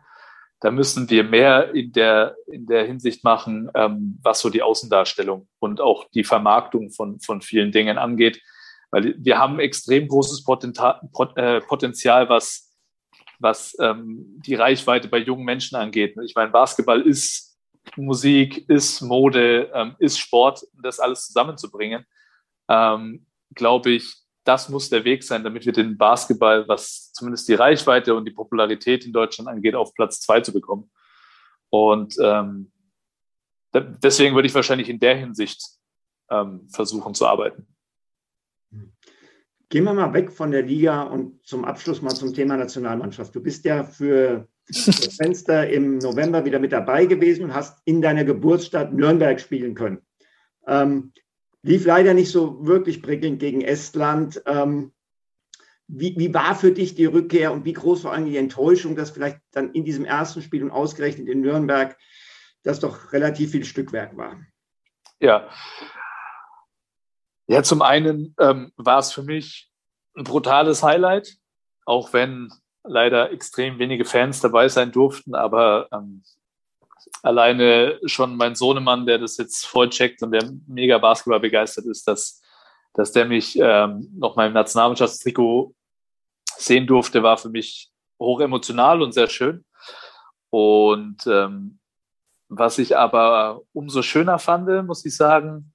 da 0.59 0.71
müssen 0.71 1.09
wir 1.09 1.23
mehr 1.23 1.73
in 1.73 1.91
der, 1.91 2.35
in 2.47 2.65
der 2.65 2.85
Hinsicht 2.85 3.23
machen, 3.23 3.69
ähm, 3.75 4.19
was 4.23 4.39
so 4.39 4.49
die 4.49 4.63
Außendarstellung 4.63 5.47
und 5.59 5.81
auch 5.81 6.05
die 6.09 6.23
Vermarktung 6.23 6.91
von, 6.91 7.19
von 7.19 7.41
vielen 7.41 7.71
Dingen 7.71 7.97
angeht. 7.97 8.41
Weil 8.89 9.15
wir 9.17 9.37
haben 9.37 9.59
extrem 9.59 10.07
großes 10.07 10.43
äh, 11.35 11.61
Potenzial, 11.61 12.29
was, 12.29 12.64
was 13.45 13.77
ähm, 13.79 14.41
die 14.43 14.55
Reichweite 14.55 15.07
bei 15.07 15.19
jungen 15.19 15.45
Menschen 15.45 15.75
angeht. 15.75 16.17
Ich 16.25 16.33
meine, 16.33 16.49
Basketball 16.49 17.01
ist 17.01 17.55
Musik, 17.95 18.67
ist 18.67 19.01
Mode, 19.01 19.69
ähm, 19.71 19.95
ist 19.99 20.17
Sport, 20.17 20.65
das 20.81 20.99
alles 20.99 21.27
zusammenzubringen, 21.27 22.07
ähm, 22.67 23.27
glaube 23.53 23.91
ich, 23.91 24.15
das 24.45 24.67
muss 24.69 24.89
der 24.89 25.03
Weg 25.05 25.23
sein, 25.23 25.43
damit 25.43 25.63
wir 25.63 25.73
den 25.73 25.95
Basketball, 25.95 26.67
was 26.67 27.13
zumindest 27.13 27.47
die 27.47 27.53
Reichweite 27.53 28.15
und 28.15 28.25
die 28.25 28.31
Popularität 28.31 29.05
in 29.05 29.13
Deutschland 29.13 29.47
angeht, 29.47 29.75
auf 29.75 29.93
Platz 29.93 30.21
zwei 30.21 30.41
zu 30.41 30.51
bekommen. 30.51 30.89
Und 31.69 32.15
ähm, 32.19 32.71
deswegen 33.73 34.33
würde 34.33 34.47
ich 34.47 34.55
wahrscheinlich 34.55 34.89
in 34.89 34.99
der 34.99 35.17
Hinsicht 35.17 35.61
ähm, 36.31 36.67
versuchen 36.69 37.13
zu 37.13 37.27
arbeiten. 37.27 37.67
Gehen 39.75 39.83
wir 39.83 39.93
mal 39.93 40.13
weg 40.13 40.31
von 40.31 40.51
der 40.51 40.61
Liga 40.61 41.03
und 41.03 41.45
zum 41.45 41.65
Abschluss 41.65 42.01
mal 42.01 42.15
zum 42.15 42.33
Thema 42.33 42.55
Nationalmannschaft. 42.55 43.35
Du 43.35 43.43
bist 43.43 43.65
ja 43.65 43.83
für 43.83 44.47
das 44.69 45.17
Fenster 45.17 45.69
im 45.69 45.97
November 45.97 46.45
wieder 46.45 46.59
mit 46.59 46.71
dabei 46.71 47.07
gewesen 47.07 47.43
und 47.43 47.53
hast 47.53 47.81
in 47.83 48.01
deiner 48.01 48.23
Geburtsstadt 48.23 48.93
Nürnberg 48.93 49.37
spielen 49.37 49.75
können. 49.75 49.99
Ähm, 50.65 51.11
Lief 51.61 51.85
leider 51.85 52.13
nicht 52.13 52.31
so 52.31 52.65
wirklich 52.65 53.01
prickelnd 53.01 53.37
gegen 53.41 53.59
Estland. 53.59 54.41
Ähm, 54.45 54.93
wie, 55.89 56.15
wie, 56.17 56.33
war 56.33 56.55
für 56.55 56.71
dich 56.71 56.95
die 56.95 57.03
Rückkehr 57.03 57.51
und 57.51 57.65
wie 57.65 57.73
groß 57.73 58.05
war 58.05 58.13
eigentlich 58.13 58.35
die 58.35 58.39
Enttäuschung, 58.39 58.95
dass 58.95 59.11
vielleicht 59.11 59.41
dann 59.51 59.73
in 59.73 59.83
diesem 59.83 60.05
ersten 60.05 60.41
Spiel 60.41 60.63
und 60.63 60.71
ausgerechnet 60.71 61.27
in 61.27 61.41
Nürnberg 61.41 61.97
das 62.63 62.79
doch 62.79 63.11
relativ 63.11 63.51
viel 63.51 63.65
Stückwerk 63.65 64.15
war? 64.15 64.39
Ja. 65.19 65.49
Ja, 67.47 67.61
zum 67.61 67.81
einen 67.81 68.35
ähm, 68.39 68.71
war 68.75 68.99
es 68.99 69.11
für 69.11 69.23
mich 69.23 69.69
ein 70.15 70.23
brutales 70.23 70.81
Highlight, 70.81 71.35
auch 71.85 72.13
wenn 72.13 72.51
leider 72.83 73.31
extrem 73.31 73.79
wenige 73.79 74.05
Fans 74.05 74.41
dabei 74.41 74.67
sein 74.69 74.91
durften, 74.91 75.35
aber 75.35 75.87
ähm, 75.91 76.23
alleine 77.21 77.99
schon 78.05 78.35
mein 78.35 78.55
Sohnemann, 78.55 79.05
der 79.05 79.19
das 79.19 79.37
jetzt 79.37 79.65
voll 79.65 79.89
checkt 79.89 80.21
und 80.23 80.31
der 80.31 80.49
mega 80.67 80.97
Basketball 80.97 81.39
begeistert 81.39 81.85
ist, 81.85 82.07
dass, 82.07 82.41
dass 82.93 83.11
der 83.11 83.25
mich 83.25 83.57
ähm, 83.59 84.09
noch 84.15 84.35
mal 84.35 84.47
im 84.47 84.53
Nationalmannschaftstrikot 84.53 85.73
sehen 86.57 86.87
durfte, 86.87 87.23
war 87.23 87.37
für 87.37 87.49
mich 87.49 87.91
hoch 88.19 88.39
emotional 88.39 89.01
und 89.01 89.13
sehr 89.13 89.27
schön. 89.27 89.65
Und 90.49 91.25
ähm, 91.27 91.79
was 92.47 92.77
ich 92.77 92.95
aber 92.95 93.61
umso 93.73 94.01
schöner 94.01 94.39
fand, 94.39 94.87
muss 94.87 95.05
ich 95.05 95.15
sagen, 95.15 95.73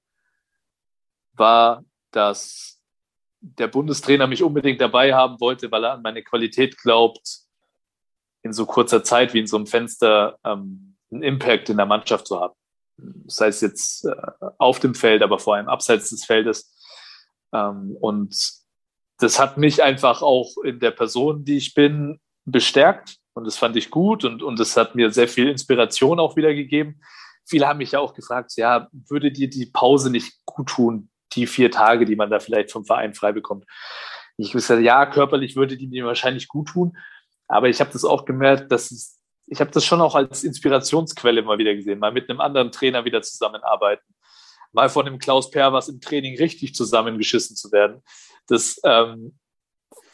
war, 1.41 1.83
dass 2.11 2.79
der 3.41 3.67
Bundestrainer 3.67 4.27
mich 4.27 4.43
unbedingt 4.43 4.79
dabei 4.79 5.13
haben 5.13 5.41
wollte, 5.41 5.69
weil 5.71 5.83
er 5.83 5.93
an 5.93 6.01
meine 6.01 6.23
Qualität 6.23 6.77
glaubt, 6.77 7.41
in 8.43 8.53
so 8.53 8.65
kurzer 8.65 9.03
Zeit 9.03 9.33
wie 9.33 9.39
in 9.39 9.47
so 9.47 9.57
einem 9.57 9.67
Fenster 9.67 10.37
ähm, 10.45 10.95
einen 11.11 11.23
Impact 11.23 11.69
in 11.69 11.77
der 11.77 11.85
Mannschaft 11.85 12.27
zu 12.27 12.39
haben. 12.39 12.53
Das 12.97 13.41
heißt 13.41 13.61
jetzt 13.61 14.05
äh, 14.05 14.15
auf 14.57 14.79
dem 14.79 14.95
Feld, 14.95 15.21
aber 15.21 15.39
vor 15.39 15.55
allem 15.55 15.67
abseits 15.67 16.11
des 16.11 16.23
Feldes. 16.23 16.73
Ähm, 17.51 17.97
und 17.99 18.35
das 19.17 19.39
hat 19.39 19.57
mich 19.57 19.83
einfach 19.83 20.21
auch 20.21 20.57
in 20.63 20.79
der 20.79 20.91
Person, 20.91 21.43
die 21.43 21.57
ich 21.57 21.73
bin, 21.73 22.19
bestärkt. 22.45 23.17
Und 23.33 23.45
das 23.45 23.57
fand 23.57 23.75
ich 23.75 23.91
gut 23.91 24.25
und, 24.25 24.43
und 24.43 24.59
das 24.59 24.75
hat 24.75 24.95
mir 24.95 25.11
sehr 25.11 25.27
viel 25.27 25.47
Inspiration 25.47 26.19
auch 26.19 26.35
wieder 26.35 26.53
gegeben. 26.53 27.01
Viele 27.45 27.67
haben 27.67 27.77
mich 27.77 27.93
ja 27.93 27.99
auch 27.99 28.13
gefragt, 28.13 28.53
ja, 28.55 28.87
würde 28.91 29.31
dir 29.31 29.49
die 29.49 29.67
Pause 29.67 30.09
nicht 30.09 30.45
gut 30.45 30.69
tun, 30.69 31.09
die 31.33 31.47
vier 31.47 31.71
Tage, 31.71 32.05
die 32.05 32.15
man 32.15 32.29
da 32.29 32.39
vielleicht 32.39 32.71
vom 32.71 32.85
Verein 32.85 33.13
frei 33.13 33.31
bekommt? 33.31 33.65
Ich 34.37 34.51
gesagt, 34.51 34.81
ja, 34.81 35.05
körperlich 35.05 35.55
würde 35.55 35.77
die 35.77 35.87
mir 35.87 36.05
wahrscheinlich 36.05 36.47
gut 36.47 36.69
tun. 36.69 36.97
Aber 37.47 37.69
ich 37.69 37.79
habe 37.79 37.91
das 37.91 38.05
auch 38.05 38.25
gemerkt, 38.25 38.71
dass 38.71 38.91
es 38.91 39.21
ich 39.51 39.59
habe 39.59 39.69
das 39.69 39.85
schon 39.85 39.99
auch 39.99 40.15
als 40.15 40.45
Inspirationsquelle 40.45 41.41
mal 41.41 41.57
wieder 41.57 41.75
gesehen, 41.75 41.99
mal 41.99 42.13
mit 42.13 42.29
einem 42.29 42.39
anderen 42.39 42.71
Trainer 42.71 43.03
wieder 43.03 43.21
zusammenarbeiten, 43.21 44.15
mal 44.71 44.89
von 44.89 45.05
dem 45.05 45.19
Klaus 45.19 45.51
Per 45.51 45.73
was 45.73 45.89
im 45.89 45.99
Training 45.99 46.37
richtig 46.37 46.73
zusammengeschissen 46.73 47.57
zu 47.57 47.69
werden. 47.73 48.01
Das, 48.47 48.79
ähm, 48.85 49.37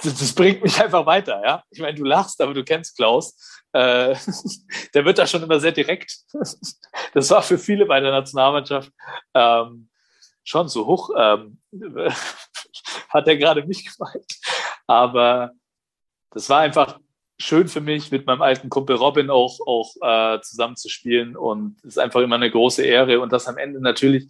das, 0.02 0.18
das, 0.18 0.34
bringt 0.34 0.64
mich 0.64 0.82
einfach 0.82 1.06
weiter, 1.06 1.40
ja. 1.46 1.64
Ich 1.70 1.80
meine, 1.80 1.96
du 1.96 2.04
lachst, 2.04 2.42
aber 2.42 2.56
du 2.56 2.64
kennst 2.64 2.98
Klaus. 2.98 3.62
Äh, 3.74 4.16
der 4.96 5.06
wird 5.06 5.20
da 5.20 5.28
schon 5.28 5.44
immer 5.44 5.60
sehr 5.60 5.72
direkt. 5.72 6.18
das 7.14 7.30
war 7.30 7.44
für 7.44 7.60
viele 7.60 7.86
bei 7.86 8.00
der 8.00 8.12
Nationalmannschaft 8.12 8.92
ähm, 9.36 9.88
schon 10.48 10.70
so 10.70 10.88
hoch. 10.88 11.10
Ähm, 11.16 11.60
hat 13.10 13.28
er 13.28 13.38
gerade 13.38 13.66
mich 13.66 13.86
gemeint. 13.86 14.26
Aber 14.88 15.52
das 16.32 16.50
war 16.50 16.60
einfach 16.60 17.00
schön 17.40 17.68
für 17.68 17.82
mich, 17.82 18.12
mit 18.12 18.26
meinem 18.26 18.42
alten 18.42 18.70
Kumpel 18.70 18.96
Robin 18.96 19.30
auch, 19.30 19.60
auch 19.66 19.94
äh, 20.02 20.42
zusammen 20.42 20.76
zu 20.76 20.90
spielen. 20.90 21.36
Und 21.36 21.78
es 21.80 21.90
ist 21.96 22.00
einfach 22.00 22.22
immer 22.22 22.36
eine 22.36 22.50
große 22.50 22.84
Ehre. 22.84 23.20
Und 23.20 23.32
das 23.34 23.48
am 23.48 23.58
Ende 23.58 23.82
natürlich, 23.82 24.28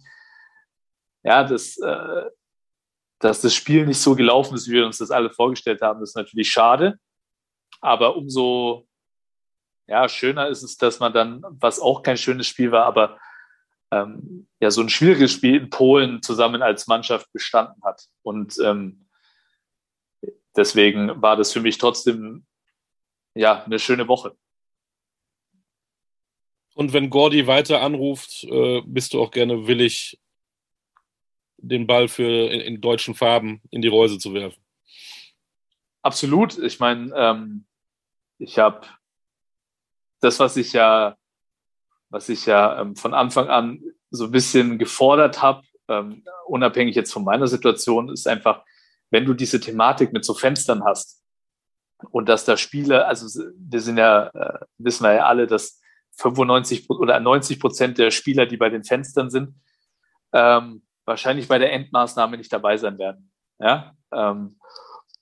ja, 1.22 1.44
das, 1.44 1.78
äh, 1.78 2.24
dass 3.20 3.40
das 3.40 3.54
Spiel 3.54 3.86
nicht 3.86 4.00
so 4.00 4.14
gelaufen 4.14 4.54
ist, 4.56 4.68
wie 4.68 4.74
wir 4.74 4.86
uns 4.86 4.98
das 4.98 5.10
alle 5.10 5.30
vorgestellt 5.30 5.82
haben, 5.82 6.02
ist 6.02 6.16
natürlich 6.16 6.50
schade. 6.50 6.98
Aber 7.80 8.16
umso 8.16 8.88
ja, 9.86 10.08
schöner 10.08 10.48
ist 10.48 10.62
es, 10.62 10.76
dass 10.76 10.98
man 11.00 11.12
dann, 11.12 11.42
was 11.48 11.80
auch 11.80 12.02
kein 12.02 12.18
schönes 12.18 12.46
Spiel 12.46 12.72
war, 12.72 12.84
aber 12.84 13.18
ähm, 13.90 14.48
ja, 14.60 14.70
so 14.70 14.80
ein 14.80 14.88
schwieriges 14.88 15.32
Spiel 15.32 15.56
in 15.56 15.70
Polen 15.70 16.22
zusammen 16.22 16.62
als 16.62 16.86
Mannschaft 16.86 17.32
bestanden 17.32 17.82
hat. 17.82 18.06
Und 18.22 18.58
ähm, 18.62 19.06
deswegen 20.56 21.20
war 21.22 21.36
das 21.36 21.52
für 21.52 21.60
mich 21.60 21.78
trotzdem 21.78 22.46
ja, 23.34 23.64
eine 23.64 23.78
schöne 23.78 24.08
Woche. 24.08 24.36
Und 26.74 26.92
wenn 26.92 27.10
Gordy 27.10 27.46
weiter 27.46 27.82
anruft, 27.82 28.44
äh, 28.44 28.82
bist 28.84 29.12
du 29.12 29.20
auch 29.20 29.30
gerne 29.30 29.66
willig, 29.66 30.20
den 31.56 31.86
Ball 31.88 32.06
für 32.06 32.50
in, 32.52 32.60
in 32.60 32.80
deutschen 32.80 33.14
Farben 33.14 33.60
in 33.70 33.82
die 33.82 33.88
Reuse 33.88 34.18
zu 34.18 34.32
werfen. 34.32 34.62
Absolut. 36.02 36.56
Ich 36.58 36.78
meine, 36.78 37.12
ähm, 37.16 37.66
ich 38.38 38.58
habe 38.58 38.86
das, 40.20 40.38
was 40.38 40.56
ich 40.56 40.72
ja, 40.72 41.16
was 42.10 42.28
ich 42.28 42.46
ja 42.46 42.80
ähm, 42.80 42.96
von 42.96 43.14
Anfang 43.14 43.48
an 43.48 43.82
so 44.10 44.24
ein 44.24 44.30
bisschen 44.30 44.78
gefordert 44.78 45.42
habe, 45.42 45.62
ähm, 45.88 46.24
unabhängig 46.46 46.94
jetzt 46.94 47.12
von 47.12 47.24
meiner 47.24 47.46
Situation, 47.46 48.08
ist 48.08 48.26
einfach, 48.26 48.64
wenn 49.10 49.24
du 49.24 49.34
diese 49.34 49.60
Thematik 49.60 50.12
mit 50.12 50.24
so 50.24 50.34
Fenstern 50.34 50.84
hast 50.84 51.22
und 52.10 52.28
dass 52.28 52.44
da 52.44 52.56
Spiele, 52.56 53.06
also 53.06 53.42
wir 53.56 53.80
sind 53.80 53.98
ja, 53.98 54.28
äh, 54.28 54.60
wissen 54.78 55.04
wir 55.04 55.14
ja 55.14 55.26
alle, 55.26 55.46
dass 55.46 55.80
95 56.16 56.88
oder 56.90 57.20
90 57.20 57.60
Prozent 57.60 57.98
der 57.98 58.10
Spieler, 58.10 58.46
die 58.46 58.56
bei 58.56 58.70
den 58.70 58.84
Fenstern 58.84 59.30
sind, 59.30 59.54
ähm, 60.32 60.82
wahrscheinlich 61.04 61.48
bei 61.48 61.58
der 61.58 61.72
Endmaßnahme 61.72 62.36
nicht 62.36 62.52
dabei 62.52 62.76
sein 62.76 62.98
werden. 62.98 63.30
Ja? 63.58 63.94
Ähm, 64.12 64.58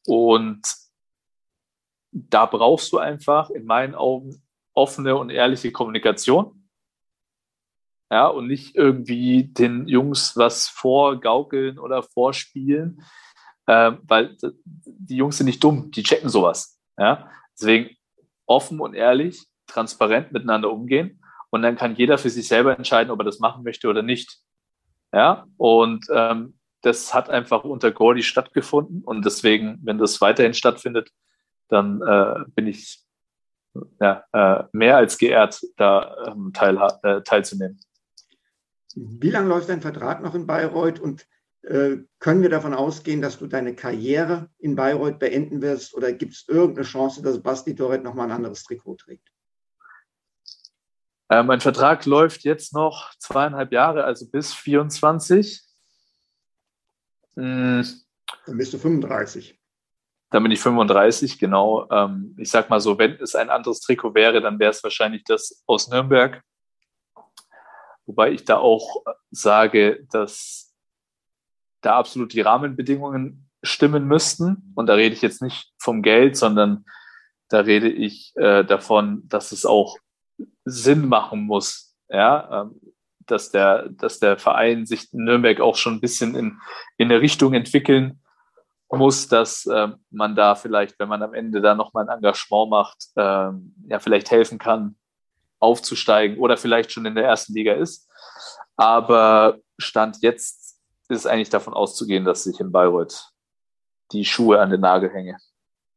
und 0.07 0.62
da 2.12 2.47
brauchst 2.47 2.93
du 2.93 2.99
einfach 2.99 3.51
in 3.51 3.66
meinen 3.66 3.95
Augen 3.95 4.43
offene 4.72 5.16
und 5.16 5.30
ehrliche 5.30 5.72
Kommunikation. 5.72 6.66
Ja, 8.11 8.29
und 8.29 8.47
nicht 8.47 8.77
irgendwie 8.77 9.45
den 9.45 9.89
Jungs 9.89 10.37
was 10.37 10.69
vorgaukeln 10.69 11.79
oder 11.79 12.05
vorspielen, 12.05 13.03
ähm, 13.67 13.99
weil 14.05 14.37
die 14.85 15.17
Jungs 15.17 15.39
sind 15.39 15.47
nicht 15.47 15.63
dumm, 15.63 15.91
die 15.91 16.05
checken 16.05 16.29
sowas. 16.29 16.79
Ja, 16.97 17.29
deswegen 17.53 17.97
offen 18.47 18.81
und 18.81 18.95
ehrlich, 18.95 19.45
transparent 19.67 20.31
miteinander 20.31 20.71
umgehen 20.71 21.21
und 21.51 21.63
dann 21.63 21.77
kann 21.77 21.97
jeder 21.97 22.17
für 22.17 22.31
sich 22.31 22.47
selber 22.47 22.77
entscheiden, 22.77 23.11
ob 23.11 23.21
er 23.21 23.25
das 23.25 23.41
machen 23.41 23.65
möchte 23.65 23.89
oder 23.89 24.03
nicht. 24.03 24.39
Ja, 25.13 25.47
und 25.57 26.07
ähm, 26.11 26.59
das 26.83 27.13
hat 27.13 27.29
einfach 27.29 27.65
unter 27.65 27.91
Gordy 27.91 28.23
stattgefunden 28.23 29.03
und 29.03 29.25
deswegen, 29.25 29.81
wenn 29.83 29.99
das 29.99 30.21
weiterhin 30.21 30.55
stattfindet, 30.55 31.11
dann 31.69 32.01
äh, 32.03 32.45
bin 32.55 32.69
ich 32.69 33.05
ja, 34.01 34.25
äh, 34.33 34.65
mehr 34.73 34.97
als 34.97 35.19
geehrt, 35.19 35.61
da 35.77 36.15
ähm, 36.27 36.53
teil, 36.55 36.79
äh, 37.03 37.23
teilzunehmen. 37.23 37.81
Wie 38.97 39.31
lange 39.31 39.49
läuft 39.49 39.69
dein 39.69 39.83
Vertrag 39.83 40.23
noch 40.23 40.35
in 40.35 40.47
Bayreuth 40.47 40.99
und 40.99 41.27
äh, 41.61 41.99
können 42.19 42.41
wir 42.41 42.49
davon 42.49 42.73
ausgehen, 42.73 43.21
dass 43.21 43.39
du 43.39 43.47
deine 43.47 43.75
Karriere 43.75 44.49
in 44.59 44.75
Bayreuth 44.75 45.19
beenden 45.19 45.61
wirst 45.61 45.95
oder 45.95 46.13
gibt 46.13 46.33
es 46.33 46.49
irgendeine 46.49 46.87
Chance, 46.87 47.23
dass 47.23 47.43
Basti 47.43 47.75
Toret 47.75 48.03
nochmal 48.03 48.29
ein 48.29 48.37
anderes 48.37 48.65
Trikot 48.65 48.97
trägt? 48.97 49.29
Äh, 51.29 51.43
mein 51.43 51.61
Vertrag 51.61 52.07
läuft 52.07 52.45
jetzt 52.45 52.73
noch 52.73 53.13
zweieinhalb 53.19 53.71
Jahre, 53.71 54.05
also 54.05 54.31
bis 54.31 54.55
24. 54.55 55.61
Hm. 57.37 57.85
Dann 58.47 58.57
bist 58.57 58.73
du 58.73 58.79
35. 58.79 59.61
Dann 60.31 60.43
bin 60.43 60.53
ich 60.53 60.61
35, 60.61 61.39
genau. 61.39 61.87
Ähm, 61.91 62.35
ich 62.39 62.51
sag 62.51 62.71
mal 62.71 62.81
so, 62.81 62.99
wenn 62.99 63.13
es 63.21 63.35
ein 63.35 63.51
anderes 63.51 63.81
Trikot 63.81 64.15
wäre, 64.15 64.41
dann 64.41 64.59
wäre 64.59 64.71
es 64.71 64.83
wahrscheinlich 64.83 65.23
das 65.25 65.63
aus 65.67 65.89
Nürnberg. 65.89 66.43
Wobei 68.07 68.33
ich 68.33 68.45
da 68.45 68.59
auch 68.59 69.03
sage, 69.31 70.07
dass 70.11 70.73
da 71.81 71.97
absolut 71.97 72.33
die 72.33 72.41
Rahmenbedingungen 72.41 73.49
stimmen 73.63 74.07
müssten. 74.07 74.73
Und 74.75 74.87
da 74.87 74.95
rede 74.95 75.15
ich 75.15 75.23
jetzt 75.23 75.43
nicht 75.43 75.73
vom 75.79 76.03
Geld, 76.03 76.37
sondern 76.37 76.85
da 77.49 77.61
rede 77.61 77.89
ich 77.89 78.33
äh, 78.37 78.65
davon, 78.65 79.23
dass 79.29 79.53
es 79.53 79.67
auch 79.67 79.99
Sinn 80.65 81.09
machen 81.09 81.41
muss, 81.43 81.97
ja, 82.09 82.63
ähm, 82.63 82.81
dass 83.27 83.51
der, 83.51 83.89
dass 83.89 84.21
der 84.21 84.39
Verein 84.39 84.87
sich 84.87 85.13
in 85.13 85.25
Nürnberg 85.25 85.61
auch 85.61 85.77
schon 85.77 85.95
ein 85.95 86.01
bisschen 86.01 86.35
in, 86.35 86.61
in 86.97 87.11
eine 87.11 87.21
Richtung 87.21 87.55
entwickeln 87.55 88.21
muss, 88.89 89.27
dass 89.27 89.67
äh, 89.67 89.89
man 90.11 90.37
da 90.37 90.55
vielleicht, 90.55 90.99
wenn 90.99 91.09
man 91.09 91.23
am 91.23 91.35
Ende 91.35 91.61
da 91.61 91.75
nochmal 91.75 92.09
ein 92.09 92.17
Engagement 92.17 92.71
macht, 92.71 93.07
äh, 93.17 93.51
ja, 93.89 93.99
vielleicht 93.99 94.31
helfen 94.31 94.59
kann, 94.59 94.97
aufzusteigen 95.67 96.39
oder 96.39 96.57
vielleicht 96.57 96.93
schon 96.93 97.07
in 97.07 97.14
der 97.14 97.25
ersten 97.25 97.53
Liga 97.53 97.75
ist. 97.75 98.09
Aber 98.77 99.59
Stand 99.79 100.19
jetzt 100.23 100.79
ist 101.09 101.19
es 101.19 101.27
eigentlich 101.27 101.51
davon 101.51 101.75
auszugehen, 101.75 102.25
dass 102.25 102.47
ich 102.47 102.61
in 102.61 102.73
Bayreuth 102.73 103.31
die 104.12 104.25
Schuhe 104.25 104.61
an 104.61 104.71
den 104.71 104.81
Nagel 104.81 105.12
hänge. 105.12 105.37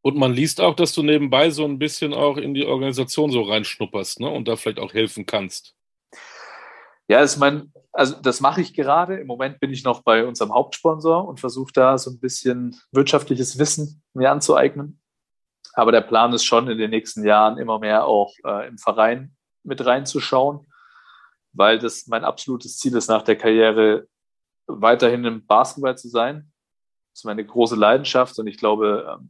Und 0.02 0.18
man 0.18 0.34
liest 0.34 0.62
auch, 0.62 0.76
dass 0.76 0.94
du 0.94 1.04
nebenbei 1.04 1.50
so 1.50 1.66
ein 1.66 1.78
bisschen 1.78 2.14
auch 2.14 2.38
in 2.38 2.54
die 2.54 2.66
Organisation 2.66 3.32
so 3.32 3.42
reinschnupperst 3.42 4.22
ne? 4.22 4.30
und 4.30 4.48
da 4.48 4.56
vielleicht 4.56 4.80
auch 4.80 4.94
helfen 4.94 5.26
kannst. 5.26 5.76
Ja, 7.08 7.26
mein, 7.38 7.74
also 7.92 8.16
das 8.22 8.40
mache 8.40 8.62
ich 8.62 8.74
gerade. 8.74 9.18
Im 9.18 9.28
Moment 9.28 9.60
bin 9.60 9.72
ich 9.72 9.84
noch 9.84 10.04
bei 10.04 10.26
unserem 10.26 10.54
Hauptsponsor 10.54 11.28
und 11.28 11.40
versuche 11.40 11.74
da 11.74 11.98
so 11.98 12.12
ein 12.12 12.20
bisschen 12.20 12.80
wirtschaftliches 12.92 13.60
Wissen 13.60 14.02
mir 14.14 14.32
anzueignen. 14.32 15.02
Aber 15.74 15.92
der 15.92 16.02
Plan 16.02 16.34
ist 16.34 16.46
schon 16.46 16.70
in 16.70 16.78
den 16.78 16.92
nächsten 16.92 17.26
Jahren 17.26 17.58
immer 17.58 17.80
mehr 17.80 18.06
auch 18.06 18.34
äh, 18.46 18.68
im 18.68 18.78
Verein 18.78 19.36
mit 19.64 19.86
reinzuschauen, 19.86 20.68
weil 21.54 21.80
das 21.80 22.08
mein 22.08 22.24
absolutes 22.24 22.78
Ziel 22.78 22.96
ist, 22.96 23.10
nach 23.10 23.24
der 23.24 23.38
Karriere 23.38 24.08
weiterhin 24.68 25.26
im 25.26 25.46
Basketball 25.46 25.98
zu 25.98 26.10
sein. 26.10 26.52
Das 27.12 27.22
ist 27.22 27.26
meine 27.26 27.46
große 27.46 27.76
Leidenschaft 27.76 28.38
und 28.40 28.48
ich 28.48 28.58
glaube, 28.58 29.18
ähm, 29.20 29.30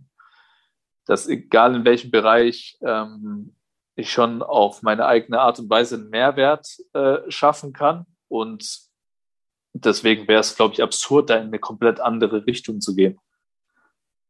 dass 1.06 1.28
egal 1.28 1.76
in 1.76 1.86
welchem 1.86 2.12
Bereich 2.12 2.78
ähm, 2.82 3.56
ich 3.96 4.12
schon 4.12 4.42
auf 4.42 4.82
meine 4.82 5.06
eigene 5.06 5.40
Art 5.40 5.60
und 5.60 5.70
Weise 5.70 5.96
einen 5.96 6.10
Mehrwert 6.10 6.68
äh, 6.94 7.18
schaffen 7.30 7.74
kann. 7.74 8.06
Und 8.28 8.80
deswegen 9.74 10.28
wäre 10.28 10.42
es, 10.42 10.56
glaube 10.56 10.74
ich, 10.74 10.84
absurd, 10.84 11.30
da 11.30 11.36
in 11.36 11.48
eine 11.48 11.60
komplett 11.60 12.00
andere 12.00 12.46
Richtung 12.46 12.80
zu 12.82 12.96
gehen. 12.96 13.20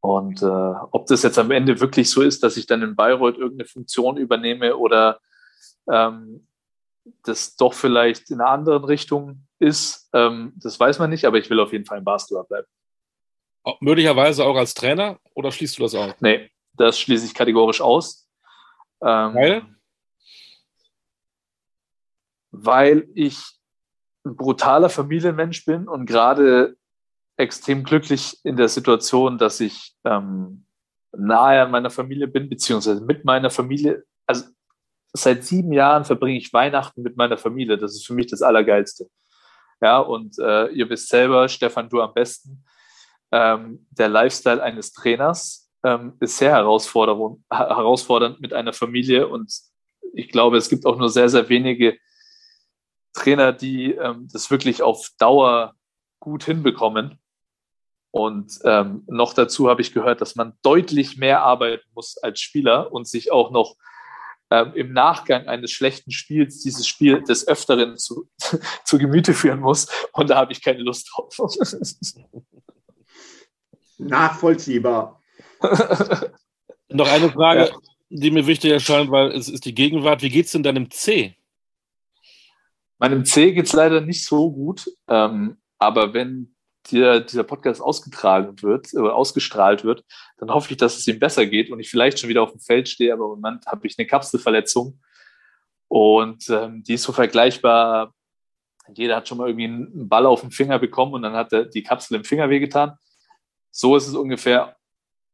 Und 0.02 0.42
äh, 0.42 0.46
ob 0.46 1.08
das 1.08 1.24
jetzt 1.24 1.38
am 1.38 1.52
Ende 1.52 1.80
wirklich 1.80 2.10
so 2.10 2.22
ist, 2.22 2.44
dass 2.44 2.58
ich 2.58 2.66
dann 2.66 2.82
in 2.82 2.96
Bayreuth 2.96 3.38
irgendeine 3.38 3.68
Funktion 3.68 4.18
übernehme 4.18 4.78
oder 4.78 5.20
ähm, 5.92 6.48
das 7.24 7.56
doch 7.56 7.74
vielleicht 7.74 8.30
in 8.32 8.42
einer 8.42 8.50
anderen 8.50 8.84
Richtung 8.84 9.44
ist, 9.60 10.10
ähm, 10.14 10.54
das 10.58 10.80
weiß 10.80 11.00
man 11.00 11.10
nicht, 11.10 11.26
aber 11.26 11.38
ich 11.38 11.50
will 11.50 11.60
auf 11.60 11.72
jeden 11.72 11.86
Fall 11.86 11.98
im 11.98 12.04
Basketball 12.04 12.46
bleiben. 12.46 12.68
Möglicherweise 13.82 14.46
auch 14.46 14.56
als 14.56 14.74
Trainer 14.74 15.20
oder 15.34 15.52
schließt 15.52 15.78
du 15.78 15.84
das 15.84 15.96
aus? 15.96 16.14
Nee, 16.20 16.50
das 16.74 17.00
schließe 17.00 17.26
ich 17.26 17.34
kategorisch 17.34 17.82
aus. 17.82 18.28
Ähm, 19.02 19.36
weil? 19.36 19.62
Weil 22.52 23.08
ich 23.14 23.38
ein 24.26 24.36
brutaler 24.36 24.90
Familienmensch 24.90 25.66
bin 25.66 25.88
und 25.88 26.06
gerade 26.06 26.78
extrem 27.38 27.84
glücklich 27.84 28.38
in 28.44 28.58
der 28.58 28.68
Situation, 28.68 29.38
dass 29.38 29.60
ich 29.60 29.96
ähm, 30.04 30.66
nahe 31.12 31.62
an 31.62 31.72
meiner 31.72 31.90
Familie 31.90 32.28
bin, 32.28 32.50
beziehungsweise 32.50 33.02
mit 33.02 33.24
meiner 33.24 33.50
Familie. 33.50 34.04
Also 34.26 34.46
seit 35.14 35.44
sieben 35.44 35.72
Jahren 35.74 36.06
verbringe 36.06 36.38
ich 36.38 36.54
Weihnachten 36.54 37.02
mit 37.02 37.18
meiner 37.18 37.38
Familie. 37.38 37.78
Das 37.78 37.94
ist 37.94 38.06
für 38.06 38.14
mich 38.14 38.28
das 38.28 38.42
Allergeilste. 38.42 39.10
Ja, 39.82 40.00
und 40.00 40.38
äh, 40.40 40.68
ihr 40.68 40.90
wisst 40.90 41.10
selber, 41.10 41.48
Stefan, 41.48 41.90
du 41.90 42.02
am 42.02 42.14
besten, 42.14 42.66
ähm, 43.32 43.88
der 43.92 44.10
Lifestyle 44.10 44.62
eines 44.62 44.92
Trainers 44.92 45.72
ähm, 45.84 46.18
ist 46.20 46.38
sehr 46.38 46.52
herausfordernd 46.52 48.42
mit 48.42 48.54
einer 48.54 48.74
Familie 48.74 49.28
und 49.28 49.52
ich 50.14 50.30
glaube, 50.30 50.58
es 50.58 50.70
gibt 50.70 50.86
auch 50.86 50.98
nur 50.98 51.10
sehr, 51.10 51.30
sehr 51.30 51.48
wenige 51.50 51.98
Trainer, 53.14 53.54
die 53.54 53.94
ähm, 53.94 54.28
das 54.32 54.52
wirklich 54.52 54.82
auf 54.82 55.10
Dauer 55.18 55.76
gut 56.20 56.44
hinbekommen. 56.44 57.20
Und 58.12 58.60
ähm, 58.64 59.04
noch 59.08 59.34
dazu 59.34 59.70
habe 59.70 59.82
ich 59.82 59.94
gehört, 59.94 60.22
dass 60.22 60.36
man 60.36 60.54
deutlich 60.64 61.18
mehr 61.18 61.44
arbeiten 61.44 61.88
muss 61.94 62.18
als 62.18 62.40
Spieler 62.40 62.92
und 62.92 63.08
sich 63.08 63.32
auch 63.32 63.52
noch 63.52 63.76
ähm, 64.52 64.74
im 64.76 64.94
Nachgang 64.94 65.48
eines 65.48 65.72
schlechten 65.72 66.12
Spiels 66.12 66.62
dieses 66.62 66.88
Spiel 66.88 67.22
des 67.24 67.48
Öfteren 67.48 67.98
zu, 67.98 68.30
zu 68.86 68.98
Gemüte 68.98 69.34
führen 69.34 69.60
muss. 69.60 69.88
Und 70.14 70.30
da 70.30 70.38
habe 70.38 70.52
ich 70.52 70.62
keine 70.62 70.80
Lust 70.80 71.12
drauf. 71.14 71.38
Nachvollziehbar. 73.98 75.22
Noch 76.90 77.08
eine 77.08 77.30
Frage, 77.30 77.70
ja. 77.70 77.78
die 78.10 78.32
mir 78.32 78.48
wichtig 78.48 78.72
erscheint, 78.72 79.12
weil 79.12 79.32
es 79.32 79.50
ist 79.50 79.66
die 79.66 79.76
Gegenwart. 79.76 80.22
Wie 80.22 80.30
geht 80.30 80.46
es 80.46 80.54
denn 80.54 80.64
deinem 80.64 80.90
C? 80.90 81.36
Meinem 82.98 83.26
C 83.26 83.52
geht 83.54 83.66
es 83.66 83.74
leider 83.74 84.02
nicht 84.02 84.26
so 84.26 84.52
gut. 84.52 84.90
Ähm, 85.08 85.58
aber 85.78 86.14
wenn 86.14 86.56
dir 86.92 87.20
dieser 87.22 87.44
Podcast 87.44 87.82
ausgetragen 87.82 88.62
wird 88.62 88.94
oder 88.94 89.16
ausgestrahlt 89.16 89.84
wird, 89.84 90.04
dann 90.38 90.52
hoffe 90.52 90.72
ich, 90.72 90.78
dass 90.78 90.98
es 90.98 91.08
ihm 91.08 91.20
besser 91.20 91.46
geht 91.46 91.72
und 91.72 91.80
ich 91.80 91.90
vielleicht 91.90 92.20
schon 92.20 92.30
wieder 92.30 92.44
auf 92.44 92.52
dem 92.52 92.60
Feld 92.60 92.90
stehe. 92.90 93.14
Aber 93.14 93.26
im 93.26 93.42
Moment 93.42 93.66
habe 93.68 93.88
ich 93.88 93.98
eine 93.98 94.08
Kapselverletzung 94.08 95.00
und 95.88 96.50
ähm, 96.50 96.84
die 96.84 96.96
ist 96.96 97.04
so 97.04 97.12
vergleichbar. 97.14 98.14
Jeder 98.94 99.16
hat 99.18 99.28
schon 99.28 99.38
mal 99.38 99.48
irgendwie 99.48 99.66
einen 99.66 100.10
Ball 100.10 100.26
auf 100.26 100.42
den 100.42 100.52
Finger 100.52 100.80
bekommen 100.80 101.14
und 101.14 101.22
dann 101.22 101.34
hat 101.34 101.54
er 101.54 101.66
die 101.66 101.84
Kapsel 101.84 102.18
im 102.18 102.24
Finger 102.24 102.50
wehgetan. 102.50 102.98
So 103.72 103.96
ist 103.96 104.08
es 104.08 104.16
ungefähr 104.16 104.76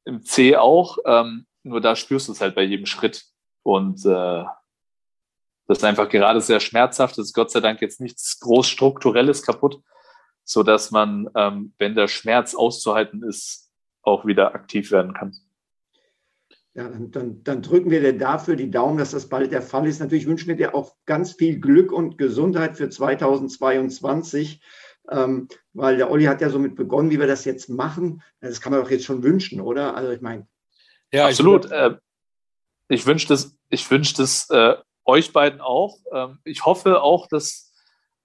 im 0.04 0.24
C 0.24 0.56
auch, 0.56 0.98
ähm, 1.06 1.46
nur 1.64 1.82
da 1.82 1.96
spürst 1.96 2.28
du 2.28 2.34
es 2.34 2.42
halt 2.42 2.54
bei 2.54 2.64
jedem 2.64 2.86
Schritt. 2.86 3.24
Und 3.64 4.06
äh, 4.06 4.44
Das 5.68 5.80
ist 5.80 5.84
einfach 5.84 6.10
gerade 6.10 6.42
sehr 6.42 6.60
schmerzhaft. 6.60 7.18
Das 7.18 7.28
ist 7.28 7.34
Gott 7.34 7.50
sei 7.50 7.60
Dank 7.60 7.82
jetzt 7.82 8.00
nichts 8.00 8.40
groß 8.40 8.68
strukturelles 8.68 9.42
kaputt, 9.42 9.82
so 10.46 10.64
dass 10.64 10.92
man, 10.92 11.28
ähm, 11.36 11.74
wenn 11.78 11.96
der 11.96 12.08
Schmerz 12.08 12.56
auszuhalten 12.56 13.24
ist, 13.24 13.72
auch 14.04 14.26
wieder 14.26 14.54
aktiv 14.54 14.92
werden 14.92 15.14
kann. 15.14 15.36
Ja, 16.76 16.90
dann, 16.90 17.12
dann, 17.12 17.44
dann, 17.44 17.62
drücken 17.62 17.90
wir 17.90 18.02
dir 18.02 18.18
dafür 18.18 18.56
die 18.56 18.70
Daumen, 18.70 18.98
dass 18.98 19.12
das 19.12 19.28
bald 19.28 19.52
der 19.52 19.62
Fall 19.62 19.88
ist. 19.88 20.00
Natürlich 20.00 20.28
wünschen 20.28 20.50
wir 20.50 20.58
dir 20.58 20.76
auch 20.76 20.96
ganz 21.06 21.32
viel 21.32 21.60
Glück 21.60 21.92
und 21.92 22.18
Gesundheit 22.18 22.78
für 22.78 22.90
2022, 22.90 24.62
ähm, 25.10 25.48
weil 25.74 25.98
der 25.98 26.12
Olli 26.12 26.26
hat 26.26 26.42
ja 26.42 26.50
somit 26.50 26.76
begonnen, 26.76 27.12
wie 27.12 27.20
wir 27.20 27.28
das 27.28 27.46
jetzt 27.46 27.70
machen. 27.70 28.22
Das 28.42 28.62
kann 28.62 28.74
man 28.74 28.82
doch 28.82 28.92
jetzt 28.92 29.06
schon 29.06 29.24
wünschen, 29.24 29.62
oder? 29.62 29.96
Also 29.96 30.12
ich 30.12 30.22
meine. 30.22 30.48
Ja, 31.14 31.28
absolut. 31.28 31.66
Ich, 31.66 31.72
äh, 31.72 31.96
ich 32.90 33.06
wünsche 33.06 33.30
das, 33.30 33.58
ich 33.70 33.90
wünsch 33.90 34.14
das 34.14 34.50
äh, 34.50 34.76
euch 35.06 35.32
beiden 35.32 35.62
auch. 35.62 36.00
Ähm, 36.12 36.40
ich 36.44 36.66
hoffe 36.66 37.02
auch, 37.02 37.28
dass 37.28 37.74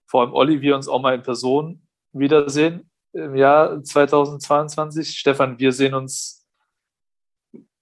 vor 0.07 0.23
allem 0.23 0.33
Olli 0.33 0.61
wir 0.61 0.75
uns 0.75 0.89
auch 0.89 1.01
mal 1.01 1.15
in 1.15 1.23
Person 1.23 1.87
wiedersehen 2.13 2.91
im 3.13 3.35
Jahr 3.35 3.83
2022. 3.83 5.17
Stefan, 5.17 5.59
wir 5.59 5.73
sehen 5.73 5.95
uns 5.95 6.47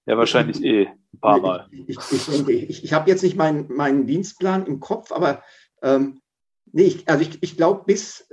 ja 0.07 0.17
wahrscheinlich 0.17 0.63
eh 0.63 0.87
ein 0.87 1.21
paar 1.21 1.41
Mal. 1.41 1.69
Ich, 1.71 1.99
ich, 2.11 2.49
ich, 2.49 2.85
ich 2.85 2.93
habe 2.93 3.11
jetzt 3.11 3.23
nicht 3.23 3.37
meinen, 3.37 3.73
meinen 3.73 4.07
Dienstplan 4.07 4.67
im 4.67 4.81
Kopf, 4.81 5.13
aber 5.13 5.43
ähm, 5.83 6.21
nee, 6.73 6.85
ich, 6.85 7.09
also 7.09 7.23
ich, 7.23 7.43
ich 7.43 7.57
glaube 7.57 7.85
bis, 7.87 8.29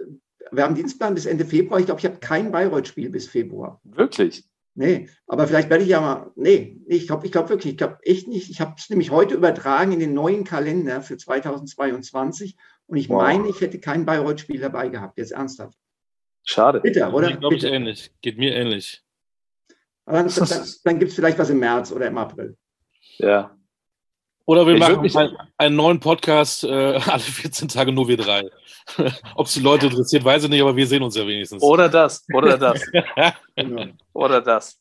wir 0.52 0.64
haben 0.64 0.76
Dienstplan 0.76 1.16
bis 1.16 1.26
Ende 1.26 1.46
Februar. 1.46 1.80
Ich 1.80 1.86
glaube, 1.86 2.00
ich 2.00 2.06
habe 2.06 2.18
kein 2.18 2.52
Bayreuth-Spiel 2.52 3.10
bis 3.10 3.28
Februar. 3.28 3.82
Wirklich? 3.84 4.46
Nee, 4.78 5.08
aber 5.28 5.48
vielleicht 5.48 5.70
werde 5.70 5.86
ich 5.86 5.90
ja 5.90 6.02
mal. 6.02 6.32
Nee, 6.36 6.82
ich 6.88 7.08
glaube 7.08 7.26
ich 7.26 7.32
glaub 7.32 7.50
wirklich, 7.50 7.74
ich 7.74 7.78
glaube 7.78 7.98
echt 8.02 8.28
nicht. 8.28 8.50
Ich 8.50 8.60
habe 8.60 8.76
es 8.78 8.90
nämlich 8.90 9.10
heute 9.10 9.34
übertragen 9.34 9.94
in 9.94 10.02
den 10.02 10.14
neuen 10.14 10.44
Kalender 10.44 11.02
für 11.02 11.16
2022 11.16 12.58
und 12.88 12.98
ich 12.98 13.08
wow. 13.08 13.22
meine, 13.22 13.48
ich 13.48 13.62
hätte 13.62 13.80
kein 13.80 14.06
Bayreuth-Spiel 14.06 14.60
dabei 14.60 14.90
gehabt, 14.90 15.18
jetzt 15.18 15.32
ernsthaft. 15.32 15.78
Schade. 16.46 16.80
Bitte, 16.80 17.10
oder? 17.10 17.36
Glaube 17.36 17.56
ich 17.56 17.64
ähnlich. 17.64 18.12
Geht 18.22 18.38
mir 18.38 18.56
ähnlich. 18.56 19.02
Aber 20.06 20.20
dann, 20.20 20.28
dann, 20.28 20.68
dann 20.84 21.00
gibt 21.00 21.10
es 21.10 21.16
vielleicht 21.16 21.40
was 21.40 21.50
im 21.50 21.60
März 21.60 21.92
oder 21.92 22.06
im 22.06 22.18
April. 22.18 22.56
Ja. 23.18 23.52
Oder 24.46 24.68
wir 24.68 24.76
ich 24.76 24.80
machen 24.80 25.18
einen, 25.18 25.38
einen, 25.58 25.76
neuen 25.76 26.00
Podcast 26.00 26.64
äh, 26.64 26.68
alle 27.08 27.20
14 27.20 27.68
Tage 27.68 27.92
nur 27.92 28.08
wir 28.08 28.18
drei. 28.18 28.48
Ob 29.36 29.48
es 29.48 29.56
die 29.56 29.62
Leute 29.62 29.88
interessiert, 29.88 30.24
weiß 30.24 30.44
ich 30.44 30.50
nicht, 30.52 30.62
aber 30.62 30.76
wir 30.76 30.86
sehen 30.86 31.02
uns 31.02 31.16
ja 31.16 31.26
wenigstens. 31.26 31.64
Oder 31.64 31.90
das, 31.90 32.24
oder 32.32 32.56
das. 32.58 32.80
genau. 33.56 33.88
Oder 34.14 34.42
das. 34.42 34.80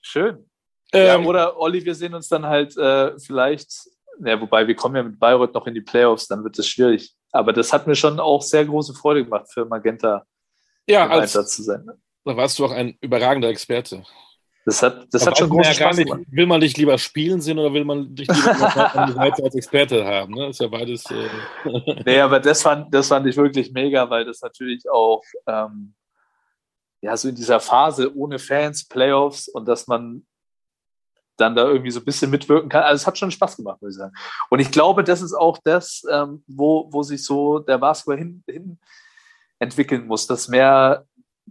Schön. 0.00 0.44
Ähm, 0.92 1.06
ja, 1.06 1.28
oder 1.28 1.56
Olli, 1.56 1.84
wir 1.84 1.94
sehen 1.94 2.14
uns 2.14 2.28
dann 2.28 2.46
halt 2.46 2.76
äh, 2.76 3.16
vielleicht, 3.20 3.70
ja, 4.24 4.40
wobei 4.40 4.66
wir 4.66 4.74
kommen 4.74 4.96
ja 4.96 5.04
mit 5.04 5.20
Bayreuth 5.20 5.54
noch 5.54 5.68
in 5.68 5.74
die 5.74 5.80
Playoffs, 5.82 6.26
dann 6.26 6.42
wird 6.42 6.58
es 6.58 6.66
schwierig. 6.66 7.14
Aber 7.30 7.52
das 7.52 7.72
hat 7.72 7.86
mir 7.86 7.94
schon 7.94 8.18
auch 8.18 8.42
sehr 8.42 8.64
große 8.64 8.94
Freude 8.94 9.22
gemacht, 9.22 9.46
für 9.52 9.66
Magenta 9.66 10.24
ja, 10.88 11.04
im 11.04 11.12
als, 11.12 11.36
Einsatz 11.36 11.56
zu 11.56 11.62
sein. 11.62 11.88
Da 12.24 12.36
warst 12.36 12.58
du 12.58 12.64
auch 12.64 12.72
ein 12.72 12.96
überragender 13.00 13.48
Experte. 13.48 14.02
Das 14.64 14.82
hat, 14.82 15.06
das 15.12 15.26
hat 15.26 15.38
schon 15.38 15.48
großen 15.48 15.72
Spaß 15.72 15.96
nicht, 15.96 16.12
Will 16.30 16.44
man 16.44 16.60
dich 16.60 16.76
lieber 16.76 16.98
spielen 16.98 17.40
sehen 17.40 17.58
oder 17.58 17.72
will 17.72 17.86
man 17.86 18.14
dich 18.14 18.28
lieber 18.28 19.16
als 19.18 19.54
Experte 19.54 20.04
haben? 20.04 20.34
Ne? 20.34 20.48
ist 20.48 20.60
ja 20.60 20.66
beides. 20.66 21.04
Äh 21.10 21.28
nee, 22.04 22.20
aber 22.20 22.38
das 22.38 22.60
fand, 22.60 22.92
das 22.92 23.08
fand 23.08 23.26
ich 23.26 23.36
wirklich 23.36 23.72
mega, 23.72 24.10
weil 24.10 24.26
das 24.26 24.42
natürlich 24.42 24.88
auch 24.90 25.22
ähm, 25.46 25.94
ja, 27.00 27.16
so 27.16 27.28
in 27.28 27.34
dieser 27.34 27.60
Phase 27.60 28.14
ohne 28.14 28.38
Fans, 28.38 28.86
Playoffs 28.86 29.48
und 29.48 29.66
dass 29.66 29.86
man 29.86 30.26
dann 31.38 31.54
da 31.54 31.66
irgendwie 31.66 31.92
so 31.92 32.00
ein 32.00 32.04
bisschen 32.04 32.30
mitwirken 32.30 32.68
kann. 32.68 32.82
Also 32.82 33.02
es 33.02 33.06
hat 33.06 33.16
schon 33.16 33.30
Spaß 33.30 33.56
gemacht, 33.56 33.80
muss 33.80 33.92
ich 33.92 33.98
sagen. 33.98 34.14
Und 34.50 34.58
ich 34.58 34.70
glaube, 34.70 35.04
das 35.04 35.22
ist 35.22 35.34
auch 35.34 35.58
das, 35.64 36.02
ähm, 36.10 36.42
wo, 36.46 36.88
wo 36.90 37.02
sich 37.02 37.24
so 37.24 37.60
der 37.60 37.78
Basketball 37.78 38.18
hin, 38.18 38.42
hin 38.46 38.78
entwickeln 39.58 40.06
muss, 40.06 40.26
dass 40.26 40.48
mehr 40.48 41.06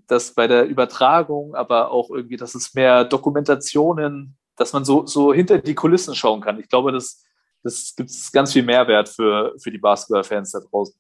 dass 0.06 0.34
bei 0.34 0.48
der 0.48 0.66
Übertragung, 0.66 1.56
aber 1.56 1.92
auch 1.92 2.10
irgendwie, 2.10 2.38
dass 2.38 2.56
es 2.56 2.74
mehr 2.74 3.04
Dokumentationen, 3.04 4.38
dass 4.56 4.74
man 4.74 4.86
so, 4.86 5.06
so 5.06 5.34
hinter 5.34 5.60
die 5.60 5.76
Kulissen 5.76 6.16
schauen 6.16 6.42
kann. 6.42 6.60
Ich 6.60 6.70
glaube, 6.70 6.92
das, 6.92 7.24
das 7.64 7.94
gibt 7.96 8.12
ganz 8.34 8.54
viel 8.54 8.64
Mehrwert 8.64 9.10
für, 9.10 9.54
für 9.58 9.72
die 9.72 9.78
Basketball-Fans 9.78 10.52
da 10.52 10.60
draußen. 10.60 11.00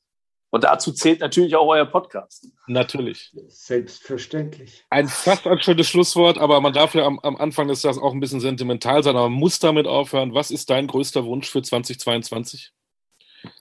Und 0.49 0.63
dazu 0.63 0.93
zählt 0.93 1.19
natürlich 1.19 1.55
auch 1.57 1.67
euer 1.67 1.85
Podcast. 1.85 2.47
Natürlich. 2.67 3.33
Selbstverständlich. 3.47 4.85
Ein 4.89 5.09
fast 5.09 5.45
ein 5.45 5.59
schönes 5.59 5.87
Schlusswort, 5.87 6.37
aber 6.37 6.61
man 6.61 6.71
darf 6.71 6.95
ja 6.95 7.05
am, 7.05 7.19
am 7.19 7.35
Anfang 7.35 7.67
des 7.67 7.83
Jahres 7.83 7.97
auch 7.97 8.13
ein 8.13 8.21
bisschen 8.21 8.39
sentimental 8.39 9.03
sein, 9.03 9.17
aber 9.17 9.29
man 9.29 9.39
muss 9.39 9.59
damit 9.59 9.87
aufhören. 9.87 10.33
Was 10.33 10.49
ist 10.49 10.69
dein 10.69 10.87
größter 10.87 11.25
Wunsch 11.25 11.49
für 11.49 11.61
2022? 11.61 12.71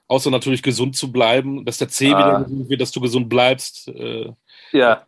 Außer 0.08 0.30
natürlich 0.30 0.62
gesund 0.62 0.96
zu 0.96 1.10
bleiben, 1.10 1.64
dass 1.64 1.78
der 1.78 1.88
C 1.88 2.12
ah. 2.12 2.18
wieder 2.18 2.44
gesund 2.44 2.68
wird, 2.68 2.80
dass 2.80 2.92
du 2.92 3.00
gesund 3.00 3.28
bleibst. 3.28 3.88
Äh, 3.88 4.32
ja, 4.72 5.06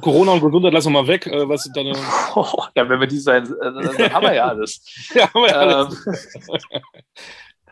Corona 0.00 0.32
und 0.32 0.40
Gesundheit 0.40 0.72
lassen 0.72 0.92
wir 0.92 1.02
mal 1.02 1.08
weg. 1.08 1.26
Äh, 1.26 1.48
was 1.48 1.70
dann, 1.74 1.86
oh, 2.34 2.64
ja, 2.74 2.88
wenn 2.88 3.00
wir 3.00 3.06
die 3.06 3.18
sein, 3.18 3.44
äh, 3.44 3.96
dann 3.96 4.12
haben 4.12 4.26
wir 4.26 4.34
ja 4.34 4.48
alles. 4.48 4.82
ja, 5.14 5.32
haben 5.32 5.42
wir 5.42 5.48
ja 5.48 5.56
alles. 5.56 6.06
Ähm, 6.06 6.82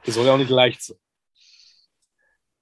das 0.04 0.14
soll 0.14 0.26
ja 0.26 0.34
auch 0.34 0.38
nicht 0.38 0.50
leicht 0.50 0.82
sein. 0.82 0.96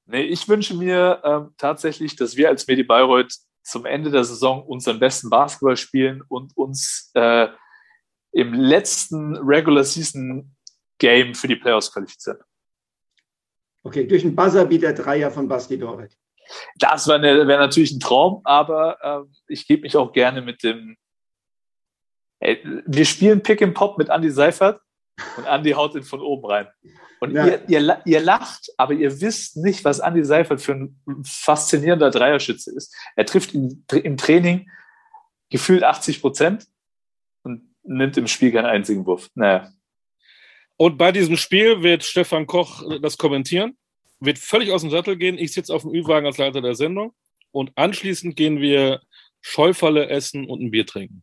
Nee, 0.07 0.23
ich 0.23 0.49
wünsche 0.49 0.75
mir 0.75 1.21
ähm, 1.25 1.55
tatsächlich, 1.57 2.17
dass 2.17 2.37
wir 2.37 2.49
als 2.49 2.67
Medi 2.67 2.83
Bayreuth 2.83 3.35
zum 3.63 3.87
Ende 3.87 4.11
der 4.11 4.25
Saison 4.25 4.65
unseren 4.65 4.99
besten 4.99 5.31
Basketball 5.31 5.77
spielen 5.77 6.23
und 6.29 6.57
uns 6.57 7.11
äh, 7.15 7.49
im 8.33 8.53
letzten 8.53 9.37
Regular 9.37 9.85
Season 9.85 10.55
Game 10.99 11.35
für 11.35 11.47
die 11.47 11.57
Playoffs 11.57 11.93
qualifizieren. 11.93 12.39
Okay, 13.83 14.07
durch 14.07 14.25
einen 14.25 14.37
Buzzerbeater 14.37 14.93
Dreier 14.93 15.31
von 15.31 15.49
Basti 15.49 15.79
Dorek. 15.79 16.13
Das 16.77 17.07
wäre 17.09 17.47
wär 17.47 17.59
natürlich 17.59 17.93
ein 17.93 18.01
Traum, 18.01 18.41
aber 18.45 18.99
äh, 19.01 19.53
ich 19.53 19.67
gebe 19.67 19.83
mich 19.83 19.97
auch 19.97 20.13
gerne 20.13 20.43
mit 20.43 20.63
dem. 20.63 20.97
Ey, 22.41 22.61
wir 22.87 23.05
spielen 23.05 23.43
Pick 23.43 23.63
and 23.63 23.75
Pop 23.75 23.99
mit 23.99 24.09
Andy 24.09 24.31
Seifert 24.31 24.81
und 25.37 25.47
Andy 25.47 25.71
haut 25.73 25.95
ihn 25.95 26.03
von 26.03 26.21
oben 26.21 26.47
rein. 26.47 26.69
Und 27.21 27.33
ja. 27.33 27.47
ihr, 27.47 27.69
ihr, 27.69 28.03
ihr, 28.05 28.21
lacht, 28.21 28.73
aber 28.77 28.95
ihr 28.95 29.21
wisst 29.21 29.57
nicht, 29.57 29.85
was 29.85 30.01
Andy 30.01 30.25
Seifert 30.25 30.61
für 30.61 30.73
ein 30.73 31.01
faszinierender 31.25 32.11
Dreierschütze 32.11 32.75
ist. 32.75 32.95
Er 33.15 33.27
trifft 33.27 33.55
im, 33.55 33.85
im 33.93 34.17
Training 34.17 34.69
gefühlt 35.49 35.85
80 35.85 36.21
Prozent 36.21 36.67
und 37.45 37.63
nimmt 37.85 38.17
im 38.17 38.27
Spiel 38.27 38.51
keinen 38.51 38.67
einzigen 38.67 39.07
Wurf. 39.07 39.29
Naja. 39.35 39.71
Und 40.77 40.99
bei 40.99 41.13
diesem 41.13 41.37
Spiel 41.37 41.83
wird 41.83 42.03
Stefan 42.03 42.47
Koch 42.47 42.83
das 43.01 43.19
kommentieren 43.19 43.77
wird 44.25 44.39
völlig 44.39 44.73
aus 44.73 44.83
dem 44.83 44.91
Sattel 44.91 45.17
gehen. 45.17 45.37
Ich 45.37 45.53
sitze 45.53 45.75
auf 45.75 45.83
dem 45.83 45.93
Ü-Wagen 45.93 46.27
als 46.27 46.39
Leiter 46.39 46.63
der 46.63 46.75
Sendung. 46.75 47.13
Und 47.51 47.73
anschließend 47.75 48.37
gehen 48.37 48.61
wir 48.61 49.01
Scheufalle 49.41 50.09
essen 50.09 50.49
und 50.49 50.63
ein 50.63 50.71
Bier 50.71 50.87
trinken. 50.87 51.23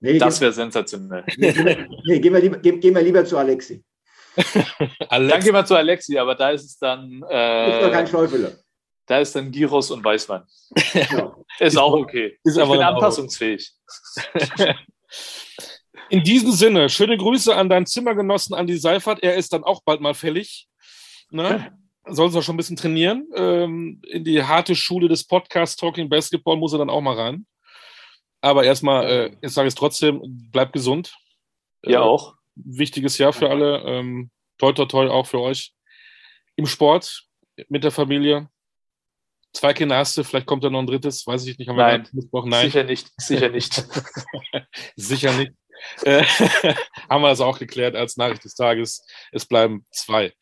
Nee, 0.00 0.18
das 0.18 0.40
wäre 0.40 0.52
sensationell. 0.52 1.24
Nee, 1.36 1.52
gehen, 1.52 1.64
wir, 1.64 1.88
nee, 2.06 2.20
gehen, 2.20 2.32
wir 2.32 2.40
lieber, 2.40 2.58
gehen, 2.58 2.80
gehen 2.80 2.94
wir 2.94 3.02
lieber 3.02 3.24
zu 3.24 3.36
Alexi. 3.36 3.82
Alex. 5.08 5.32
Dann 5.32 5.42
gehen 5.42 5.54
wir 5.54 5.64
zu 5.64 5.74
Alexi, 5.74 6.18
aber 6.18 6.34
da 6.34 6.50
ist 6.50 6.64
es 6.64 6.78
dann. 6.78 7.22
Äh, 7.28 7.78
ist 7.78 7.86
doch 7.86 7.92
kein 7.92 8.06
Schäufele. 8.06 8.58
Da 9.06 9.20
ist 9.20 9.34
dann 9.34 9.50
Gyros 9.50 9.90
und 9.90 10.04
Weißwein. 10.04 10.42
Ja. 11.10 11.36
ist 11.58 11.78
auch 11.78 11.92
okay. 11.92 12.38
Ist 12.44 12.56
ich 12.56 12.62
aber 12.62 12.72
bin 12.74 12.82
anpassungsfähig. 12.82 13.72
In 16.08 16.22
diesem 16.22 16.52
Sinne, 16.52 16.88
schöne 16.88 17.16
Grüße 17.16 17.54
an 17.54 17.68
deinen 17.68 17.86
Zimmergenossen 17.86 18.54
Andi 18.54 18.78
Seifert. 18.78 19.22
Er 19.22 19.34
ist 19.34 19.52
dann 19.52 19.64
auch 19.64 19.82
bald 19.84 20.00
mal 20.00 20.14
fällig. 20.14 20.68
Ne? 21.30 21.72
soll 22.08 22.28
es 22.28 22.36
auch 22.36 22.42
schon 22.42 22.54
ein 22.54 22.58
bisschen 22.58 22.76
trainieren. 22.76 23.26
Ähm, 23.34 24.00
in 24.06 24.24
die 24.24 24.42
harte 24.42 24.74
Schule 24.74 25.08
des 25.08 25.24
Podcasts 25.24 25.76
Talking 25.76 26.08
Basketball 26.08 26.56
muss 26.56 26.72
er 26.72 26.78
dann 26.78 26.90
auch 26.90 27.00
mal 27.00 27.16
rein. 27.16 27.46
Aber 28.40 28.64
erstmal, 28.64 29.06
äh, 29.06 29.36
ich 29.40 29.52
sage 29.52 29.68
es 29.68 29.74
trotzdem, 29.74 30.20
bleibt 30.52 30.72
gesund. 30.72 31.14
Ja, 31.82 32.00
äh, 32.00 32.02
auch. 32.02 32.34
Wichtiges 32.54 33.18
Jahr 33.18 33.32
für 33.32 33.50
alle. 33.50 33.82
Ähm, 33.84 34.30
toi, 34.58 34.72
toi, 34.72 34.86
toi, 34.86 35.08
auch 35.08 35.26
für 35.26 35.40
euch. 35.40 35.72
Im 36.54 36.66
Sport, 36.66 37.24
mit 37.68 37.84
der 37.84 37.90
Familie. 37.90 38.48
Zwei 39.52 39.72
Kinder 39.72 39.96
hast 39.96 40.16
du, 40.16 40.22
vielleicht 40.22 40.46
kommt 40.46 40.64
da 40.64 40.70
noch 40.70 40.80
ein 40.80 40.86
drittes, 40.86 41.26
weiß 41.26 41.46
ich 41.46 41.58
nicht. 41.58 41.68
Haben 41.68 41.76
Nein, 41.76 42.06
Nein, 42.44 42.66
sicher 42.66 42.84
nicht, 42.84 43.10
sicher 43.16 43.48
nicht. 43.48 43.86
sicher 44.96 45.32
nicht. 45.32 45.52
Äh, 46.02 46.22
haben 47.08 47.22
wir 47.22 47.28
das 47.28 47.40
auch 47.40 47.58
geklärt 47.58 47.96
als 47.96 48.16
Nachricht 48.16 48.44
des 48.44 48.54
Tages. 48.54 49.04
Es 49.32 49.46
bleiben 49.46 49.84
zwei. 49.90 50.32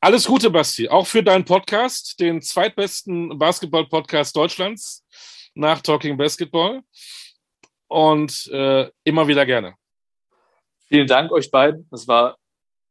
Alles 0.00 0.26
Gute, 0.26 0.50
Basti, 0.50 0.88
auch 0.88 1.06
für 1.06 1.22
deinen 1.22 1.44
Podcast, 1.44 2.18
den 2.18 2.42
zweitbesten 2.42 3.38
Basketball-Podcast 3.38 4.34
Deutschlands 4.34 5.04
nach 5.54 5.80
Talking 5.80 6.16
Basketball. 6.16 6.82
Und 7.86 8.48
äh, 8.52 8.90
immer 9.04 9.28
wieder 9.28 9.44
gerne. 9.44 9.74
Vielen 10.88 11.06
Dank 11.06 11.30
euch 11.30 11.50
beiden. 11.50 11.88
Es 11.92 12.08
war 12.08 12.36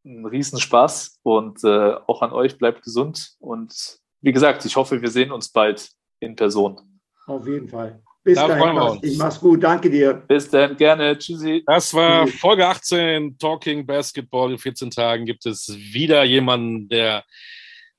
ein 0.05 0.25
Riesenspaß 0.25 1.19
und 1.23 1.63
äh, 1.63 1.95
auch 2.07 2.21
an 2.21 2.31
euch 2.31 2.57
bleibt 2.57 2.83
gesund. 2.83 3.31
Und 3.39 3.99
wie 4.21 4.31
gesagt, 4.31 4.65
ich 4.65 4.75
hoffe, 4.75 5.01
wir 5.01 5.09
sehen 5.09 5.31
uns 5.31 5.49
bald 5.49 5.89
in 6.19 6.35
Person. 6.35 7.01
Auf 7.25 7.47
jeden 7.47 7.67
Fall. 7.67 8.01
Bis 8.23 8.35
da 8.35 8.47
dann. 8.47 8.99
Ich 9.01 9.17
mach's 9.17 9.39
gut. 9.39 9.63
Danke 9.63 9.89
dir. 9.89 10.13
Bis 10.13 10.49
dann. 10.49 10.77
Gerne. 10.77 11.17
Tschüssi. 11.17 11.63
Das 11.65 11.93
war 11.93 12.27
Folge 12.27 12.67
18 12.67 13.37
Talking 13.39 13.85
Basketball. 13.85 14.51
In 14.51 14.57
14 14.59 14.91
Tagen 14.91 15.25
gibt 15.25 15.45
es 15.45 15.75
wieder 15.75 16.23
jemanden, 16.23 16.87
der 16.87 17.23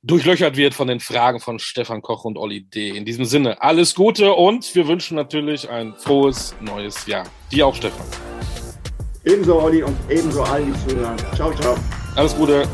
durchlöchert 0.03 0.57
wird 0.57 0.75
von 0.75 0.89
den 0.89 1.01
Fragen 1.01 1.41
von 1.41 1.59
Stefan 1.59 2.03
Koch 2.03 2.25
und 2.25 2.37
Olli 2.37 2.63
D. 2.63 2.91
In 2.91 3.05
diesem 3.05 3.25
Sinne, 3.25 3.63
alles 3.63 3.95
Gute 3.95 4.33
und 4.33 4.75
wir 4.75 4.89
wünschen 4.89 5.17
natürlich 5.17 5.71
ein 5.71 5.95
frohes 5.95 6.55
neues 6.61 7.07
Jahr. 7.07 7.25
Dir 7.53 7.67
auch, 7.67 7.75
Stefan. 7.75 8.07
Ebenso, 9.25 9.61
Olli, 9.61 9.85
und 9.85 9.97
ebenso 10.11 10.43
allen, 10.43 10.73
die 10.73 10.89
zuhören. 10.89 11.17
Ciao, 11.37 11.53
ciao. 11.55 11.77
Alles 12.17 12.37
Gute. 12.37 12.69